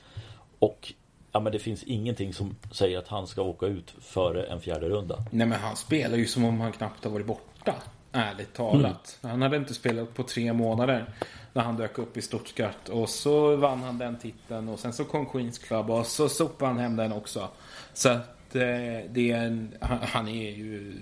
Och 0.58 0.92
ja, 1.32 1.40
men 1.40 1.52
det 1.52 1.58
finns 1.58 1.82
ingenting 1.82 2.32
som 2.32 2.56
säger 2.72 2.98
att 2.98 3.08
han 3.08 3.26
ska 3.26 3.42
åka 3.42 3.66
ut 3.66 3.94
före 4.00 4.44
en 4.44 4.60
fjärde 4.60 4.88
runda. 4.88 5.24
Nej 5.30 5.46
men 5.46 5.60
han 5.60 5.76
spelar 5.76 6.16
ju 6.16 6.26
som 6.26 6.44
om 6.44 6.60
han 6.60 6.72
knappt 6.72 7.04
har 7.04 7.10
varit 7.10 7.26
borta. 7.26 7.74
Ärligt 8.12 8.54
talat. 8.54 9.18
Mm. 9.22 9.30
Han 9.30 9.42
hade 9.42 9.56
inte 9.56 9.74
spelat 9.74 10.14
på 10.14 10.22
tre 10.22 10.52
månader 10.52 11.06
när 11.52 11.62
han 11.62 11.76
dök 11.76 11.98
upp 11.98 12.16
i 12.16 12.22
Stuttgart. 12.22 12.88
Och 12.88 13.08
så 13.08 13.56
vann 13.56 13.82
han 13.82 13.98
den 13.98 14.18
titeln 14.18 14.68
och 14.68 14.78
sen 14.78 14.92
så 14.92 15.04
kom 15.04 15.26
Queens 15.26 15.58
Club 15.58 15.90
och 15.90 16.06
så 16.06 16.28
sopade 16.28 16.70
han 16.70 16.80
hem 16.80 16.96
den 16.96 17.12
också. 17.12 17.48
Så 17.94 18.08
att 18.08 18.54
eh, 18.54 18.62
det 19.10 19.30
är 19.30 19.44
en, 19.44 19.74
han, 19.80 19.98
han, 20.02 20.28
är 20.28 20.50
ju... 20.50 20.94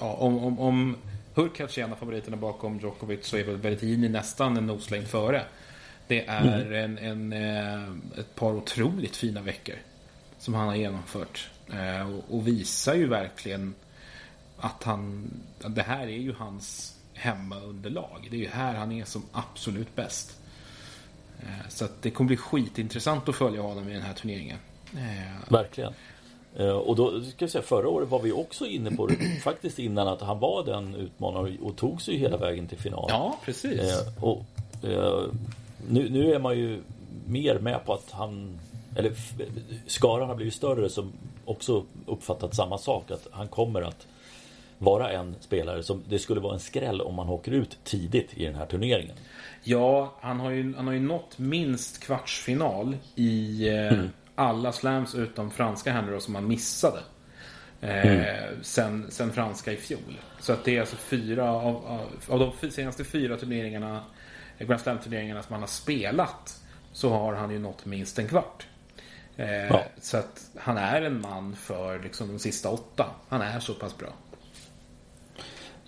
Ja, 0.00 0.12
om, 0.12 0.38
om, 0.38 0.58
om 0.58 0.96
Hurkacz 1.34 1.78
är 1.78 1.82
en 1.82 1.92
av 1.92 1.96
favoriterna 1.96 2.36
bakom 2.36 2.78
Djokovic 2.78 3.26
så 3.26 3.36
är 3.36 3.44
väl 3.44 3.58
Berrettini 3.58 4.08
nästan 4.08 4.56
en 4.56 4.66
noslängd 4.66 5.08
före. 5.08 5.42
Det 6.06 6.26
är 6.26 6.72
mm. 6.72 6.98
en, 6.98 6.98
en, 6.98 7.32
eh, 7.32 8.18
ett 8.20 8.34
par 8.34 8.52
otroligt 8.52 9.16
fina 9.16 9.42
veckor 9.42 9.76
som 10.38 10.54
han 10.54 10.68
har 10.68 10.74
genomfört. 10.74 11.50
Eh, 11.72 12.14
och, 12.14 12.24
och 12.36 12.46
visar 12.46 12.94
ju 12.94 13.08
verkligen 13.08 13.74
att 14.58 14.82
han... 14.82 15.30
Det 15.68 15.82
här 15.82 16.06
är 16.06 16.18
ju 16.18 16.32
hans 16.32 16.95
hemmaunderlag. 17.16 18.28
Det 18.30 18.36
är 18.36 18.40
ju 18.40 18.48
här 18.48 18.74
han 18.74 18.92
är 18.92 19.04
som 19.04 19.22
absolut 19.32 19.96
bäst. 19.96 20.36
Eh, 21.40 21.68
så 21.68 21.84
att 21.84 22.02
det 22.02 22.10
kommer 22.10 22.28
bli 22.28 22.36
skitintressant 22.36 23.28
att 23.28 23.36
följa 23.36 23.62
honom 23.62 23.88
i 23.88 23.92
den 23.92 24.02
här 24.02 24.14
turneringen. 24.14 24.58
Eh, 24.92 25.52
Verkligen. 25.52 25.92
Eh, 26.56 26.68
och 26.68 26.96
då 26.96 27.22
ska 27.22 27.44
jag 27.44 27.50
säga, 27.50 27.62
förra 27.62 27.88
året 27.88 28.08
var 28.08 28.18
vi 28.18 28.32
också 28.32 28.66
inne 28.66 28.90
på 28.90 29.06
det 29.06 29.16
faktiskt 29.42 29.78
innan 29.78 30.08
att 30.08 30.20
han 30.20 30.38
var 30.38 30.64
den 30.64 30.94
utmanaren 30.94 31.58
och 31.62 31.76
tog 31.76 32.02
sig 32.02 32.16
hela 32.16 32.36
vägen 32.36 32.66
till 32.66 32.78
final. 32.78 33.06
Ja, 33.08 33.38
precis. 33.44 33.80
Och, 34.20 34.44
nu, 35.88 36.08
nu 36.10 36.34
är 36.34 36.38
man 36.38 36.58
ju 36.58 36.82
mer 37.26 37.58
med 37.58 37.84
på 37.84 37.92
att 37.92 38.10
han 38.10 38.58
eller 38.96 39.12
skaran 39.86 40.28
har 40.28 40.36
blivit 40.36 40.54
större 40.54 40.88
som 40.88 41.12
också 41.44 41.84
uppfattat 42.06 42.54
samma 42.54 42.78
sak 42.78 43.10
att 43.10 43.26
han 43.30 43.48
kommer 43.48 43.82
att 43.82 44.06
vara 44.78 45.10
en 45.10 45.36
spelare 45.40 45.82
som 45.82 46.02
det 46.08 46.18
skulle 46.18 46.40
vara 46.40 46.54
en 46.54 46.60
skräll 46.60 47.00
om 47.00 47.14
man 47.14 47.28
åker 47.28 47.52
ut 47.52 47.78
tidigt 47.84 48.34
i 48.34 48.44
den 48.44 48.54
här 48.54 48.66
turneringen. 48.66 49.16
Ja, 49.62 50.14
han 50.20 50.40
har 50.40 50.50
ju, 50.50 50.74
han 50.76 50.86
har 50.86 50.94
ju 50.94 51.00
nått 51.00 51.38
minst 51.38 52.02
kvartsfinal 52.02 52.96
i 53.14 53.68
eh, 53.68 53.92
mm. 53.92 54.08
alla 54.34 54.72
slams 54.72 55.14
utom 55.14 55.50
franska 55.50 55.92
händer 55.92 56.18
som 56.18 56.34
han 56.34 56.48
missade. 56.48 57.00
Eh, 57.80 58.06
mm. 58.06 58.62
sen, 58.62 59.06
sen 59.10 59.32
franska 59.32 59.72
i 59.72 59.76
fjol. 59.76 60.20
Så 60.40 60.52
att 60.52 60.64
det 60.64 60.76
är 60.76 60.80
alltså 60.80 60.96
fyra 60.96 61.52
av, 61.52 61.86
av, 61.86 62.08
av 62.28 62.52
de 62.60 62.70
senaste 62.70 63.04
fyra 63.04 63.36
turneringarna, 63.36 64.04
Grand 64.58 64.80
Slam-turneringarna 64.80 65.42
som 65.42 65.52
han 65.52 65.62
har 65.62 65.68
spelat, 65.68 66.62
så 66.92 67.10
har 67.10 67.34
han 67.34 67.50
ju 67.50 67.58
nått 67.58 67.84
minst 67.84 68.18
en 68.18 68.28
kvart. 68.28 68.66
Eh, 69.36 69.66
ja. 69.66 69.84
Så 70.00 70.16
att 70.16 70.50
han 70.56 70.76
är 70.76 71.02
en 71.02 71.20
man 71.20 71.56
för 71.56 71.98
liksom, 71.98 72.28
de 72.28 72.38
sista 72.38 72.70
åtta. 72.70 73.06
Han 73.28 73.42
är 73.42 73.60
så 73.60 73.74
pass 73.74 73.98
bra. 73.98 74.08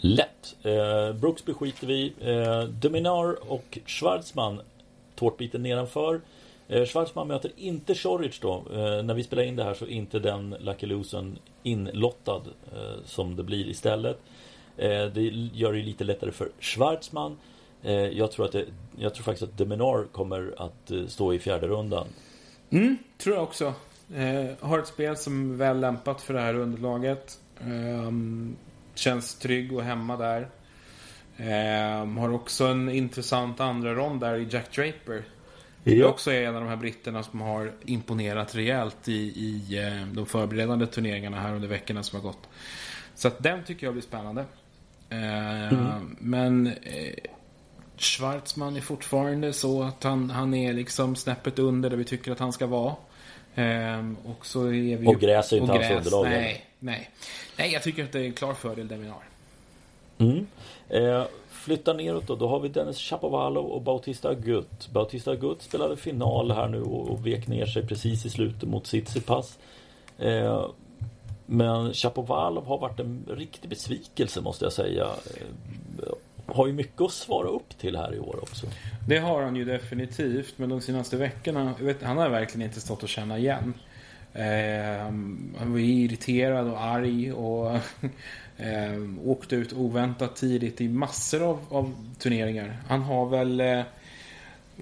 Lätt. 0.00 0.56
Eh, 0.62 1.12
Brooksby 1.12 1.54
skiter 1.54 1.86
vi 1.86 2.12
eh, 2.20 2.62
Dominar 2.62 3.52
och 3.52 3.78
Schwarzman 3.86 4.60
tårtbiten 5.14 5.62
nedanför. 5.62 6.20
Eh, 6.68 6.84
Schwarzman 6.84 7.28
möter 7.28 7.50
inte 7.56 7.94
Choric 7.94 8.40
då. 8.40 8.62
Eh, 8.72 9.02
när 9.02 9.14
vi 9.14 9.24
spelar 9.24 9.42
in 9.42 9.56
det 9.56 9.64
här 9.64 9.74
så 9.74 9.84
är 9.84 9.88
inte 9.88 10.18
den 10.18 10.56
Lucky 10.60 10.86
Losen 10.86 11.38
inlottad 11.62 12.42
eh, 12.72 13.04
som 13.04 13.36
det 13.36 13.42
blir 13.42 13.68
istället. 13.68 14.20
Eh, 14.76 15.06
det 15.06 15.22
gör 15.54 15.72
det 15.72 15.82
lite 15.82 16.04
lättare 16.04 16.32
för 16.32 16.48
Schwarzman. 16.60 17.36
Eh, 17.82 17.92
jag, 17.92 18.32
tror 18.32 18.46
att 18.46 18.52
det, 18.52 18.64
jag 18.98 19.14
tror 19.14 19.24
faktiskt 19.24 19.50
att 19.50 19.58
Dominar 19.58 20.04
kommer 20.12 20.54
att 20.56 20.90
eh, 20.90 21.06
stå 21.06 21.34
i 21.34 21.38
fjärde 21.38 21.68
rundan. 21.68 22.06
Mm, 22.70 22.98
tror 23.18 23.34
jag 23.34 23.44
också. 23.44 23.74
Eh, 24.14 24.46
har 24.60 24.78
ett 24.78 24.86
spel 24.86 25.16
som 25.16 25.52
är 25.52 25.56
väl 25.56 25.80
lämpat 25.80 26.20
för 26.20 26.34
det 26.34 26.40
här 26.40 26.54
underlaget. 26.54 27.38
Ehm, 27.60 28.56
Känns 28.98 29.34
trygg 29.34 29.72
och 29.72 29.82
hemma 29.82 30.16
där. 30.16 30.48
Eh, 31.36 32.06
har 32.06 32.32
också 32.32 32.64
en 32.64 32.90
intressant 32.90 33.60
andra 33.60 33.94
rond 33.94 34.20
där 34.20 34.36
i 34.36 34.46
Jack 34.50 34.76
Draper. 34.76 35.24
Det 35.84 36.04
också 36.04 36.30
är 36.30 36.42
en 36.42 36.54
av 36.54 36.60
de 36.60 36.68
här 36.68 36.76
britterna 36.76 37.22
som 37.22 37.40
har 37.40 37.72
imponerat 37.84 38.54
rejält 38.54 39.08
i, 39.08 39.12
i 39.12 39.78
eh, 39.78 40.06
de 40.06 40.26
förberedande 40.26 40.86
turneringarna 40.86 41.40
här 41.40 41.54
under 41.54 41.68
veckorna 41.68 42.02
som 42.02 42.20
har 42.20 42.28
gått. 42.28 42.48
Så 43.14 43.28
att 43.28 43.42
den 43.42 43.64
tycker 43.64 43.86
jag 43.86 43.94
blir 43.94 44.02
spännande. 44.02 44.44
Eh, 45.10 45.72
mm. 45.72 46.16
Men 46.20 46.66
eh, 46.66 47.14
Schwarzman 47.96 48.76
är 48.76 48.80
fortfarande 48.80 49.52
så 49.52 49.82
att 49.82 50.04
han, 50.04 50.30
han 50.30 50.54
är 50.54 50.72
liksom 50.72 51.16
snäppet 51.16 51.58
under 51.58 51.90
där 51.90 51.96
vi 51.96 52.04
tycker 52.04 52.32
att 52.32 52.38
han 52.38 52.52
ska 52.52 52.66
vara. 52.66 52.94
Eh, 53.54 54.12
och 54.24 54.46
så 54.46 54.66
är 54.66 54.96
vi 54.96 55.06
Och 55.06 55.20
gräs 55.20 55.52
är 55.52 55.56
inte 55.56 55.72
hans 55.72 55.90
underlag. 55.90 56.24
Nej, 56.24 56.67
nej. 56.78 57.10
Nej, 57.56 57.72
jag 57.72 57.82
tycker 57.82 58.04
att 58.04 58.12
det 58.12 58.20
är 58.20 58.24
en 58.24 58.32
klar 58.32 58.54
fördel 58.54 58.88
Deminar. 58.88 59.22
Mm. 60.18 60.46
Eh, 60.88 61.24
flyttar 61.48 61.94
neråt 61.94 62.26
då, 62.26 62.36
då 62.36 62.48
har 62.48 62.60
vi 62.60 62.68
Dennis 62.68 62.98
Chapovalov 62.98 63.66
och 63.66 63.82
Bautista 63.82 64.28
Agut. 64.28 64.88
Bautista 64.92 65.30
Agut 65.30 65.62
spelade 65.62 65.96
final 65.96 66.50
här 66.50 66.68
nu 66.68 66.82
och, 66.82 67.10
och 67.10 67.26
vek 67.26 67.46
ner 67.46 67.66
sig 67.66 67.86
precis 67.86 68.26
i 68.26 68.30
slutet 68.30 68.68
mot 68.68 68.84
Tsitsipas. 68.84 69.58
Eh, 70.18 70.66
men 71.46 71.92
Chapovalov 71.94 72.66
har 72.66 72.78
varit 72.78 73.00
en 73.00 73.24
riktig 73.28 73.70
besvikelse 73.70 74.40
måste 74.40 74.64
jag 74.64 74.72
säga. 74.72 75.04
Eh, 75.04 76.12
har 76.46 76.66
ju 76.66 76.72
mycket 76.72 77.00
att 77.00 77.12
svara 77.12 77.48
upp 77.48 77.78
till 77.78 77.96
här 77.96 78.14
i 78.14 78.18
år 78.18 78.38
också. 78.42 78.66
Det 79.08 79.18
har 79.18 79.42
han 79.42 79.56
ju 79.56 79.64
definitivt. 79.64 80.54
Men 80.56 80.68
de 80.68 80.80
senaste 80.80 81.16
veckorna, 81.16 81.74
vet, 81.80 82.02
han 82.02 82.18
har 82.18 82.28
verkligen 82.28 82.68
inte 82.68 82.80
stått 82.80 83.02
att 83.02 83.08
känna 83.08 83.38
igen. 83.38 83.74
Eh, 84.32 84.98
han 85.58 85.72
var 85.72 85.78
irriterad 85.78 86.70
och 86.70 86.82
arg 86.82 87.32
och 87.32 87.76
eh, 88.56 89.02
åkte 89.24 89.56
ut 89.56 89.72
oväntat 89.72 90.36
tidigt 90.36 90.80
i 90.80 90.88
massor 90.88 91.42
av, 91.42 91.66
av 91.70 92.14
turneringar. 92.18 92.76
Han 92.88 93.02
har 93.02 93.26
väl... 93.26 93.60
Eh, 93.60 93.84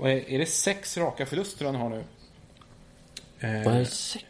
är, 0.02 0.38
det 0.38 0.46
sex 0.46 0.96
raka 0.96 1.26
förluster 1.26 1.64
han 1.64 1.74
har 1.74 1.88
nu? 1.88 2.04
Eh, 3.40 3.64
Vad 3.64 3.76
är 3.76 3.84
sex? 3.84 4.24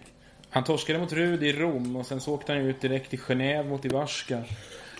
Han 0.51 0.65
torskade 0.65 0.99
mot 0.99 1.13
Rud 1.13 1.43
i 1.43 1.53
Rom 1.53 1.97
och 1.97 2.07
sen 2.07 2.21
så 2.21 2.35
åkte 2.35 2.53
han 2.53 2.63
ut 2.63 2.81
direkt 2.81 3.15
i 3.15 3.17
Genève 3.17 3.69
mot 3.69 3.85
Ivarska. 3.85 4.45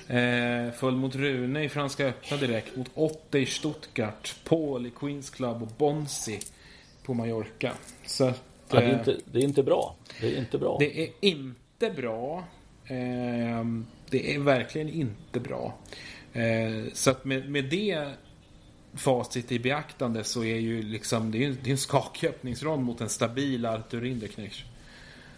Eh, 0.09 0.73
föll 0.73 0.97
mot 0.97 1.15
Rune 1.15 1.65
i 1.65 1.69
Franska 1.69 2.07
öppna 2.07 2.37
direkt. 2.37 2.77
Mot 2.77 2.91
Otte 2.95 3.39
i 3.39 3.47
Stuttgart. 3.47 4.35
Paul 4.45 4.87
i 4.87 4.91
Queens 4.91 5.31
Club 5.31 5.63
och 5.63 5.69
Bonsi 5.79 6.41
på 7.03 7.15
Mallorca. 7.15 7.73
Så 8.07 8.33
Ja, 8.71 8.81
det, 8.81 8.87
är 8.87 8.99
inte, 8.99 9.17
det 9.33 9.39
är 9.39 9.43
inte 9.45 9.63
bra. 9.63 9.97
Det 10.21 10.35
är 10.35 10.39
inte 10.39 10.59
bra. 10.59 10.77
Det 10.79 11.01
är 11.03 11.11
inte 11.21 11.91
bra. 11.91 12.45
Eh, 12.85 13.65
det 14.11 14.35
är 14.35 14.39
verkligen 14.39 14.89
inte 14.89 15.41
bra. 15.41 15.75
Eh, 16.33 16.93
så 16.93 17.11
att 17.11 17.25
med, 17.25 17.51
med 17.51 17.65
det 17.65 18.09
facit 18.95 19.53
i 19.53 19.59
beaktande 19.59 20.25
så 20.25 20.45
är 20.45 20.57
ju 20.57 20.83
liksom 20.83 21.31
det 21.31 21.45
är, 21.45 21.57
det 21.63 21.71
är 21.71 21.73
en 21.73 21.79
skakig 21.79 22.29
öppningsrond 22.29 22.83
mot 22.83 23.01
en 23.01 23.09
stabil 23.09 23.67
Artur 23.67 24.01
Rinderknecht. 24.01 24.65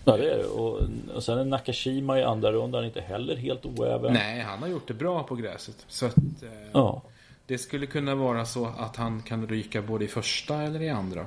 Ja 0.04 0.16
det 0.16 0.30
är 0.34 0.38
det. 0.38 0.44
Och, 0.44 0.80
och 1.14 1.24
sen 1.24 1.38
är 1.38 1.44
Nakashima 1.44 2.18
i 2.18 2.22
andra 2.22 2.52
rundan 2.52 2.84
inte 2.84 3.00
heller 3.00 3.36
helt 3.36 3.66
oäven. 3.66 4.12
Nej, 4.12 4.40
han 4.40 4.58
har 4.58 4.68
gjort 4.68 4.88
det 4.88 4.94
bra 4.94 5.22
på 5.22 5.34
gräset. 5.36 5.76
Så 5.88 6.06
att, 6.06 6.16
eh, 6.16 6.48
Ja. 6.72 7.02
det 7.46 7.58
skulle 7.58 7.86
kunna 7.86 8.14
vara 8.14 8.44
så 8.44 8.66
att 8.78 8.96
han 8.96 9.22
kan 9.22 9.46
ryka 9.48 9.82
både 9.82 10.04
i 10.04 10.08
första 10.08 10.62
eller 10.62 10.82
i 10.82 10.88
andra. 10.88 11.26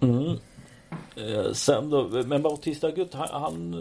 Mm. 0.00 0.36
Eh, 1.16 1.52
sen 1.52 1.90
då, 1.90 2.08
men 2.26 2.42
Bautista 2.42 2.86
Agut 2.86 3.14
han, 3.14 3.28
han 3.30 3.74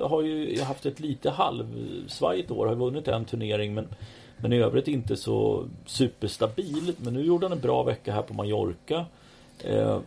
eh, 0.00 0.08
har 0.08 0.22
ju 0.22 0.60
haft 0.62 0.86
ett 0.86 1.00
lite 1.00 1.30
halvsvajigt 1.30 2.50
år. 2.50 2.66
Har 2.66 2.74
vunnit 2.74 3.08
en 3.08 3.24
turnering 3.24 3.74
men, 3.74 3.88
men 4.36 4.52
i 4.52 4.56
övrigt 4.58 4.88
inte 4.88 5.16
så 5.16 5.68
superstabil. 5.86 6.94
Men 6.96 7.14
nu 7.14 7.24
gjorde 7.24 7.46
han 7.46 7.52
en 7.52 7.60
bra 7.60 7.82
vecka 7.82 8.12
här 8.12 8.22
på 8.22 8.34
Mallorca. 8.34 9.06
Eh, 9.58 10.00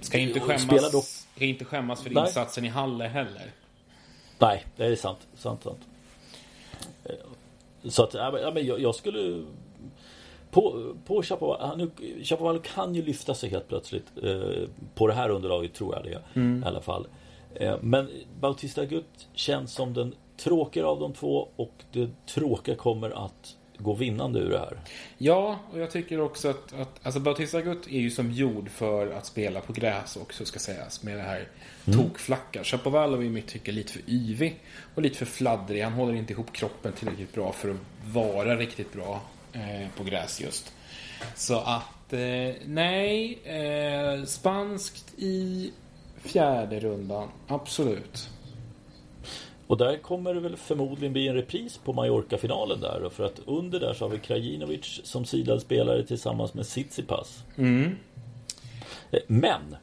Ska 0.00 0.18
inte 0.18 0.40
skämmas, 0.40 0.92
dock- 0.92 1.26
ska 1.36 1.44
inte 1.44 1.64
skämmas 1.64 2.02
för 2.02 2.10
Nej. 2.10 2.22
insatsen 2.26 2.64
i 2.64 2.68
Halle 2.68 3.04
heller. 3.04 3.50
nej, 4.38 4.64
det 4.76 4.84
är 4.86 4.96
sant. 4.96 5.18
sant, 5.36 5.62
sant. 5.62 5.80
Eh, 7.04 7.10
Så 7.88 8.02
att, 8.02 8.14
ja, 8.14 8.50
men 8.54 8.66
jag, 8.66 8.80
jag 8.80 8.94
skulle 8.94 9.44
på, 10.50 10.94
på 11.06 11.22
Chapoval, 11.22 11.60
han, 11.60 11.78
nu- 11.78 12.24
Chapoval 12.24 12.58
kan 12.58 12.94
ju 12.94 13.02
lyfta 13.02 13.34
sig 13.34 13.50
helt 13.50 13.68
plötsligt 13.68 14.06
eh, 14.22 14.68
på 14.94 15.06
det 15.06 15.12
här 15.14 15.30
underlaget 15.30 15.74
tror 15.74 15.94
jag 15.94 16.04
det 16.04 16.40
i 16.40 16.62
alla 16.64 16.80
fall. 16.80 17.06
Eh, 17.54 17.76
men 17.80 18.08
Bautista 18.40 18.80
Agut 18.80 19.28
känns 19.34 19.72
som 19.72 19.94
den 19.94 20.14
tråkiga 20.36 20.86
av 20.86 21.00
de 21.00 21.12
två 21.12 21.48
och 21.56 21.74
det 21.92 22.08
tråkiga 22.26 22.74
kommer 22.74 23.24
att 23.26 23.56
gå 23.78 23.94
vinnande 23.94 24.38
ur 24.40 24.50
det 24.50 24.58
här. 24.58 24.80
Ja, 25.18 25.58
och 25.72 25.78
jag 25.78 25.90
tycker 25.90 26.20
också 26.20 26.48
att, 26.48 26.72
att 26.80 27.00
alltså 27.02 27.20
Bautista 27.20 27.58
Agut 27.58 27.86
är 27.86 27.98
ju 27.98 28.10
som 28.10 28.30
gjord 28.32 28.68
för 28.70 29.10
att 29.12 29.26
spela 29.26 29.60
på 29.60 29.72
gräs 29.72 30.16
också 30.16 30.44
ska 30.44 30.58
sägas. 30.58 31.02
Med 31.02 31.16
det 31.16 31.22
här 31.22 31.48
tokflacka. 31.84 32.64
Shapovalov 32.64 33.20
är 33.20 33.24
i 33.26 33.30
mitt 33.30 33.46
tycke 33.48 33.72
lite 33.72 33.92
för 33.92 34.02
yvig 34.06 34.60
och 34.94 35.02
lite 35.02 35.18
för 35.18 35.26
fladdrig. 35.26 35.82
Han 35.82 35.92
håller 35.92 36.14
inte 36.14 36.32
ihop 36.32 36.52
kroppen 36.52 36.92
tillräckligt 36.92 37.34
bra 37.34 37.52
för 37.52 37.70
att 37.70 37.76
vara 38.14 38.56
riktigt 38.56 38.92
bra 38.92 39.20
eh, 39.58 39.88
på 39.96 40.04
gräs 40.04 40.40
just. 40.40 40.72
Så 41.34 41.58
att, 41.58 42.12
eh, 42.12 42.54
nej. 42.66 43.38
Eh, 43.44 44.24
spanskt 44.24 45.14
i 45.18 45.72
fjärde 46.22 46.80
rundan. 46.80 47.28
Absolut. 47.46 48.28
Och 49.66 49.76
där 49.76 49.96
kommer 49.96 50.34
det 50.34 50.40
väl 50.40 50.56
förmodligen 50.56 51.12
bli 51.12 51.28
en 51.28 51.34
repris 51.34 51.78
på 51.84 51.92
Mallorca-finalen 51.92 52.80
där. 52.80 53.10
För 53.10 53.24
att 53.24 53.40
under 53.46 53.80
där 53.80 53.94
så 53.94 54.04
har 54.04 54.10
vi 54.10 54.18
Krajinovic 54.18 55.00
som 55.04 55.24
sidad 55.24 55.60
spelare 55.60 56.06
tillsammans 56.06 56.54
med 56.54 56.66
Tsitsipas. 56.66 57.44
Mm. 57.56 57.96
Eh, 59.10 59.18
Men 59.26 59.76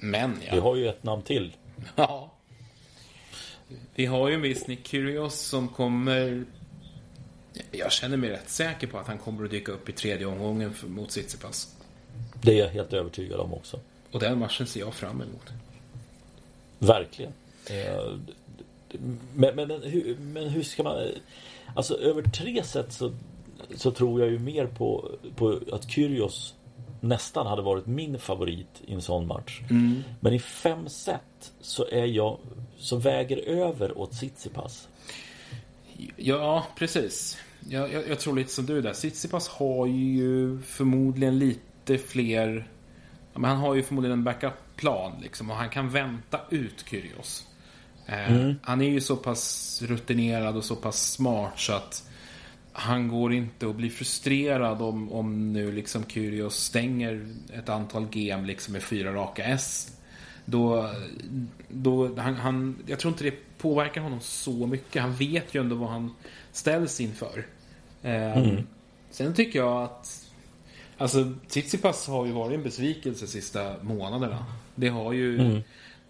Men 0.00 0.38
vi 0.50 0.56
ja. 0.56 0.62
har 0.62 0.76
ju 0.76 0.88
ett 0.88 1.04
namn 1.04 1.22
till. 1.22 1.52
ja. 1.96 2.32
Vi 3.94 4.06
har 4.06 4.28
ju 4.28 4.34
en 4.34 4.42
viss 4.42 4.66
Nick 4.66 4.86
Kyrgios 4.86 5.40
som 5.40 5.68
kommer... 5.68 6.44
Jag 7.78 7.92
känner 7.92 8.16
mig 8.16 8.30
rätt 8.30 8.48
säker 8.50 8.86
på 8.86 8.98
att 8.98 9.06
han 9.06 9.18
kommer 9.18 9.44
att 9.44 9.50
dyka 9.50 9.72
upp 9.72 9.88
i 9.88 9.92
tredje 9.92 10.26
omgången 10.26 10.74
mot 10.86 11.08
Tsitsipas. 11.10 11.74
Det 12.42 12.52
är 12.52 12.58
jag 12.64 12.68
helt 12.68 12.92
övertygad 12.92 13.40
om 13.40 13.54
också. 13.54 13.80
Och 14.12 14.20
den 14.20 14.38
matchen 14.38 14.66
ser 14.66 14.80
jag 14.80 14.94
fram 14.94 15.22
emot. 15.22 15.52
Verkligen. 16.78 17.32
Eh, 17.70 18.12
d- 18.26 18.32
d- 18.92 18.98
Men, 19.34 19.56
men, 19.56 19.70
hur, 19.82 20.16
men 20.20 20.48
hur 20.48 20.62
ska 20.62 20.82
man... 20.82 21.08
Alltså 21.74 21.98
över 21.98 22.22
tre 22.22 22.62
set 22.64 22.92
så, 22.92 23.12
så 23.76 23.90
tror 23.90 24.20
jag 24.20 24.30
ju 24.30 24.38
mer 24.38 24.66
på, 24.66 25.10
på 25.36 25.60
att 25.72 25.90
Kyrgios 25.90 26.54
nästan 27.00 27.46
hade 27.46 27.62
varit 27.62 27.86
min 27.86 28.18
favorit 28.18 28.82
i 28.86 28.94
en 28.94 29.02
sån 29.02 29.26
match. 29.26 29.60
Men 30.20 30.32
i 30.32 30.38
fem 30.38 30.88
set 30.88 31.52
så 31.60 31.86
är 31.88 32.04
jag 32.06 32.38
så 32.78 32.96
väger 32.96 33.36
över 33.36 33.98
åt 33.98 34.12
Tsitsipas. 34.12 34.88
Ja, 36.16 36.66
precis. 36.78 37.38
Jag, 37.68 37.92
jag, 37.92 38.08
jag 38.08 38.18
tror 38.20 38.36
lite 38.36 38.52
som 38.52 38.66
du 38.66 38.82
där. 38.82 38.92
Tsitsipas 38.92 39.48
har 39.48 39.86
ju 39.86 40.60
förmodligen 40.62 41.38
lite 41.38 41.98
fler... 41.98 42.68
Ja, 43.32 43.40
men 43.40 43.50
han 43.50 43.58
har 43.58 43.74
ju 43.74 43.82
förmodligen 43.82 44.18
en 44.18 44.24
backup-plan 44.24 45.12
liksom 45.22 45.50
och 45.50 45.56
han 45.56 45.68
kan 45.68 45.90
vänta 45.90 46.40
ut 46.50 46.84
Kyrgios. 46.90 47.46
Eh, 48.06 48.52
Han 48.62 48.80
är 48.80 48.90
ju 48.90 49.00
så 49.00 49.16
pass 49.16 49.82
rutinerad 49.82 50.56
och 50.56 50.64
så 50.64 50.76
pass 50.76 51.12
smart 51.12 51.58
så 51.58 51.72
att 51.72 52.10
han 52.72 53.08
går 53.08 53.32
inte 53.32 53.68
att 53.68 53.76
bli 53.76 53.90
frustrerad 53.90 54.82
om, 54.82 55.12
om 55.12 55.52
nu 55.52 55.72
liksom 55.72 56.04
Kyrgios 56.04 56.56
stänger 56.56 57.34
ett 57.54 57.68
antal 57.68 58.06
game 58.10 58.46
liksom 58.46 58.72
med 58.72 58.82
fyra 58.82 59.14
raka 59.14 59.44
S. 59.44 59.98
Då, 60.44 60.90
då 61.68 62.16
han, 62.16 62.34
han, 62.34 62.76
jag 62.86 62.98
tror 62.98 63.12
inte 63.12 63.24
det 63.24 63.58
påverkar 63.58 64.00
honom 64.00 64.20
så 64.20 64.66
mycket. 64.66 65.02
Han 65.02 65.14
vet 65.14 65.54
ju 65.54 65.60
ändå 65.60 65.76
vad 65.76 65.90
han 65.90 66.14
ställs 66.52 67.00
inför. 67.00 67.46
Eh, 68.06 68.36
Sen 69.10 69.34
tycker 69.34 69.58
jag 69.58 69.82
att 69.82 70.22
Alltså 70.98 71.32
Tsitsipas 71.48 72.08
har 72.08 72.26
ju 72.26 72.32
varit 72.32 72.54
en 72.54 72.62
besvikelse 72.62 73.24
de 73.24 73.30
sista 73.30 73.74
månaderna. 73.82 74.44
Det 74.74 74.88
har 74.88 75.12
ju 75.12 75.62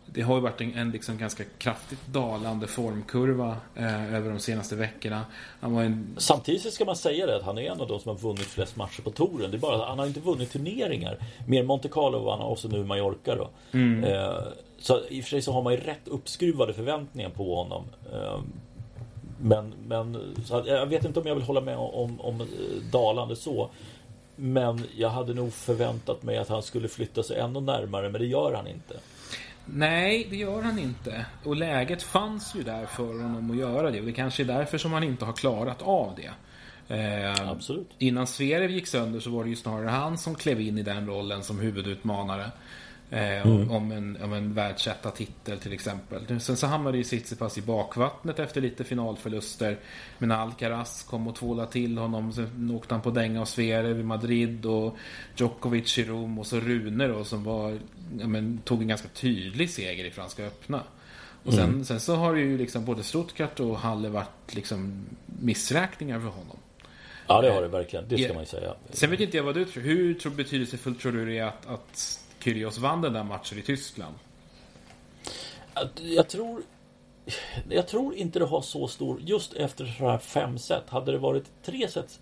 Det 0.06 0.22
har 0.22 0.34
ju 0.34 0.40
varit 0.40 0.60
en, 0.60 0.74
en 0.74 0.90
liksom 0.90 1.18
ganska 1.18 1.44
kraftigt 1.58 2.06
dalande 2.06 2.66
formkurva 2.66 3.56
eh, 3.74 4.14
över 4.14 4.30
de 4.30 4.38
senaste 4.38 4.76
veckorna. 4.76 5.24
Han 5.60 5.72
var 5.74 5.82
en 5.82 6.14
Samtidigt 6.16 6.72
ska 6.72 6.84
man 6.84 6.96
säga 6.96 7.26
det 7.26 7.36
att 7.36 7.42
han 7.42 7.58
är 7.58 7.62
en 7.62 7.80
av 7.80 7.88
de 7.88 8.00
som 8.00 8.08
har 8.08 8.18
vunnit 8.18 8.46
flest 8.46 8.76
matcher 8.76 9.02
på 9.02 9.10
touren. 9.10 9.50
Det 9.50 9.56
är 9.56 9.58
bara 9.60 9.82
att 9.82 9.88
han 9.88 9.98
har 9.98 10.06
inte 10.06 10.20
vunnit 10.20 10.50
turneringar. 10.52 11.18
Mer 11.46 11.62
Monte 11.62 11.88
Carlo 11.88 12.18
vann 12.24 12.38
han 12.38 12.48
och 12.48 12.58
så 12.58 12.68
nu 12.68 12.84
Mallorca 12.84 13.34
då. 13.34 13.50
Eh, 14.04 14.42
så 14.78 15.00
i 15.08 15.20
och 15.20 15.24
för 15.24 15.30
sig 15.30 15.42
så 15.42 15.52
har 15.52 15.62
man 15.62 15.72
ju 15.72 15.80
rätt 15.80 16.08
uppskruvade 16.08 16.74
förväntningar 16.74 17.30
på 17.30 17.56
honom. 17.56 17.84
Eh, 18.12 18.40
men 19.40 19.74
men 19.86 20.34
jag 20.66 20.86
vet 20.86 21.04
inte 21.04 21.20
om 21.20 21.26
jag 21.26 21.34
vill 21.34 21.44
hålla 21.44 21.60
med 21.60 21.76
om, 21.76 22.20
om 22.20 22.40
eh, 22.40 22.46
dalande 22.92 23.36
så. 23.36 23.70
Men 24.36 24.84
jag 24.96 25.08
hade 25.08 25.34
nog 25.34 25.52
förväntat 25.52 26.22
mig 26.22 26.38
att 26.38 26.48
han 26.48 26.62
skulle 26.62 26.88
flytta 26.88 27.22
sig 27.22 27.38
ännu 27.38 27.60
närmare, 27.60 28.08
men 28.08 28.20
det 28.20 28.26
gör 28.26 28.54
han 28.54 28.66
inte. 28.66 28.94
Nej, 29.64 30.26
det 30.30 30.36
gör 30.36 30.62
han 30.62 30.78
inte. 30.78 31.26
Och 31.44 31.56
läget 31.56 32.02
fanns 32.02 32.54
ju 32.54 32.62
där 32.62 32.86
för 32.86 33.22
honom 33.22 33.50
att 33.50 33.56
göra 33.56 33.90
det. 33.90 34.00
Och 34.00 34.06
det 34.06 34.12
kanske 34.12 34.42
är 34.42 34.44
därför 34.44 34.78
som 34.78 34.92
han 34.92 35.02
inte 35.02 35.24
har 35.24 35.32
klarat 35.32 35.82
av 35.82 36.12
det. 36.16 36.30
Eh, 36.88 37.50
Absolut. 37.50 37.90
Innan 37.98 38.26
Zverev 38.26 38.70
gick 38.70 38.86
sönder 38.86 39.20
så 39.20 39.30
var 39.30 39.44
det 39.44 39.50
ju 39.50 39.56
snarare 39.56 39.88
han 39.88 40.18
som 40.18 40.34
klev 40.34 40.60
in 40.60 40.78
i 40.78 40.82
den 40.82 41.06
rollen 41.06 41.42
som 41.42 41.58
huvudutmanare. 41.58 42.50
Eh, 43.10 43.46
om- 43.46 43.70
om, 43.70 43.92
en, 43.92 44.22
om 44.22 44.32
en 44.32 44.54
världsetta-titel 44.54 45.58
till 45.58 45.72
exempel. 45.72 46.40
Sen 46.40 46.56
så 46.56 46.66
hamnade 46.66 46.96
ju 46.98 47.04
Tsitsipas 47.04 47.58
i 47.58 47.62
bakvattnet 47.62 48.38
efter 48.38 48.60
lite 48.60 48.84
finalförluster. 48.84 49.78
Men 50.18 50.30
Alcaraz 50.30 51.02
kom 51.02 51.26
och 51.28 51.34
tvålade 51.34 51.72
till 51.72 51.98
honom. 51.98 52.32
Sen 52.32 52.70
åkte 52.74 52.94
han 52.94 53.02
på 53.02 53.10
dänga 53.10 53.40
av 53.40 53.44
Zverev 53.44 54.00
i 54.00 54.02
Madrid 54.02 54.66
och 54.66 54.96
Djokovic 55.36 55.98
i 55.98 56.04
Rom 56.04 56.38
och 56.38 56.46
så 56.46 56.60
Rune 56.60 57.08
då 57.08 57.24
som 57.24 57.44
var, 57.44 57.78
ja, 58.18 58.26
men, 58.26 58.58
tog 58.64 58.82
en 58.82 58.88
ganska 58.88 59.08
tydlig 59.08 59.70
seger 59.70 60.04
i 60.04 60.10
Franska 60.10 60.44
öppna. 60.46 60.82
Och 61.44 61.54
sen, 61.54 61.84
sen 61.84 62.00
så 62.00 62.14
har 62.16 62.34
det 62.34 62.40
ju 62.40 62.58
liksom 62.58 62.84
både 62.84 63.02
Stuttgart 63.02 63.60
och 63.60 63.78
Halle 63.78 64.08
varit 64.08 64.54
liksom 64.54 65.06
missräkningar 65.40 66.20
för 66.20 66.28
honom. 66.28 66.56
Ja, 67.26 67.40
det 67.42 67.50
har 67.50 67.62
det 67.62 67.68
verkligen. 67.68 68.04
Det 68.08 68.16
ska 68.18 68.26
Ja. 68.26 68.34
man 68.34 68.42
ju 68.42 68.46
säga. 68.46 68.74
Sen 68.90 69.10
vet 69.10 69.20
inte 69.20 69.36
jag 69.36 69.44
vad 69.44 69.54
du 69.54 69.64
tror. 69.64 69.82
Hur 69.82 70.14
tror, 70.14 70.32
betydelsefullt 70.32 71.00
tror 71.00 71.12
du 71.12 71.26
det 71.26 71.38
är 71.38 71.44
att, 71.44 71.66
att 71.66 72.20
Kyrgios 72.46 72.78
vann 72.78 73.00
den 73.00 73.12
där 73.12 73.24
matchen 73.24 73.58
i 73.58 73.62
Tyskland? 73.62 74.14
Jag 76.02 76.28
tror 76.28 76.62
Jag 77.68 77.88
tror 77.88 78.14
inte 78.14 78.38
det 78.38 78.44
har 78.44 78.60
så 78.60 78.88
stor 78.88 79.20
Just 79.20 79.52
efter 79.52 79.86
så 79.86 80.08
här 80.10 80.18
fem 80.18 80.58
set 80.58 80.90
Hade 80.90 81.12
det 81.12 81.18
varit 81.18 81.44
tre 81.62 81.88
set 81.88 82.20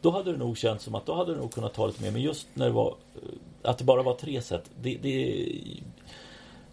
Då 0.00 0.10
hade 0.10 0.32
det 0.32 0.38
nog 0.38 0.58
känts 0.58 0.84
som 0.84 0.94
att 0.94 1.06
Då 1.06 1.14
hade 1.14 1.34
det 1.34 1.40
nog 1.40 1.52
kunnat 1.52 1.74
ta 1.74 1.86
lite 1.86 2.02
mer. 2.02 2.10
Men 2.10 2.22
just 2.22 2.48
när 2.54 2.66
det 2.66 2.72
var 2.72 2.96
eh, 3.14 3.70
Att 3.70 3.78
det 3.78 3.84
bara 3.84 4.02
var 4.02 4.14
tre 4.14 4.42
set 4.42 4.70
Det, 4.82 4.96
det 5.02 5.46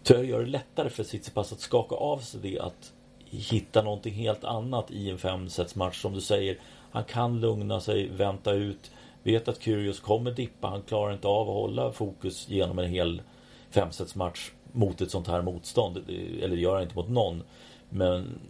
tror 0.02 0.18
jag 0.18 0.28
gör 0.28 0.40
det 0.40 0.50
lättare 0.50 0.90
för 0.90 1.04
Tsitsipas 1.04 1.52
att 1.52 1.60
skaka 1.60 1.94
av 1.94 2.18
sig 2.18 2.40
det 2.40 2.58
Att 2.58 2.92
hitta 3.30 3.82
någonting 3.82 4.14
helt 4.14 4.44
annat 4.44 4.90
i 4.90 5.10
en 5.10 5.18
femsetsmatch 5.18 6.02
Som 6.02 6.12
du 6.12 6.20
säger 6.20 6.58
Han 6.90 7.04
kan 7.04 7.40
lugna 7.40 7.80
sig, 7.80 8.08
vänta 8.08 8.52
ut. 8.52 8.90
Vet 9.22 9.48
att 9.48 9.62
Kyrgios 9.62 10.00
kommer 10.00 10.30
dippa 10.30 10.68
Han 10.68 10.82
klarar 10.82 11.12
inte 11.12 11.28
av 11.28 11.48
att 11.48 11.54
hålla 11.54 11.92
fokus 11.92 12.48
genom 12.48 12.78
en 12.78 12.90
hel 12.90 13.22
femsetsmatch 13.70 14.50
mot 14.72 15.00
ett 15.00 15.10
sånt 15.10 15.28
här 15.28 15.42
motstånd. 15.42 15.96
Eller 16.42 16.56
det 16.56 16.62
gör 16.62 16.74
han 16.74 16.82
inte 16.82 16.94
mot 16.94 17.08
någon. 17.08 17.42
Men 17.88 18.40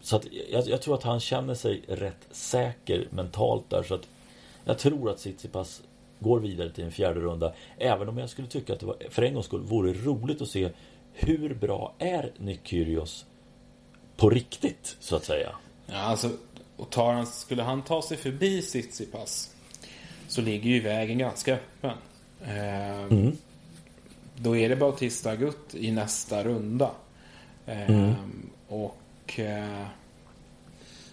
så 0.00 0.16
att 0.16 0.26
jag, 0.50 0.68
jag 0.68 0.82
tror 0.82 0.94
att 0.94 1.02
han 1.02 1.20
känner 1.20 1.54
sig 1.54 1.82
rätt 1.88 2.28
säker 2.30 3.08
mentalt 3.10 3.70
där. 3.70 3.82
Så 3.82 3.94
att 3.94 4.08
jag 4.64 4.78
tror 4.78 5.10
att 5.10 5.18
Tsitsipas 5.18 5.82
går 6.18 6.40
vidare 6.40 6.70
till 6.70 6.84
en 6.84 6.92
fjärde 6.92 7.20
runda. 7.20 7.52
Även 7.78 8.08
om 8.08 8.18
jag 8.18 8.30
skulle 8.30 8.48
tycka 8.48 8.72
att 8.72 8.80
det 8.80 8.86
var, 8.86 8.96
för 9.10 9.22
en 9.22 9.34
gångs 9.34 9.46
skull 9.46 9.60
vore 9.60 9.92
roligt 9.92 10.42
att 10.42 10.48
se 10.48 10.70
hur 11.12 11.54
bra 11.54 11.94
är 11.98 12.32
Nick 12.38 12.60
Kyrgios 12.64 13.26
på 14.16 14.30
riktigt, 14.30 14.96
så 15.00 15.16
att 15.16 15.24
säga. 15.24 15.50
Ja, 15.86 15.96
alltså, 15.96 16.30
och 16.76 16.90
tar 16.90 17.12
han, 17.12 17.26
skulle 17.26 17.62
han 17.62 17.82
ta 17.82 18.02
sig 18.02 18.16
förbi 18.16 18.62
Tsitsipas 18.62 19.49
så 20.30 20.40
ligger 20.40 20.70
ju 20.70 20.80
vägen 20.80 21.18
ganska 21.18 21.54
öppen. 21.54 21.96
Eh, 22.44 23.02
mm. 23.02 23.32
Då 24.36 24.56
är 24.56 24.68
det 24.68 24.76
Bautista 24.76 25.30
Agut 25.30 25.74
i 25.74 25.90
nästa 25.90 26.44
runda. 26.44 26.90
Eh, 27.66 27.90
mm. 27.90 28.14
Och 28.68 29.40
eh, 29.40 29.86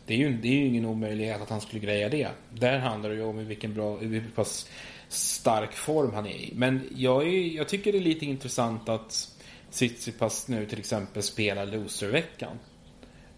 det, 0.06 0.14
är 0.14 0.18
ju, 0.18 0.38
det 0.38 0.48
är 0.48 0.54
ju 0.54 0.66
ingen 0.66 0.86
omöjlighet 0.86 1.42
att 1.42 1.50
han 1.50 1.62
skulle 1.62 1.80
greja 1.80 2.10
det. 2.10 2.28
Där 2.50 2.80
handlar 2.80 3.10
det 3.10 3.16
ju 3.16 3.24
om 3.24 3.40
i 3.40 3.44
vilken 3.44 3.74
bra, 3.74 3.98
hur 3.98 4.24
pass 4.36 4.70
stark 5.10 5.74
form 5.74 6.14
han 6.14 6.26
är 6.26 6.36
i. 6.36 6.54
Men 6.56 6.90
jag, 6.96 7.28
är, 7.28 7.56
jag 7.56 7.68
tycker 7.68 7.92
det 7.92 7.98
är 7.98 8.02
lite 8.02 8.26
intressant 8.26 8.90
att 8.90 9.38
Tsitsipas 9.72 10.48
nu 10.48 10.66
till 10.66 10.80
exempel 10.80 11.24
spelar 11.24 11.66
loserveckan. 11.66 12.60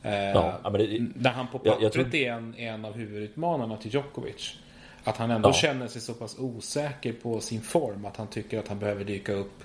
Eh, 0.04 0.14
ja, 0.14 0.70
det, 0.70 0.98
där 1.00 1.32
han 1.32 1.48
på 1.48 1.58
pappret 1.58 1.74
jag, 1.74 1.84
jag 1.84 1.94
tror... 1.94 2.16
är 2.16 2.32
en, 2.32 2.56
en 2.56 2.86
av 2.86 2.94
huvudutmanarna 2.94 3.78
till 3.78 3.94
Djokovic. 3.94 4.56
Att 5.04 5.18
han 5.18 5.32
ändå 5.32 5.50
ja. 5.50 5.54
känner 5.54 5.88
sig 5.88 6.02
så 6.02 6.14
pass 6.14 6.40
osäker 6.40 7.14
på 7.14 7.40
sin 7.40 7.62
form 7.62 8.06
att 8.06 8.18
han 8.18 8.28
tycker 8.28 8.60
att 8.60 8.68
han 8.68 8.80
behöver 8.80 9.04
dyka 9.04 9.34
upp 9.34 9.64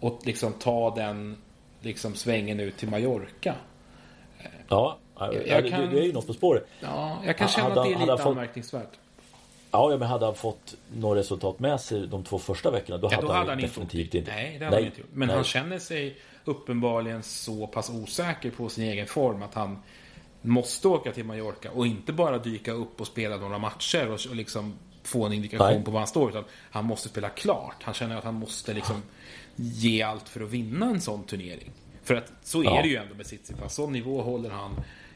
och 0.00 0.20
liksom 0.24 0.52
ta 0.52 0.94
den 0.94 1.36
liksom 1.80 2.14
svängen 2.14 2.60
ut 2.60 2.76
till 2.76 2.88
Mallorca. 2.88 3.54
Ja, 4.68 4.98
jag, 5.18 5.46
jag 5.46 5.68
kan, 5.70 5.90
det, 5.90 6.00
är 6.00 6.04
ju 6.04 6.12
något 6.12 6.26
på 6.26 6.32
spåret. 6.32 6.66
Ja, 6.80 7.18
jag 7.26 7.38
kan 7.38 7.48
känna 7.48 7.68
hade, 7.68 7.80
att 7.80 7.86
det 7.86 7.94
är 7.94 7.98
lite 7.98 8.16
fått, 8.16 8.26
anmärkningsvärt. 8.26 8.92
Ja, 9.70 9.96
men 9.98 10.08
hade 10.08 10.24
han 10.24 10.34
fått 10.34 10.74
några 10.96 11.18
resultat 11.18 11.58
med 11.58 11.80
sig 11.80 12.06
de 12.06 12.24
två 12.24 12.38
första 12.38 12.70
veckorna 12.70 12.98
då, 12.98 13.08
ja, 13.10 13.14
hade, 13.14 13.26
då 13.26 13.32
hade 13.32 13.50
han, 13.50 13.60
definitivt 13.60 14.14
inte... 14.14 14.30
Nej, 14.30 14.58
det 14.58 14.64
hade 14.64 14.76
nej, 14.76 14.84
han 14.84 14.86
inte 14.86 15.00
gjort. 15.00 15.10
Men 15.12 15.28
nej. 15.28 15.36
han 15.36 15.44
känner 15.44 15.78
sig 15.78 16.16
uppenbarligen 16.44 17.22
så 17.22 17.66
pass 17.66 17.90
osäker 17.90 18.50
på 18.50 18.68
sin 18.68 18.84
egen 18.84 19.06
form 19.06 19.42
att 19.42 19.54
han 19.54 19.82
måste 20.44 20.88
åka 20.88 21.12
till 21.12 21.24
Mallorca 21.24 21.70
och 21.70 21.86
inte 21.86 22.12
bara 22.12 22.38
dyka 22.38 22.72
upp 22.72 23.00
och 23.00 23.06
spela 23.06 23.36
några 23.36 23.58
matcher 23.58 24.08
och, 24.08 24.20
och 24.28 24.36
liksom 24.36 24.74
få 25.02 25.26
en 25.26 25.32
indikation 25.32 25.74
nej. 25.74 25.84
på 25.84 25.90
var 25.90 26.00
han 26.00 26.06
står. 26.06 26.30
Utan 26.30 26.44
han 26.70 26.84
måste 26.84 27.08
spela 27.08 27.28
klart. 27.28 27.76
Han 27.82 27.94
känner 27.94 28.16
att 28.16 28.24
han 28.24 28.34
måste 28.34 28.74
liksom 28.74 29.02
ge 29.56 30.02
allt 30.02 30.28
för 30.28 30.40
att 30.40 30.50
vinna 30.50 30.86
en 30.86 31.00
sån 31.00 31.24
turnering. 31.24 31.72
För 32.02 32.14
att 32.14 32.32
så 32.42 32.60
är 32.60 32.64
ja. 32.64 32.82
det 32.82 32.88
ju 32.88 32.96
ändå 32.96 33.14
med 33.14 33.26
Tsitsipas. 33.26 33.74
Sån 33.74 33.92
nivå 33.92 34.22
håller 34.22 34.50
han 34.50 34.70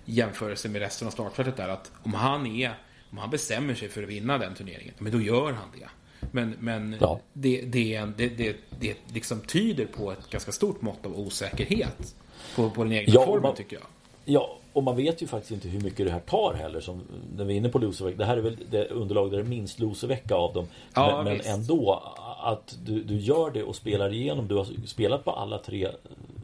i 0.04 0.12
jämförelse 0.12 0.68
med 0.68 0.80
resten 0.80 1.08
av 1.08 1.12
startfältet 1.12 1.56
där. 1.56 1.68
Att 1.68 1.92
om 2.02 2.14
han 2.14 2.46
är 2.46 2.74
om 3.10 3.18
han 3.18 3.30
bestämmer 3.30 3.74
sig 3.74 3.88
för 3.88 4.02
att 4.02 4.08
vinna 4.08 4.38
den 4.38 4.54
turneringen, 4.54 4.94
men 4.98 5.12
då 5.12 5.20
gör 5.20 5.52
han 5.52 5.68
det. 5.78 5.88
Men, 6.32 6.56
men 6.58 6.96
ja. 7.00 7.20
det, 7.32 7.60
det, 7.60 8.04
det, 8.16 8.28
det, 8.28 8.56
det 8.80 8.96
liksom 9.14 9.40
tyder 9.40 9.86
på 9.86 10.12
ett 10.12 10.30
ganska 10.30 10.52
stort 10.52 10.82
mått 10.82 11.06
av 11.06 11.18
osäkerhet 11.18 12.16
på, 12.56 12.70
på 12.70 12.84
den 12.84 12.92
egna 12.92 13.14
ja, 13.14 13.24
formen, 13.26 13.42
man, 13.42 13.54
tycker 13.54 13.76
jag. 13.76 13.86
Ja, 14.24 14.57
och 14.72 14.82
man 14.82 14.96
vet 14.96 15.22
ju 15.22 15.26
faktiskt 15.26 15.52
inte 15.52 15.68
hur 15.68 15.80
mycket 15.80 16.06
det 16.06 16.12
här 16.12 16.20
tar 16.20 16.54
heller. 16.54 16.80
Som 16.80 17.02
när 17.36 17.44
vi 17.44 17.54
är 17.54 17.58
inne 17.58 17.68
på 17.68 17.78
loservecka. 17.78 18.18
Det 18.18 18.24
här 18.24 18.36
är 18.36 18.40
väl 18.40 18.56
det 18.70 18.88
underlag 18.88 19.30
där 19.30 19.38
det 19.38 19.44
är 19.44 19.48
minst 19.48 19.80
loservecka 19.80 20.34
av 20.34 20.54
dem. 20.54 20.66
Ja, 20.94 21.22
men, 21.24 21.36
men 21.36 21.46
ändå 21.46 22.02
att 22.42 22.78
du, 22.84 23.02
du 23.02 23.18
gör 23.18 23.50
det 23.50 23.62
och 23.62 23.76
spelar 23.76 24.12
igenom. 24.12 24.48
Du 24.48 24.54
har 24.54 24.66
spelat 24.86 25.24
på 25.24 25.30
alla 25.30 25.58
tre 25.58 25.88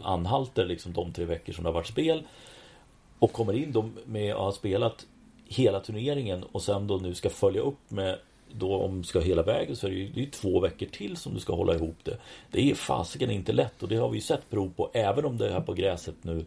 anhalter 0.02 0.66
liksom 0.66 0.92
de 0.92 1.12
tre 1.12 1.24
veckor 1.24 1.52
som 1.52 1.64
det 1.64 1.68
har 1.68 1.74
varit 1.74 1.86
spel. 1.86 2.22
Och 3.18 3.32
kommer 3.32 3.52
in 3.52 3.92
med 4.04 4.34
att 4.34 4.40
ha 4.40 4.52
spelat 4.52 5.06
hela 5.48 5.80
turneringen 5.80 6.44
och 6.52 6.62
sen 6.62 6.86
då 6.86 6.96
nu 6.96 7.14
ska 7.14 7.30
följa 7.30 7.60
upp 7.60 7.90
med 7.90 8.18
då 8.52 8.76
om 8.76 8.98
du 8.98 9.04
ska 9.04 9.20
hela 9.20 9.42
vägen 9.42 9.76
så 9.76 9.86
är 9.86 9.90
det 9.90 9.96
ju, 9.96 10.08
det 10.08 10.22
är 10.22 10.30
två 10.30 10.60
veckor 10.60 10.86
till 10.86 11.16
som 11.16 11.34
du 11.34 11.40
ska 11.40 11.54
hålla 11.54 11.74
ihop 11.74 11.96
det. 12.02 12.16
Det 12.50 12.70
är 12.70 12.74
fasiken 12.74 13.30
inte 13.30 13.52
lätt 13.52 13.82
och 13.82 13.88
det 13.88 13.96
har 13.96 14.08
vi 14.08 14.14
ju 14.14 14.20
sett 14.20 14.50
prov 14.50 14.72
på 14.76 14.90
även 14.92 15.24
om 15.24 15.38
det 15.38 15.52
här 15.52 15.60
på 15.60 15.72
gräset 15.72 16.14
nu 16.22 16.44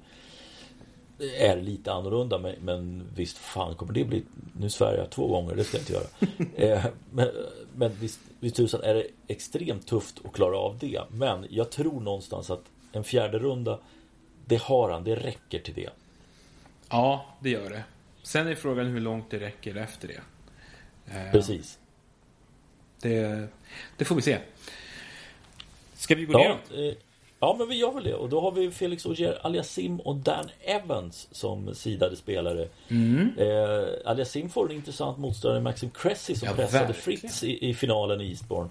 är 1.19 1.61
lite 1.61 1.91
annorlunda 1.93 2.37
men, 2.37 2.55
men 2.61 3.07
visst 3.15 3.37
fan 3.37 3.75
kommer 3.75 3.93
det 3.93 4.03
bli 4.03 4.23
Nu 4.59 4.69
svär 4.69 4.97
jag 4.97 5.09
två 5.09 5.27
gånger, 5.27 5.55
det 5.55 5.63
ska 5.63 5.77
jag 5.77 5.81
inte 5.81 5.93
göra 5.93 6.07
eh, 6.75 6.85
Men, 7.11 7.29
men 7.75 7.91
visst, 7.99 8.19
visst 8.39 8.55
tusan 8.55 8.81
är 8.83 8.93
det 8.93 9.07
extremt 9.27 9.87
tufft 9.87 10.21
att 10.25 10.33
klara 10.33 10.57
av 10.57 10.77
det 10.79 11.01
Men 11.09 11.47
jag 11.49 11.69
tror 11.69 12.01
någonstans 12.01 12.49
att 12.49 12.63
en 12.91 13.03
fjärde 13.03 13.39
runda 13.39 13.79
Det 14.45 14.61
har 14.61 14.91
han, 14.91 15.03
det 15.03 15.15
räcker 15.15 15.59
till 15.59 15.73
det 15.73 15.89
Ja, 16.89 17.25
det 17.39 17.49
gör 17.49 17.69
det 17.69 17.83
Sen 18.27 18.47
är 18.47 18.55
frågan 18.55 18.85
hur 18.85 18.99
långt 18.99 19.29
det 19.29 19.39
räcker 19.39 19.75
efter 19.75 20.07
det. 20.07 20.21
Eh, 21.15 21.31
Precis. 21.31 21.79
Det, 23.01 23.47
det 23.97 24.05
får 24.05 24.15
vi 24.15 24.21
se. 24.21 24.39
Ska 25.93 26.15
vi 26.15 26.25
gå 26.25 26.33
ja, 26.33 26.57
ner 26.69 26.89
eh, 26.89 26.95
Ja, 27.39 27.55
men 27.59 27.69
vi 27.69 27.75
gör 27.75 27.91
väl 27.91 28.03
det. 28.03 28.13
Och 28.13 28.29
då 28.29 28.41
har 28.41 28.51
vi 28.51 28.71
Felix 28.71 29.05
Auger 29.05 29.45
Aliasim 29.45 29.99
och 29.99 30.15
Dan 30.15 30.49
Evans 30.61 31.27
som 31.31 31.75
sidade 31.75 32.15
spelare. 32.15 32.67
Mm. 32.87 33.31
Eh, 33.37 33.87
Aliasim 34.05 34.49
får 34.49 34.69
en 34.69 34.75
intressant 34.75 35.17
motståndare, 35.17 35.61
Maxim 35.61 35.89
Cressy, 35.89 36.35
som 36.35 36.47
ja, 36.47 36.53
pressade 36.55 36.85
verkligen. 36.85 37.19
Fritz 37.19 37.43
i, 37.43 37.69
i, 37.69 37.73
finalen 37.73 38.21
i 38.21 38.29
Eastbourne. 38.29 38.69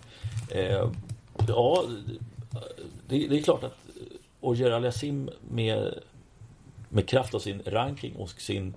Eh, 0.50 0.90
ja, 1.48 1.84
det, 3.08 3.26
det, 3.28 3.38
är 3.38 3.42
klart 3.42 3.64
att 3.64 3.76
Auger 4.40 4.70
Aliasim 4.70 5.30
med, 5.50 5.94
med 6.88 7.08
kraft 7.08 7.34
av 7.34 7.38
sin 7.38 7.62
ranking 7.66 8.16
och 8.16 8.30
sin 8.30 8.74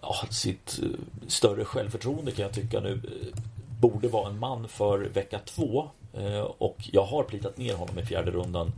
ja, 0.00 0.14
sitt 0.30 0.80
eh, 0.82 0.88
större 1.26 1.64
självförtroende 1.64 2.30
kan 2.30 2.42
jag 2.42 2.54
tycka 2.54 2.80
nu 2.80 2.92
eh, 2.92 3.42
borde 3.80 4.08
vara 4.08 4.28
en 4.28 4.38
man 4.38 4.68
för 4.68 4.98
vecka 4.98 5.38
två. 5.44 5.90
Eh, 6.14 6.40
och 6.40 6.76
jag 6.92 7.04
har 7.04 7.22
plitat 7.22 7.56
ner 7.56 7.74
honom 7.74 7.98
i 7.98 8.02
fjärde 8.02 8.30
rundan. 8.30 8.72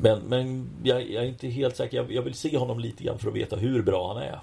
Men, 0.00 0.20
men 0.20 0.70
jag, 0.82 1.10
jag 1.10 1.24
är 1.24 1.28
inte 1.28 1.48
helt 1.48 1.76
säker. 1.76 1.96
Jag, 1.96 2.12
jag, 2.12 2.22
vill 2.22 2.34
se 2.34 2.56
honom 2.56 2.78
lite 2.80 3.04
grann 3.04 3.18
för 3.18 3.28
att 3.28 3.34
veta 3.34 3.56
hur 3.56 3.82
bra 3.82 4.14
han 4.14 4.22
är. 4.22 4.40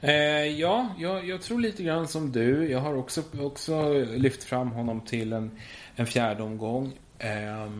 Eh, 0.00 0.60
ja, 0.60 0.88
jag, 0.98 1.28
jag, 1.28 1.42
tror 1.42 1.60
lite 1.60 1.82
grann 1.82 2.08
som 2.08 2.32
du. 2.32 2.70
Jag 2.70 2.80
har 2.80 2.94
också, 2.94 3.22
också 3.40 3.92
lyft 4.04 4.44
fram 4.44 4.70
honom 4.70 5.00
till 5.00 5.32
en, 5.32 5.50
en 5.96 6.06
fjärde 6.06 6.42
omgång. 6.42 6.92
Eh, 7.18 7.70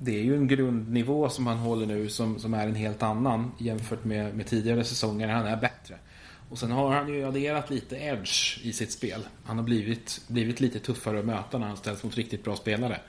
det 0.00 0.18
är 0.18 0.22
ju 0.22 0.36
en 0.36 0.48
grundnivå 0.48 1.28
som 1.28 1.46
han 1.46 1.58
håller 1.58 1.86
nu 1.86 2.08
som, 2.08 2.38
som 2.38 2.54
är 2.54 2.66
en 2.66 2.74
helt 2.74 3.02
annan 3.02 3.52
jämfört 3.58 4.04
med, 4.04 4.36
med 4.36 4.46
tidigare 4.46 4.84
säsonger. 4.84 5.28
Han 5.28 5.46
är 5.46 5.56
bättre. 5.56 5.94
Och 6.52 6.58
sen 6.58 6.70
har 6.70 6.92
han 6.92 7.08
ju 7.08 7.24
adderat 7.24 7.70
lite 7.70 7.96
edge 7.96 8.58
i 8.62 8.72
sitt 8.72 8.92
spel. 8.92 9.26
Han 9.44 9.56
har 9.56 9.64
blivit, 9.64 10.20
blivit 10.28 10.60
lite 10.60 10.78
tuffare 10.78 11.18
att 11.18 11.24
möta 11.24 11.58
när 11.58 11.66
han 11.66 11.76
ställs 11.76 12.04
mot 12.04 12.16
riktigt 12.16 12.44
bra 12.44 12.56
spelare. 12.56 13.00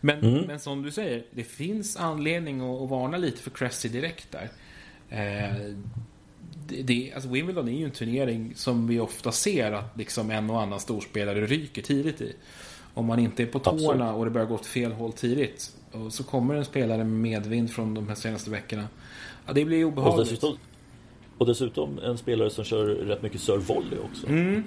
Men, 0.00 0.18
mm. 0.18 0.44
men 0.46 0.60
som 0.60 0.82
du 0.82 0.90
säger, 0.90 1.24
det 1.30 1.44
finns 1.44 1.96
anledning 1.96 2.60
att, 2.60 2.82
att 2.82 2.90
varna 2.90 3.16
lite 3.16 3.42
för 3.42 3.50
Cressy 3.50 3.88
direkt 3.88 4.32
där. 4.32 4.50
Eh, 5.08 5.74
det, 6.66 6.82
det, 6.82 7.12
alltså 7.14 7.28
Wimbledon 7.28 7.68
är 7.68 7.78
ju 7.78 7.84
en 7.84 7.90
turnering 7.90 8.52
som 8.54 8.86
vi 8.86 9.00
ofta 9.00 9.32
ser 9.32 9.72
att 9.72 9.96
liksom 9.96 10.30
en 10.30 10.50
och 10.50 10.62
annan 10.62 10.80
storspelare 10.80 11.46
ryker 11.46 11.82
tidigt 11.82 12.20
i. 12.20 12.32
Om 12.94 13.06
man 13.06 13.18
inte 13.18 13.42
är 13.42 13.46
på 13.46 13.58
tårna 13.58 13.78
Absolut. 13.78 14.14
och 14.14 14.24
det 14.24 14.30
börjar 14.30 14.46
gå 14.46 14.54
åt 14.54 14.66
fel 14.66 14.92
håll 14.92 15.12
tidigt. 15.12 15.72
Och 15.92 16.12
så 16.12 16.24
kommer 16.24 16.54
en 16.54 16.64
spelare 16.64 16.98
med 16.98 17.06
medvind 17.06 17.70
från 17.70 17.94
de 17.94 18.08
här 18.08 18.14
senaste 18.14 18.50
veckorna. 18.50 18.88
Ja, 19.46 19.52
det 19.52 19.64
blir 19.64 19.84
obehagligt. 19.84 20.18
Och 20.18 20.24
dessutom, 20.24 20.58
och 21.38 21.46
dessutom 21.46 21.98
en 21.98 22.18
spelare 22.18 22.50
som 22.50 22.64
kör 22.64 22.86
rätt 22.86 23.22
mycket 23.22 23.40
serve-volley 23.40 23.98
också. 24.10 24.26
Mm. 24.26 24.64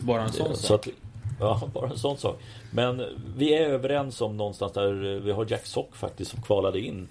Bara 0.00 0.22
en 0.22 0.32
sån 0.32 0.56
sak. 0.56 0.86
Att, 0.86 0.94
ja, 1.40 1.70
bara 1.74 1.90
en 1.90 1.98
sån 1.98 2.18
sak. 2.18 2.42
Men 2.70 3.04
vi 3.36 3.54
är 3.54 3.68
överens 3.68 4.20
om 4.20 4.36
någonstans 4.36 4.72
där 4.72 5.14
eh, 5.14 5.20
vi 5.20 5.32
har 5.32 5.46
Jack 5.48 5.66
Sock 5.66 5.96
faktiskt 5.96 6.30
som 6.30 6.42
kvalade 6.42 6.80
in. 6.80 7.08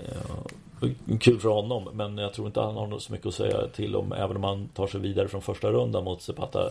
Eh, 0.00 1.18
kul 1.20 1.40
för 1.40 1.48
honom, 1.48 1.88
men 1.92 2.18
jag 2.18 2.32
tror 2.32 2.46
inte 2.46 2.60
han 2.60 2.76
har 2.76 2.98
så 2.98 3.12
mycket 3.12 3.26
att 3.26 3.34
säga 3.34 3.66
till 3.66 3.96
om 3.96 4.12
även 4.12 4.36
om 4.36 4.44
han 4.44 4.68
tar 4.68 4.86
sig 4.86 5.00
vidare 5.00 5.28
från 5.28 5.42
första 5.42 5.70
rundan 5.70 6.04
mot 6.04 6.22
Zapata 6.22 6.70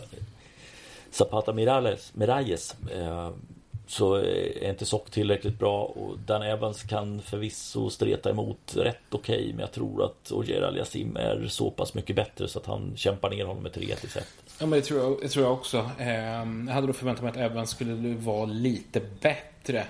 Zapata 1.10 1.52
Miralles, 1.52 2.14
Miralles 2.14 2.76
så 3.88 4.14
är 4.14 4.70
inte 4.70 4.86
Sock 4.86 5.10
tillräckligt 5.10 5.58
bra 5.58 5.84
och 5.84 6.18
Dan 6.18 6.42
Evans 6.42 6.82
kan 6.82 7.22
förvisso 7.22 7.90
streta 7.90 8.30
emot 8.30 8.76
rätt 8.76 8.96
okej 9.10 9.38
okay, 9.38 9.52
men 9.52 9.60
jag 9.60 9.72
tror 9.72 10.04
att 10.04 10.32
Ogier 10.32 10.62
Aliasim 10.62 11.16
är 11.16 11.46
så 11.48 11.70
pass 11.70 11.94
mycket 11.94 12.16
bättre 12.16 12.48
så 12.48 12.58
att 12.58 12.66
han 12.66 12.92
kämpar 12.96 13.30
ner 13.30 13.44
honom 13.44 13.62
med 13.62 13.72
3 13.72 13.92
1 13.92 14.10
set. 14.10 14.28
Ja 14.60 14.66
men 14.66 14.70
det 14.70 14.84
tror 14.84 15.00
jag, 15.00 15.18
det 15.22 15.28
tror 15.28 15.44
jag 15.44 15.52
också. 15.52 15.90
Eh, 15.98 16.08
jag 16.08 16.72
hade 16.72 16.86
då 16.86 16.92
förväntat 16.92 17.22
mig 17.22 17.30
att 17.30 17.50
Evans 17.50 17.70
skulle 17.70 18.14
vara 18.14 18.44
lite 18.44 19.00
bättre 19.20 19.84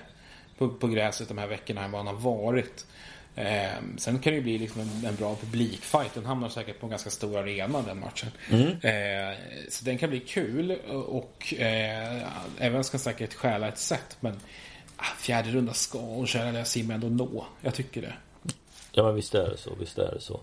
på, 0.57 0.69
på 0.69 0.87
gräset 0.87 1.27
de 1.27 1.37
här 1.37 1.47
veckorna 1.47 1.83
än 1.83 1.91
vad 1.91 2.05
han 2.05 2.15
har 2.15 2.21
varit. 2.21 2.85
Eh, 3.39 3.81
sen 3.97 4.19
kan 4.19 4.33
det 4.33 4.37
ju 4.37 4.43
bli 4.43 4.57
liksom 4.57 4.81
en, 4.81 5.05
en, 5.05 5.15
bra 5.15 5.35
publikfight. 5.35 6.13
Den 6.13 6.25
hamnar 6.25 6.49
säkert 6.49 6.79
på 6.79 6.85
en 6.85 6.89
ganska 6.89 7.09
stor 7.09 7.37
arena 7.37 7.81
den 7.81 7.99
matchen. 7.99 8.29
Mm. 8.49 8.67
Eh, 8.67 9.37
så 9.69 9.85
den 9.85 9.97
kan 9.97 10.09
bli 10.09 10.19
kul 10.19 10.71
och 11.07 11.53
eh, 11.53 12.21
även 12.57 12.83
ska 12.83 12.97
säkert 12.97 13.33
stjäla 13.33 13.67
ett 13.67 13.77
set. 13.77 14.17
Men 14.19 14.39
ah, 14.95 15.03
fjärde 15.19 15.49
runda 15.49 15.73
ska 15.73 15.99
och 15.99 16.27
kära 16.27 16.65
Sim 16.65 16.91
ändå 16.91 17.07
nå. 17.07 17.45
Jag 17.61 17.73
tycker 17.73 18.01
det. 18.01 18.13
Ja 18.91 19.03
men 19.03 19.15
visst 19.15 19.35
är 19.35 19.49
det 19.49 19.57
så. 19.57 19.69
Visst 19.79 19.97
är 19.97 20.11
det 20.11 20.21
så. 20.21 20.39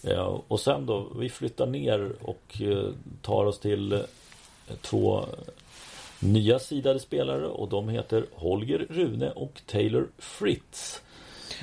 Ja, 0.00 0.42
och 0.48 0.60
sen 0.60 0.86
då, 0.86 1.08
vi 1.18 1.28
flyttar 1.30 1.66
ner 1.66 2.12
och 2.20 2.60
eh, 2.60 2.88
tar 3.22 3.44
oss 3.44 3.60
till 3.60 3.92
eh, 3.92 4.00
två 4.80 5.26
nya 6.20 6.58
sidade 6.58 7.00
spelare 7.00 7.46
och 7.46 7.68
de 7.68 7.88
heter 7.88 8.26
Holger 8.32 8.86
Rune 8.90 9.30
och 9.30 9.60
Taylor 9.66 10.08
Fritz. 10.18 11.02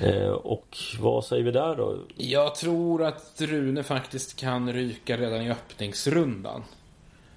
Eh, 0.00 0.28
och 0.28 0.76
vad 1.00 1.24
säger 1.24 1.44
vi 1.44 1.50
där 1.50 1.76
då? 1.76 1.98
Jag 2.16 2.54
tror 2.54 3.04
att 3.04 3.40
Rune 3.40 3.82
faktiskt 3.82 4.36
kan 4.36 4.72
ryka 4.72 5.16
redan 5.16 5.42
i 5.42 5.50
öppningsrundan. 5.50 6.62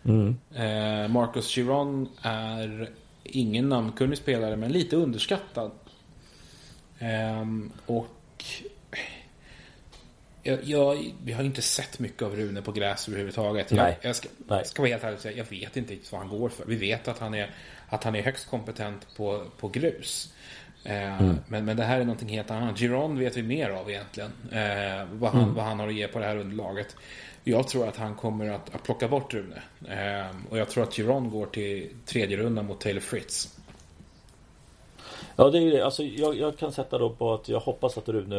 Mm. 0.05 0.37
Eh, 0.55 1.07
Marcus 1.07 1.55
Giron 1.55 2.09
är 2.21 2.89
ingen 3.23 3.69
namnkunnig 3.69 4.17
spelare 4.17 4.55
men 4.55 4.71
lite 4.71 4.95
underskattad. 4.95 5.71
Ehm, 6.99 7.71
och 7.85 8.45
jag, 10.43 10.63
jag, 10.63 11.13
vi 11.23 11.31
har 11.31 11.43
inte 11.43 11.61
sett 11.61 11.99
mycket 11.99 12.21
av 12.21 12.35
Rune 12.35 12.61
på 12.61 12.71
gräs 12.71 13.07
överhuvudtaget. 13.07 13.71
Nej. 13.71 13.97
Jag, 14.01 14.09
jag 14.09 14.15
ska, 14.15 14.29
Nej. 14.47 14.65
ska 14.65 14.81
vara 14.81 14.91
helt 14.91 15.03
ärlig 15.03 15.15
och 15.15 15.21
säga, 15.21 15.37
jag 15.37 15.49
vet 15.49 15.77
inte 15.77 15.93
riktigt 15.93 16.11
vad 16.11 16.21
han 16.21 16.29
går 16.39 16.49
för. 16.49 16.65
Vi 16.65 16.75
vet 16.75 17.07
att 17.07 17.19
han 17.19 17.33
är, 17.33 17.49
att 17.89 18.03
han 18.03 18.15
är 18.15 18.21
högst 18.21 18.49
kompetent 18.49 19.07
på, 19.17 19.45
på 19.59 19.67
grus. 19.67 20.33
Eh, 20.83 21.21
Mm. 21.21 21.35
men, 21.47 21.65
men 21.65 21.77
det 21.77 21.83
här 21.83 21.99
är 21.99 22.05
någonting 22.05 22.29
helt 22.29 22.51
annat. 22.51 22.79
Giron 22.79 23.19
vet 23.19 23.37
vi 23.37 23.43
mer 23.43 23.69
av 23.69 23.89
egentligen. 23.89 24.31
Eh, 24.51 25.05
vad, 25.11 25.31
han, 25.31 25.43
Mm. 25.43 25.55
vad 25.55 25.65
han 25.65 25.79
har 25.79 25.87
att 25.87 25.93
ge 25.93 26.07
på 26.07 26.19
det 26.19 26.25
här 26.25 26.37
underlaget. 26.37 26.95
Jag 27.43 27.67
tror 27.67 27.87
att 27.87 27.97
han 27.97 28.15
kommer 28.15 28.49
att, 28.49 28.75
att 28.75 28.83
plocka 28.83 29.07
bort 29.07 29.33
Rune. 29.33 29.61
Eh, 29.87 30.35
och 30.49 30.57
jag 30.57 30.69
tror 30.69 30.83
att 30.83 30.93
Giron 30.99 31.29
går 31.29 31.45
till 31.45 31.89
tredje 32.05 32.37
rundan 32.37 32.65
mot 32.65 32.79
Taylor 32.81 32.99
Fritz. 33.01 33.57
Ja, 35.35 35.49
det 35.49 35.57
är 35.59 35.71
det. 35.71 35.85
Alltså, 35.85 36.03
jag, 36.03 36.37
jag 36.37 36.57
kan 36.57 36.71
sätta 36.71 36.97
då 36.97 37.09
på 37.09 37.33
att 37.33 37.49
jag 37.49 37.59
hoppas 37.59 37.97
att 37.97 38.09
Rune 38.09 38.35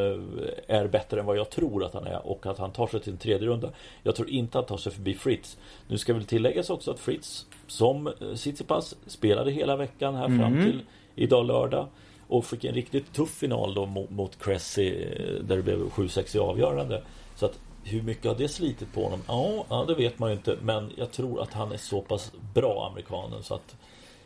är 0.69 0.87
bättre 0.87 1.21
än 1.21 1.27
vad 1.27 1.37
jag 1.37 1.51
tror 1.51 1.85
att 1.85 1.95
han 1.95 2.07
är 2.07 2.27
och 2.27 2.47
att 2.47 2.59
han 2.59 2.71
tar 2.73 2.87
sig 2.87 3.01
till 3.01 3.13
en 3.13 3.19
tredje 3.19 3.49
runda. 3.49 3.71
Jag 4.03 4.17
tror 4.17 4.31
inte 4.31 4.59
att 4.59 4.69
han 4.69 4.77
tar 4.77 4.83
sig 4.83 4.93
förbi 4.93 5.15
Fritz. 5.15 5.57
Nu 5.89 5.99
ska 5.99 6.15
väl 6.15 6.25
tilläggas 6.25 6.71
också 6.71 6.91
att 6.91 7.01
Fritz, 7.01 7.47
som 7.67 8.07
eh, 8.07 8.13
Tsitsipas, 8.35 8.95
spelade 9.07 9.51
hela 9.51 9.77
veckan 9.77 10.15
här 10.15 10.27
fram 10.39 10.63
till 10.65 10.81
idag 11.15 11.47
lördag. 11.47 11.87
Och 12.29 12.45
fick 12.45 12.65
en 12.65 12.75
riktigt 12.75 13.13
tuff 13.13 13.31
final 13.31 13.75
då 13.75 13.87
mot, 13.87 14.11
mot 14.11 14.43
Cressy 14.43 14.89
eh, 14.89 15.45
där 15.45 15.57
det 15.57 15.63
blev 15.63 15.79
7-6 15.79 16.37
i 16.37 16.39
avgörande. 16.39 17.03
Så 17.37 17.47
att 17.47 17.59
hur 17.85 18.03
mycket 18.03 18.25
har 18.25 18.35
det 18.35 18.49
slitit 18.49 18.93
på 18.93 19.05
honom? 19.05 19.23
Ja, 19.29 19.67
ja, 19.69 19.85
det 19.89 19.95
vet 19.95 20.19
man 20.19 20.31
ju 20.31 20.37
inte. 20.37 20.59
Men 20.63 20.93
jag 20.97 21.13
tror 21.13 21.43
att 21.43 21.53
han 21.53 21.73
är 21.73 21.77
så 21.77 22.01
pass 22.01 22.33
bra, 22.55 22.89
amerikanen, 22.91 23.43
så 23.43 23.55
att 23.55 23.77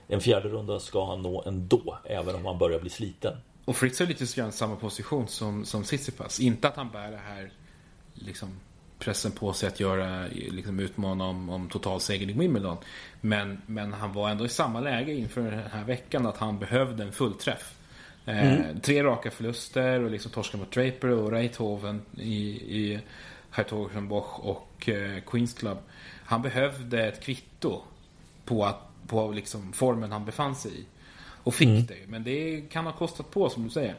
en 0.09 0.20
fjärde 0.20 0.49
runda 0.49 0.80
ska 0.80 1.07
han 1.07 1.22
nå 1.22 1.42
ändå, 1.46 1.99
även 2.05 2.34
om 2.34 2.46
han 2.46 2.59
börjar 2.59 2.80
bli 2.80 2.90
sliten. 2.90 3.36
Och 3.64 3.76
Fritz 3.76 3.99
har 4.01 4.07
lite 4.07 4.24
grann 4.24 4.53
samma 4.53 4.76
position 4.76 5.28
som, 5.28 5.64
som 5.64 5.84
Tsitsipas. 5.84 6.40
Inte 6.40 6.68
att 6.68 6.76
han 6.76 6.90
bär 6.90 7.11
det 7.11 7.20
här 7.26 7.53
liksom, 8.14 8.49
pressen 8.99 9.32
på 9.32 9.53
sig 9.53 9.66
att 9.66 9.80
göra, 9.80 10.26
liksom, 10.32 10.80
utmana 10.80 11.24
om, 11.24 11.51
om 11.51 11.68
totalsegern 11.68 12.30
i 12.30 12.32
Wimbledon. 12.32 12.76
Men, 13.20 13.62
men 13.66 13.92
han 13.92 14.12
var 14.12 14.30
ändå 14.30 14.44
i 14.44 14.49
samma 14.49 14.80
läge 14.80 15.12
inför 15.12 15.42
den 15.42 15.70
här 15.72 15.84
veckan 15.84 16.26
att 16.26 16.36
han 16.36 16.59
behövde 16.59 17.03
en 17.03 17.12
fullträff. 17.12 17.77
Eh, 18.28 18.76
tre 18.82 19.02
raka 19.02 19.30
förluster 19.30 20.00
och 20.00 20.10
liksom 20.10 20.30
torska 20.30 20.56
mot 20.56 20.72
Draper 20.72 21.08
och 21.08 21.30
Reithoven 21.30 22.02
i, 22.16 22.40
i 22.50 23.00
Hertogenbosch 23.50 24.40
och 24.40 24.88
eh, 24.88 25.20
Queens 25.26 25.54
Club. 25.54 25.78
Han 26.24 26.42
behövde 26.42 27.06
ett 27.06 27.20
kvitto 27.20 27.80
på, 28.44 28.64
att, 28.64 28.80
på 29.06 29.32
liksom 29.32 29.72
formen 29.72 30.12
han 30.12 30.24
befann 30.24 30.54
sig 30.54 30.72
i. 30.80 30.84
Och 31.42 31.54
fick 31.54 31.88
det 31.88 31.94
ju. 31.94 32.06
Men 32.06 32.24
det 32.24 32.60
kan 32.70 32.86
ha 32.86 32.92
kostat 32.92 33.30
på 33.30 33.50
som 33.50 33.64
du 33.64 33.70
säger. 33.70 33.94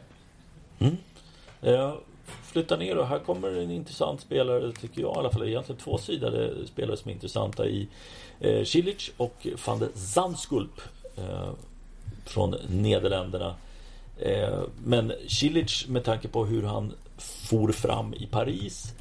Eh, 1.61 1.93
Flytta 2.25 2.77
ner 2.77 2.97
och 2.97 3.07
här 3.07 3.19
kommer 3.19 3.51
en 3.51 3.71
intressant 3.71 4.21
spelare 4.21 4.71
tycker 4.71 5.01
jag 5.01 5.15
i 5.15 5.19
alla 5.19 5.31
fall. 5.31 5.47
Egentligen 5.47 5.81
två 5.81 5.97
sidade 5.97 6.67
spelare 6.67 6.97
som 6.97 7.09
är 7.09 7.13
intressanta 7.13 7.67
i 7.67 7.87
eh, 8.39 8.63
Cilic 8.63 9.11
och 9.17 9.47
van 9.65 9.79
de 9.79 9.87
Zandskulp 9.93 10.81
eh, 11.17 11.51
från 12.25 12.55
Nederländerna. 12.69 13.55
Eh, 14.21 14.59
men 14.83 15.13
Cilic 15.27 15.87
med 15.87 16.03
tanke 16.03 16.27
på 16.27 16.45
hur 16.45 16.63
han 16.63 16.93
for 17.17 17.71
fram 17.71 18.13
i 18.13 18.27
Paris 18.27 18.93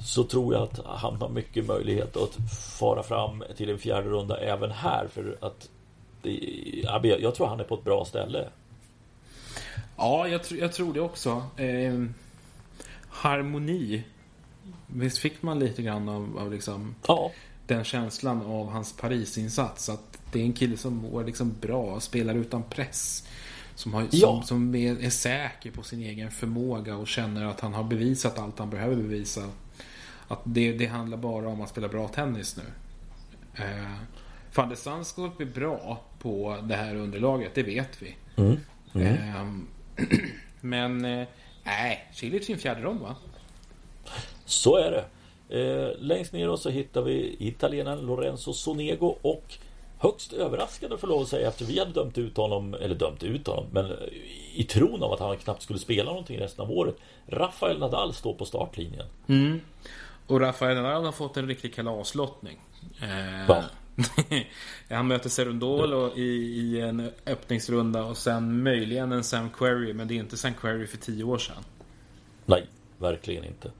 så 0.00 0.24
tror 0.24 0.54
jag 0.54 0.62
att 0.62 0.80
han 0.84 1.16
har 1.16 1.28
mycket 1.28 1.66
möjlighet 1.66 2.16
att 2.16 2.36
fara 2.78 3.02
fram 3.02 3.44
till 3.56 3.70
en 3.70 3.78
fjärde 3.78 4.08
runda 4.08 4.38
även 4.38 4.70
här 4.70 5.08
för 5.12 5.36
att 5.40 5.68
det, 6.22 7.18
jag 7.20 7.34
tror 7.34 7.46
han 7.46 7.60
är 7.60 7.64
på 7.64 7.74
ett 7.74 7.84
bra 7.84 8.04
ställe. 8.04 8.48
Ja, 9.96 10.28
jag, 10.28 10.40
tr- 10.40 10.60
jag 10.60 10.72
tror 10.72 10.94
det 10.94 11.00
också. 11.00 11.30
Eh, 11.56 12.04
harmoni. 13.08 14.04
Visst 14.86 15.18
fick 15.18 15.42
man 15.42 15.58
lite 15.58 15.82
grann 15.82 16.08
av, 16.08 16.38
av 16.38 16.52
liksom 16.52 16.94
Ja, 17.06 17.30
den 17.66 17.84
känslan 17.84 18.46
av 18.46 18.70
hans 18.70 18.96
Parisinsats. 18.96 19.88
Att 19.88 20.18
det 20.32 20.40
är 20.40 20.44
en 20.44 20.52
kille 20.52 20.76
som 20.76 20.94
mår 20.94 21.24
liksom 21.24 21.54
bra, 21.60 22.00
spelar 22.00 22.34
utan 22.34 22.62
press. 22.62 23.28
Som, 23.76 23.94
har, 23.94 24.02
Ja. 24.10 24.26
som, 24.28 24.42
som 24.42 24.74
är, 24.74 25.04
är 25.04 25.10
säker 25.10 25.70
på 25.70 25.82
sin 25.82 26.02
egen 26.02 26.30
förmåga 26.30 26.96
och 26.96 27.08
känner 27.08 27.44
att 27.44 27.60
han 27.60 27.74
har 27.74 27.84
bevisat 27.84 28.38
allt 28.38 28.58
han 28.58 28.70
behöver 28.70 28.96
bevisa. 28.96 29.50
Att 30.28 30.40
det, 30.44 30.72
det 30.72 30.86
handlar 30.86 31.18
bara 31.18 31.48
om 31.48 31.60
att 31.60 31.68
spela 31.68 31.88
bra 31.88 32.08
tennis 32.08 32.56
nu. 32.56 32.62
Eh, 33.64 33.92
Van 34.54 34.68
de 34.68 34.76
Sandskog 34.76 35.40
är 35.40 35.44
bra 35.44 36.00
på 36.18 36.58
det 36.62 36.74
här 36.74 36.94
underlaget, 36.96 37.54
det 37.54 37.62
vet 37.62 38.02
vi. 38.02 38.14
Mm. 38.36 38.56
Ehm, 38.94 39.66
men 40.60 41.04
eh, 41.04 41.26
nej, 41.64 42.06
Cilic 42.12 42.50
i 42.50 42.52
en 42.52 42.58
fjärde 42.58 42.82
rond 42.82 43.00
va? 43.00 43.16
Så 44.44 44.76
är 44.76 44.90
det. 44.90 45.04
Eh, 45.48 45.98
längst 45.98 46.32
ner 46.32 46.56
så 46.56 46.70
hittar 46.70 47.02
vi 47.02 47.36
italienaren 47.38 48.06
Lorenzo 48.06 48.52
Sonego 48.52 49.06
och 49.22 49.54
högst 49.98 50.32
överraskande 50.32 50.96
för 50.96 51.06
lov 51.06 51.22
att 51.22 51.28
säga 51.28 51.48
efter 51.48 51.64
vi 51.64 51.78
hade 51.78 51.92
dömt 51.92 52.18
ut 52.18 52.36
honom, 52.36 52.74
eller 52.74 52.94
dömt 52.94 53.22
ut 53.22 53.46
honom, 53.46 53.64
men 53.70 53.92
i 54.54 54.64
tron 54.64 55.02
av 55.02 55.12
att 55.12 55.20
han 55.20 55.36
knappt 55.36 55.62
skulle 55.62 55.78
spela 55.78 56.10
någonting 56.10 56.38
resten 56.38 56.64
av 56.64 56.70
året. 56.70 56.96
Rafael 57.26 57.78
Nadal 57.78 58.14
står 58.14 58.34
på 58.34 58.44
startlinjen. 58.44 59.06
Och 60.26 60.40
Rafael 60.40 60.76
Nadal 60.76 61.04
har 61.04 61.12
fått 61.12 61.36
en 61.36 61.48
riktig 61.48 61.74
kalaslottning. 61.74 62.58
Eh, 63.02 63.64
han 64.96 65.06
möter 65.06 65.28
Serundolo 65.28 66.16
i, 66.16 66.22
i 66.22 66.80
en 66.80 67.10
öppningsrunda 67.26 68.04
och 68.04 68.16
sen 68.16 68.62
möjligen 68.62 69.12
en 69.12 69.24
Sam 69.24 69.50
Querrey, 69.50 69.92
men 69.92 70.08
det 70.08 70.14
är 70.14 70.18
inte 70.18 70.36
Sam 70.36 70.54
Querrey 70.54 70.86
för 70.86 70.96
tio 70.96 71.24
år 71.24 71.38
sedan. 71.38 71.64
Nej, 72.44 72.66
verkligen 72.98 73.44
inte. 73.44 73.70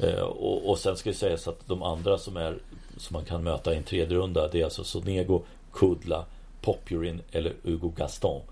Eh, 0.00 0.20
och, 0.20 0.70
och 0.70 0.78
sen 0.78 0.96
ska 0.96 1.10
det 1.10 1.16
sägas 1.16 1.48
att 1.48 1.68
de 1.68 1.82
andra 1.82 2.18
som 2.18 2.36
är 2.36 2.58
som 2.96 3.14
man 3.14 3.24
kan 3.24 3.42
möta 3.44 3.74
i 3.74 3.76
en 3.76 3.82
tredje 3.82 4.16
runda 4.16 4.48
det 4.48 4.60
är 4.60 4.64
alltså 4.64 4.84
Sonego, 4.84 5.42
Kudla, 5.76 6.24
Popurin 6.60 7.22
eller 7.32 7.54
Hugo 7.62 7.92
Gaston. 7.96 8.42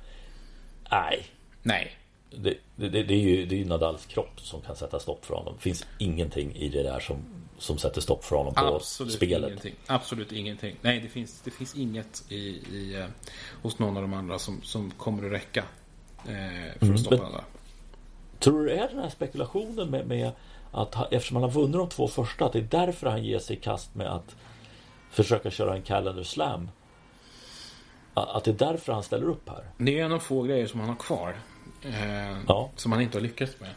Nej, 0.90 1.26
Nej. 1.62 1.96
det, 2.30 2.54
det, 2.76 2.88
det, 2.88 3.14
är 3.14 3.18
ju 3.18 3.46
det 3.46 3.60
är 3.60 3.64
Nadals 3.64 4.06
kropp 4.06 4.40
som 4.40 4.60
kan 4.60 4.76
sätta 4.76 4.98
stopp 5.00 5.24
för 5.24 5.34
honom. 5.34 5.54
Det 5.56 5.62
finns 5.62 5.86
ingenting 5.98 6.54
i 6.56 6.68
det 6.68 6.82
där 6.82 7.00
som, 7.00 7.16
som 7.58 7.78
sätter 7.78 8.00
stopp 8.00 8.24
för 8.24 8.36
honom 8.36 8.54
på 8.54 8.60
Absolut 8.76 9.12
spelet. 9.12 9.48
ingenting. 9.50 9.74
Absolut 9.86 10.32
ingenting. 10.32 10.76
Nej, 10.80 11.00
det 11.00 11.08
finns, 11.08 11.40
det 11.40 11.50
finns 11.50 11.74
inget 11.76 12.24
i, 12.28 12.36
i, 12.36 12.94
eh, 13.00 13.06
hos 13.62 13.78
någon 13.78 13.96
av 13.96 14.02
de 14.02 14.14
andra 14.14 14.38
som, 14.38 14.62
som 14.62 14.90
kommer 14.90 15.26
att 15.26 15.32
räcka 15.32 15.64
eh, 16.28 16.78
för 16.86 16.92
att 16.94 17.00
stoppa 17.00 17.16
men- 17.16 17.24
Nadal. 17.24 17.42
Tror 18.38 18.60
du 18.60 18.66
det 18.68 18.74
är 18.78 18.88
den 18.88 18.98
här 18.98 19.08
spekulationen 19.08 19.90
med, 19.90 20.06
med 20.06 20.30
att 20.72 20.94
ha- 20.94 21.08
eftersom 21.10 21.36
han 21.36 21.42
har 21.42 21.50
vunnit 21.50 21.72
de 21.76 21.88
två 21.88 22.08
första 22.08 22.44
att 22.46 22.52
det 22.52 22.58
är 22.58 22.62
därför 22.86 23.06
han 23.10 23.24
ger 23.24 23.38
sig 23.38 23.56
i 23.56 23.60
kast 23.60 23.94
med 23.94 24.06
att 24.14 24.36
försöka 25.10 25.50
köra 25.50 25.74
en 25.76 25.82
calendar 25.82 26.22
slam? 26.22 26.68
Att 28.14 28.44
det 28.44 28.50
är 28.50 28.66
därför 28.72 28.92
han 28.92 29.02
ställer 29.02 29.26
upp 29.26 29.48
här? 29.48 29.64
Det 29.78 30.00
är 30.00 30.04
en 30.04 30.12
av 30.12 30.18
få 30.18 30.42
grejer 30.42 30.66
som 30.66 30.80
han 30.80 30.88
har 30.88 30.96
kvar. 30.96 31.36
Eh, 31.82 32.38
Ja. 32.48 32.70
Som 32.76 32.92
han 32.92 33.00
inte 33.00 33.18
har 33.18 33.22
lyckats 33.22 33.60
med. 33.60 33.70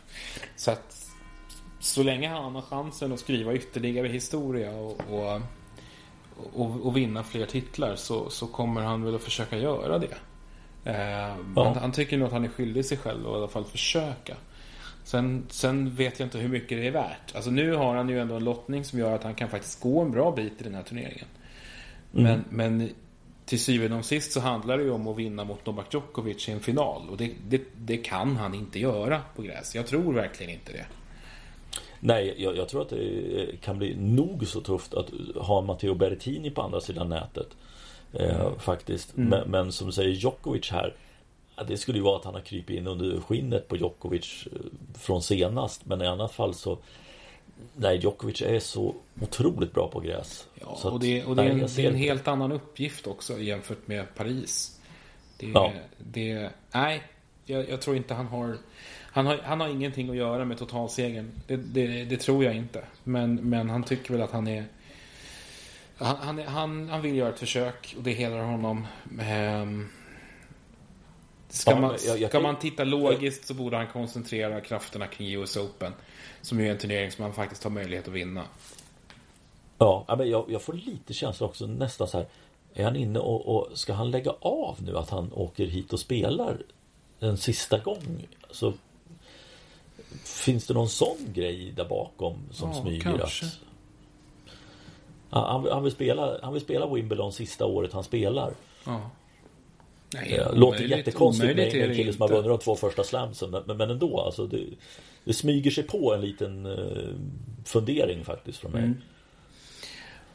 Så 0.55 0.71
att 0.71 1.07
så 1.79 2.03
länge 2.03 2.29
han 2.29 2.55
har 2.55 2.61
chansen 2.61 3.13
att 3.13 3.19
skriva 3.19 3.53
ytterligare 3.53 4.07
historia 4.07 4.71
och, 4.71 5.01
och, 5.09 5.41
och, 6.53 6.85
och 6.85 6.97
vinna 6.97 7.23
fler 7.23 7.45
titlar 7.45 7.95
så, 7.95 8.29
så 8.29 8.47
kommer 8.47 8.81
han 8.81 9.03
väl 9.03 9.15
att 9.15 9.21
försöka 9.21 9.57
göra 9.57 9.99
det. 9.99 10.17
Eh, 10.83 11.35
han, 11.55 11.75
han 11.75 11.91
tycker 11.91 12.17
nog 12.17 12.25
att 12.27 12.33
han 12.33 12.45
är 12.45 12.49
skyldig 12.49 12.85
sig 12.85 12.97
själv 12.97 13.27
att 13.27 13.33
i 13.33 13.35
alla 13.35 13.47
fall 13.47 13.65
försöka. 13.65 14.35
Sen, 15.03 15.45
sen 15.49 15.95
vet 15.95 16.19
jag 16.19 16.25
inte 16.25 16.37
hur 16.37 16.49
mycket 16.49 16.77
det 16.77 16.87
är 16.87 16.91
värt. 16.91 17.35
Alltså 17.35 17.51
nu 17.51 17.73
har 17.73 17.95
han 17.95 18.09
ju 18.09 18.19
ändå 18.19 18.35
en 18.35 18.43
lottning 18.43 18.85
som 18.85 18.99
gör 18.99 19.15
att 19.15 19.23
han 19.23 19.35
kan 19.35 19.49
faktiskt 19.49 19.81
gå 19.81 20.01
en 20.01 20.11
bra 20.11 20.31
bit 20.31 20.61
i 20.61 20.63
den 20.63 20.75
här 20.75 20.83
turneringen. 20.83 21.27
Men, 22.11 22.43
men 22.49 22.89
till 23.47 23.59
syvende 23.59 23.97
och 23.97 24.05
sist 24.05 24.31
så 24.31 24.39
handlar 24.39 24.77
det 24.77 24.83
ju 24.83 24.91
om 24.91 25.07
att 25.07 25.17
vinna 25.17 25.43
mot 25.43 25.65
Novak 25.65 25.93
Djokovic 25.93 26.49
i 26.49 26.51
en 26.51 26.59
final. 26.59 27.09
Och 27.09 27.17
det, 27.17 27.31
det, 27.47 27.61
det 27.77 27.97
kan 27.97 28.35
han 28.35 28.53
inte 28.53 28.79
göra 28.79 29.21
på 29.35 29.41
gräs. 29.41 29.75
Jag 29.75 29.87
tror 29.87 30.13
verkligen 30.13 30.53
inte 30.53 30.71
det. 30.71 30.85
Nej, 31.99 32.35
jag, 32.37 32.57
jag 32.57 32.69
tror 32.69 32.81
att 32.81 32.89
det 32.89 33.61
kan 33.61 33.77
bli 33.77 33.95
nog 33.95 34.47
så 34.47 34.61
tufft 34.61 34.93
att 34.93 35.09
ha 35.35 35.61
Matteo 35.61 35.95
Berrettini 35.95 36.51
på 36.51 36.61
andra 36.61 36.81
sidan 36.81 37.09
nätet. 37.09 37.47
Eh, 38.13 38.57
faktiskt. 38.57 39.11
Men, 39.15 39.51
men 39.51 39.71
som 39.71 39.91
säger 39.91 40.09
Djokovic 40.09 40.71
här. 40.71 40.95
Det 41.67 41.77
skulle 41.77 41.97
ju 41.97 42.03
vara 42.03 42.17
att 42.17 42.25
han 42.25 42.33
har 42.33 42.41
krypit 42.41 42.77
in 42.77 42.87
under 42.87 43.19
skinnet 43.19 43.67
på 43.67 43.77
Djokovic 43.77 44.47
eh, 44.51 44.59
från 44.99 45.21
senast. 45.21 45.85
Men 45.85 46.01
i 46.01 46.05
annat 46.05 46.31
fall 46.31 46.53
så 46.53 46.77
Nej, 47.75 47.97
Djokovic 47.97 48.41
är 48.41 48.59
så 48.59 48.95
otroligt 49.21 49.73
bra 49.73 49.87
på 49.87 49.99
gräs. 49.99 50.47
Ja, 50.55 50.79
och 50.83 50.99
det, 50.99 51.25
och 51.25 51.35
det, 51.35 51.43
är 51.43 51.49
en, 51.49 51.59
det 51.75 51.85
är 51.85 51.89
en 51.89 51.95
helt 51.95 52.27
annan 52.27 52.51
uppgift 52.51 53.07
också 53.07 53.39
jämfört 53.39 53.87
med 53.87 54.15
Paris. 54.15 54.79
Det, 55.37 55.47
Ja. 55.47 55.73
det, 55.97 56.49
nej, 56.71 57.03
jag, 57.45 57.69
jag 57.69 57.81
tror 57.81 57.95
inte 57.95 58.13
han 58.13 58.27
har, 58.27 58.57
han 59.01 59.25
har... 59.25 59.37
Han 59.43 59.59
har 59.59 59.67
ingenting 59.67 60.09
att 60.09 60.15
göra 60.15 60.45
med 60.45 60.57
totalsegern. 60.57 61.31
Det, 61.47 61.55
det, 61.55 62.03
det 62.05 62.17
tror 62.17 62.43
jag 62.43 62.55
inte. 62.55 62.83
Men, 63.03 63.35
men 63.35 63.69
han 63.69 63.83
tycker 63.83 64.13
väl 64.13 64.21
att 64.21 64.31
han 64.31 64.47
är... 64.47 64.65
Han, 65.97 66.15
han, 66.15 66.39
han, 66.39 66.89
han 66.89 67.01
vill 67.01 67.15
göra 67.15 67.29
ett 67.29 67.39
försök 67.39 67.95
och 67.97 68.03
det 68.03 68.11
hedrar 68.11 68.43
honom. 68.43 68.87
Ehm, 69.21 69.89
Ska, 71.49 71.79
man, 71.79 71.97
ska 71.99 72.27
kan- 72.29 72.43
man 72.43 72.59
titta 72.59 72.83
logiskt 72.83 73.47
så 73.47 73.53
borde 73.53 73.77
han 73.77 73.87
koncentrera 73.87 74.61
krafterna 74.61 75.07
kring 75.07 75.27
US 75.33 75.57
Open. 75.57 75.93
Som 76.41 76.59
ju 76.59 76.67
är 76.67 76.71
en 76.71 76.77
turnering 76.77 77.11
som 77.11 77.23
han 77.23 77.33
faktiskt 77.33 77.63
har 77.63 77.71
möjlighet 77.71 78.07
att 78.07 78.13
vinna. 78.13 78.43
Ja, 79.77 80.05
men 80.17 80.29
jag, 80.29 80.45
jag 80.47 80.61
får 80.61 80.73
lite 80.73 81.13
känsla 81.13 81.47
också 81.47 81.67
nästan 81.67 82.07
så 82.07 82.17
här. 82.17 82.27
Är 82.73 82.83
han 82.83 82.95
inne 82.95 83.19
och, 83.19 83.45
och 83.55 83.77
ska 83.77 83.93
han 83.93 84.11
lägga 84.11 84.31
av 84.39 84.75
nu 84.79 84.97
att 84.97 85.09
han 85.09 85.33
åker 85.33 85.65
hit 85.65 85.93
och 85.93 85.99
spelar 85.99 86.57
en 87.19 87.37
sista 87.37 87.77
gång? 87.79 88.27
Så 88.51 88.73
finns 90.23 90.67
det 90.67 90.73
någon 90.73 90.89
sån 90.89 91.17
grej 91.33 91.71
där 91.75 91.85
bakom 91.85 92.35
som 92.51 92.69
Ja, 92.71 92.81
smyger? 92.81 93.01
kanske. 93.17 93.45
Att, 95.29 95.47
han, 95.47 95.63
vill- 95.63 95.71
han, 95.73 95.83
vill 95.83 95.91
spela, 95.91 96.39
han 96.43 96.53
vill 96.53 96.61
spela 96.61 96.87
Wimbledon 96.93 97.33
sista 97.33 97.65
året 97.65 97.93
han 97.93 98.03
spelar. 98.03 98.53
Ja. 98.85 99.09
Nej, 100.13 100.29
Det 100.29 100.37
låter 100.37 100.77
omöjligt- 100.77 100.97
jättekonstigt 100.97 101.47
med 101.47 101.55
med 101.73 101.89
en 101.89 101.95
kille 101.95 102.13
som 102.13 102.21
har 102.21 102.29
vunnit 102.29 102.45
de 102.45 102.57
två 102.59 102.75
första 102.75 103.03
slamsen. 103.03 103.49
Men, 103.51 103.77
men 103.77 103.89
ändå, 103.91 104.19
alltså 104.21 104.47
det, 104.47 104.63
det 105.23 105.33
smyger 105.33 105.71
sig 105.71 105.83
på 105.83 106.13
en 106.13 106.21
liten 106.21 106.65
eh, 106.65 107.07
fundering 107.65 108.25
faktiskt 108.25 108.57
från 108.59 108.71
mig. 108.71 108.83
Mm. 108.83 109.01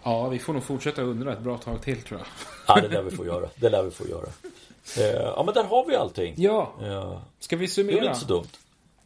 Ja, 0.03 0.29
vi 0.29 0.39
får 0.39 0.53
nog 0.53 0.63
fortsätta 0.65 1.03
undra 1.03 1.33
ett 1.33 1.41
bra 1.41 1.59
tag 1.59 1.83
till 1.83 2.03
tror 2.03 2.21
jag. 2.21 2.27
Ja, 2.77 2.81
det 2.81 2.89
lär 2.95 3.03
vi 3.03 3.11
få 3.11 3.27
göra. 3.27 3.49
Det 3.57 3.69
lär 3.71 3.83
vi 3.83 3.91
få 3.91 4.09
göra. 4.09 4.27
Eh, 4.99 5.23
ja, 5.23 5.43
men 5.47 5.55
där 5.55 5.65
har 5.65 5.87
vi 5.87 5.97
allting. 5.97 6.35
Ja, 6.37 6.73
Eh, 6.83 7.19
ska 7.39 7.57
vi 7.57 7.61
det 7.67 7.67
är 7.67 7.69
summera? 7.69 8.05
inte 8.07 8.19
så 8.19 8.27
dumt. 8.27 8.49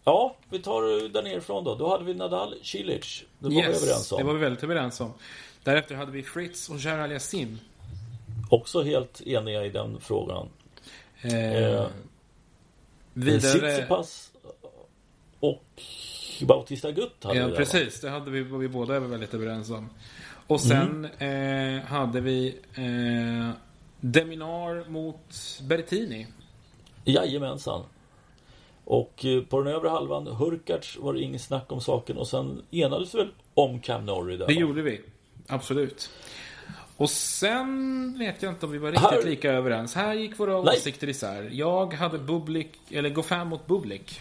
Ja, 0.05 0.37
vi 0.51 0.59
tar 0.59 1.05
eh, 1.05 1.11
där 1.11 1.23
nerifrån 1.23 1.65
då. 1.65 1.75
Då 1.75 1.89
hade 1.89 2.05
vi 2.05 2.15
Nadal, 2.15 2.55
Cilic. 2.63 3.25
Det 3.39 3.45
var 3.45 3.51
vi 3.51 3.61
överens 3.61 3.85
Yes, 3.87 4.13
om. 4.13 4.19
det 4.19 4.25
var 4.25 4.35
vi 4.35 4.41
väldigt 4.41 4.65
överens 4.65 5.01
om. 5.01 5.13
Därefter 5.65 5.95
hade 5.95 6.13
vi 6.13 6.23
Fritz 6.23 6.69
och 6.69 6.79
Gerald 6.79 7.13
Yassin. 7.13 7.59
Också 8.51 8.83
helt 8.83 9.21
eniga 9.21 9.65
i 9.65 9.69
den 9.71 9.97
frågan. 10.01 10.49
Eh, 11.23 11.57
Eh, 11.63 11.87
vidare... 13.15 13.41
Tsitsipas 13.41 14.33
och 15.41 15.65
Bautista 16.47 16.91
Gutt 16.93 17.25
hade 17.25 17.39
Ja, 17.39 17.45
vi 17.47 17.51
där, 17.53 17.59
va? 17.59 17.65
precis. 17.65 18.01
Det 18.01 18.11
hade 18.11 18.31
vi, 18.31 18.43
var 18.43 18.59
vi 18.59 18.69
båda 18.69 19.01
väldigt 19.01 19.35
överens 19.35 19.71
om. 19.71 19.89
Och 20.47 20.61
sen 20.61 21.09
Mm. 21.19 21.77
eh, 21.79 21.85
hade 21.85 22.21
vi 22.21 22.59
eh, 22.75 23.51
Deminar 24.01 24.89
mot 24.91 25.61
Bertini. 25.63 26.27
Jajamensan. 27.05 27.83
Och 28.85 29.25
eh, 29.25 29.43
på 29.43 29.63
den 29.63 29.75
övre 29.75 29.89
halvan, 29.89 30.27
Hurkacz 30.27 30.97
var 30.97 31.15
det 31.15 31.21
inget 31.21 31.43
snack 31.43 31.73
om 31.73 31.81
saken 31.81 32.17
och 32.17 32.29
sen 32.29 32.63
enades 32.71 33.15
vi 33.15 33.19
väl 33.19 33.29
om 33.55 33.81
Cam 33.81 34.07
Norrie 34.07 34.37
där. 34.37 34.47
Det 34.47 34.55
va? 34.55 34.61
gjorde 34.61 34.83
vi. 34.83 35.01
Absolut. 35.47 36.11
Och 36.97 37.11
sen 37.11 38.17
vet 38.19 38.43
jag 38.43 38.53
inte 38.53 38.67
om 38.67 38.73
vi 38.73 38.79
var 38.79 38.91
riktigt 38.91 39.11
Här- 39.11 39.23
lika 39.23 39.53
överens. 39.53 39.95
Här 39.95 40.15
gick 40.15 40.39
våra 40.39 40.63
Nej. 40.63 40.77
åsikter 40.77 41.09
isär. 41.09 41.49
Jag 41.53 41.95
hade 41.95 42.19
Bublik, 42.19 42.79
eller 42.91 43.11
Goffin 43.11 43.47
mot 43.47 43.67
Bublik. 43.67 44.21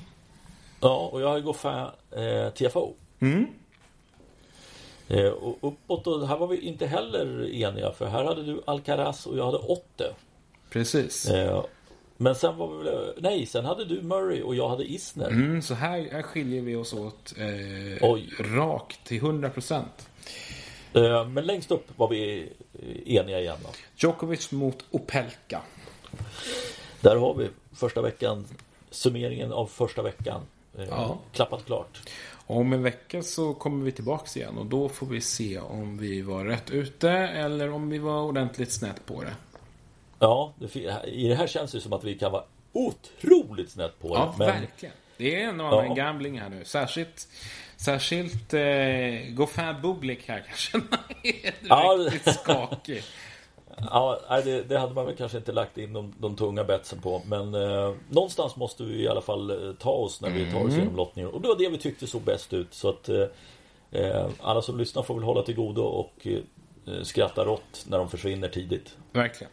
Ja, 0.81 1.09
och 1.11 1.21
jag 1.21 1.27
har 1.29 1.39
Goffin 1.39 1.85
eh, 2.11 2.49
TFO. 2.53 2.93
Mm. 3.19 3.45
Eh, 5.07 5.27
och 5.27 5.57
uppåt, 5.61 6.07
och 6.07 6.27
här 6.27 6.37
var 6.37 6.47
vi 6.47 6.59
inte 6.59 6.87
heller 6.87 7.49
eniga 7.53 7.91
för 7.91 8.05
här 8.05 8.23
hade 8.23 8.43
du 8.43 8.61
Alcaraz 8.65 9.25
och 9.25 9.37
jag 9.37 9.45
hade 9.45 9.57
Otte. 9.57 10.13
Precis. 10.69 11.29
Eh, 11.29 11.65
men 12.17 12.35
sen 12.35 12.57
var 12.57 12.67
vi 12.77 12.83
väl, 12.83 13.13
nej, 13.17 13.45
sen 13.45 13.65
hade 13.65 13.85
du 13.85 14.01
Murray 14.01 14.41
och 14.41 14.55
jag 14.55 14.69
hade 14.69 14.83
Isner. 14.91 15.27
Mm, 15.29 15.61
så 15.61 15.73
här, 15.73 16.09
här 16.11 16.21
skiljer 16.21 16.61
vi 16.61 16.75
oss 16.75 16.93
åt 16.93 17.33
eh, 17.37 18.07
rakt 18.55 19.03
till 19.03 19.21
100%. 19.21 19.75
Eh, 19.75 19.83
men 21.29 21.45
längst 21.45 21.71
upp 21.71 21.97
var 21.97 22.07
vi 22.07 22.49
eh, 22.73 23.15
eniga 23.15 23.39
igen. 23.39 23.57
Då. 23.63 23.69
Djokovic 23.95 24.51
mot 24.51 24.85
Opelka. 24.91 25.61
Där 27.01 27.15
har 27.15 27.33
vi 27.33 27.49
första 27.75 28.01
veckan, 28.01 28.45
summeringen 28.91 29.51
av 29.53 29.65
första 29.67 30.01
veckan. 30.01 30.41
Eh, 30.77 30.85
Ja. 30.89 31.17
Klappat 31.33 31.65
klart. 31.65 32.01
Om 32.47 32.73
en 32.73 32.83
vecka 32.83 33.23
så 33.23 33.53
kommer 33.53 33.85
vi 33.85 33.91
tillbaks 33.91 34.37
igen 34.37 34.57
och 34.57 34.65
då 34.65 34.89
får 34.89 35.05
vi 35.07 35.21
se 35.21 35.59
om 35.59 35.97
vi 35.97 36.21
var 36.21 36.45
rätt 36.45 36.69
ute 36.69 37.09
eller 37.11 37.71
om 37.71 37.89
vi 37.89 37.97
var 37.97 38.21
ordentligt 38.21 38.71
snett 38.71 39.05
på 39.05 39.21
det. 39.23 39.35
Ja, 40.19 40.53
i 41.05 41.27
det 41.27 41.35
här 41.35 41.47
känns 41.47 41.71
det 41.71 41.81
som 41.81 41.93
att 41.93 42.03
vi 42.03 42.17
kan 42.17 42.31
vara 42.31 42.43
otroligt 42.71 43.69
snett 43.71 43.99
på 43.99 44.07
det. 44.07 44.13
Ja, 44.13 44.35
men 44.37 44.47
verkligen. 44.47 44.95
Det 45.17 45.35
är 45.41 45.47
en 45.49 45.59
och 45.61 45.67
annan 45.67 45.85
Ja. 45.87 45.93
gambling 45.93 46.39
här 46.39 46.49
nu. 46.49 46.65
Särskilt, 46.65 47.27
särskilt 47.77 48.53
eh, 48.53 49.33
Goffin 49.33 49.75
Bublik 49.81 50.27
här 50.27 50.43
kanske. 50.47 50.77
är 51.23 51.53
Ja. 51.61 51.97
riktigt 52.11 52.33
skakig. 52.35 53.03
Ja, 53.77 54.19
det, 54.45 54.63
det 54.63 54.77
hade 54.79 54.93
man 54.93 55.05
väl 55.05 55.15
kanske 55.15 55.37
inte 55.37 55.51
lagt 55.51 55.77
in 55.77 55.93
de, 55.93 56.13
de 56.19 56.35
tunga 56.35 56.63
betsen 56.63 57.01
på. 57.01 57.21
Men 57.25 57.53
eh, 57.55 57.93
någonstans 58.09 58.55
måste 58.55 58.83
vi 58.83 59.01
i 59.03 59.07
alla 59.07 59.21
fall 59.21 59.49
eh, 59.67 59.73
ta 59.73 59.89
oss 59.89 60.21
när 60.21 60.29
vi 60.29 60.51
tar 60.51 60.63
oss 60.65 60.73
igenom 60.73 60.95
lottningen. 60.95 61.31
Och 61.31 61.41
det 61.41 61.47
var 61.47 61.55
det 61.57 61.69
vi 61.69 61.77
tyckte 61.77 62.07
såg 62.07 62.21
bäst 62.21 62.53
ut. 62.53 62.73
Så 62.73 62.89
att 62.89 63.09
eh, 63.09 63.25
eh, 63.91 64.27
alla 64.41 64.61
som 64.61 64.77
lyssnar 64.77 65.03
får 65.03 65.15
väl 65.15 65.23
hålla 65.23 65.41
till 65.41 65.55
godo 65.55 65.81
och 65.81 66.27
eh, 66.27 67.01
skratta 67.03 67.45
rått 67.45 67.85
när 67.87 67.97
de 67.97 68.09
försvinner 68.09 68.49
tidigt. 68.49 68.97
Verkligen. 69.11 69.51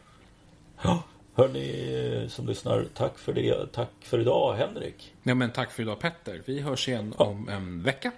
Hörni 1.35 2.21
eh, 2.21 2.27
som 2.27 2.47
lyssnar, 2.47 2.85
tack 2.93 3.17
för 3.17 3.33
det. 3.33 3.71
Tack 3.71 3.89
för 3.99 4.19
idag 4.19 4.53
Henrik. 4.53 5.13
Ja, 5.23 5.35
men 5.35 5.51
tack 5.51 5.71
för 5.71 5.83
idag 5.83 5.99
Petter. 5.99 6.41
Vi 6.45 6.59
hörs 6.59 6.87
igen 6.87 7.13
om 7.17 7.49
en 7.49 7.83
vecka. 7.83 8.11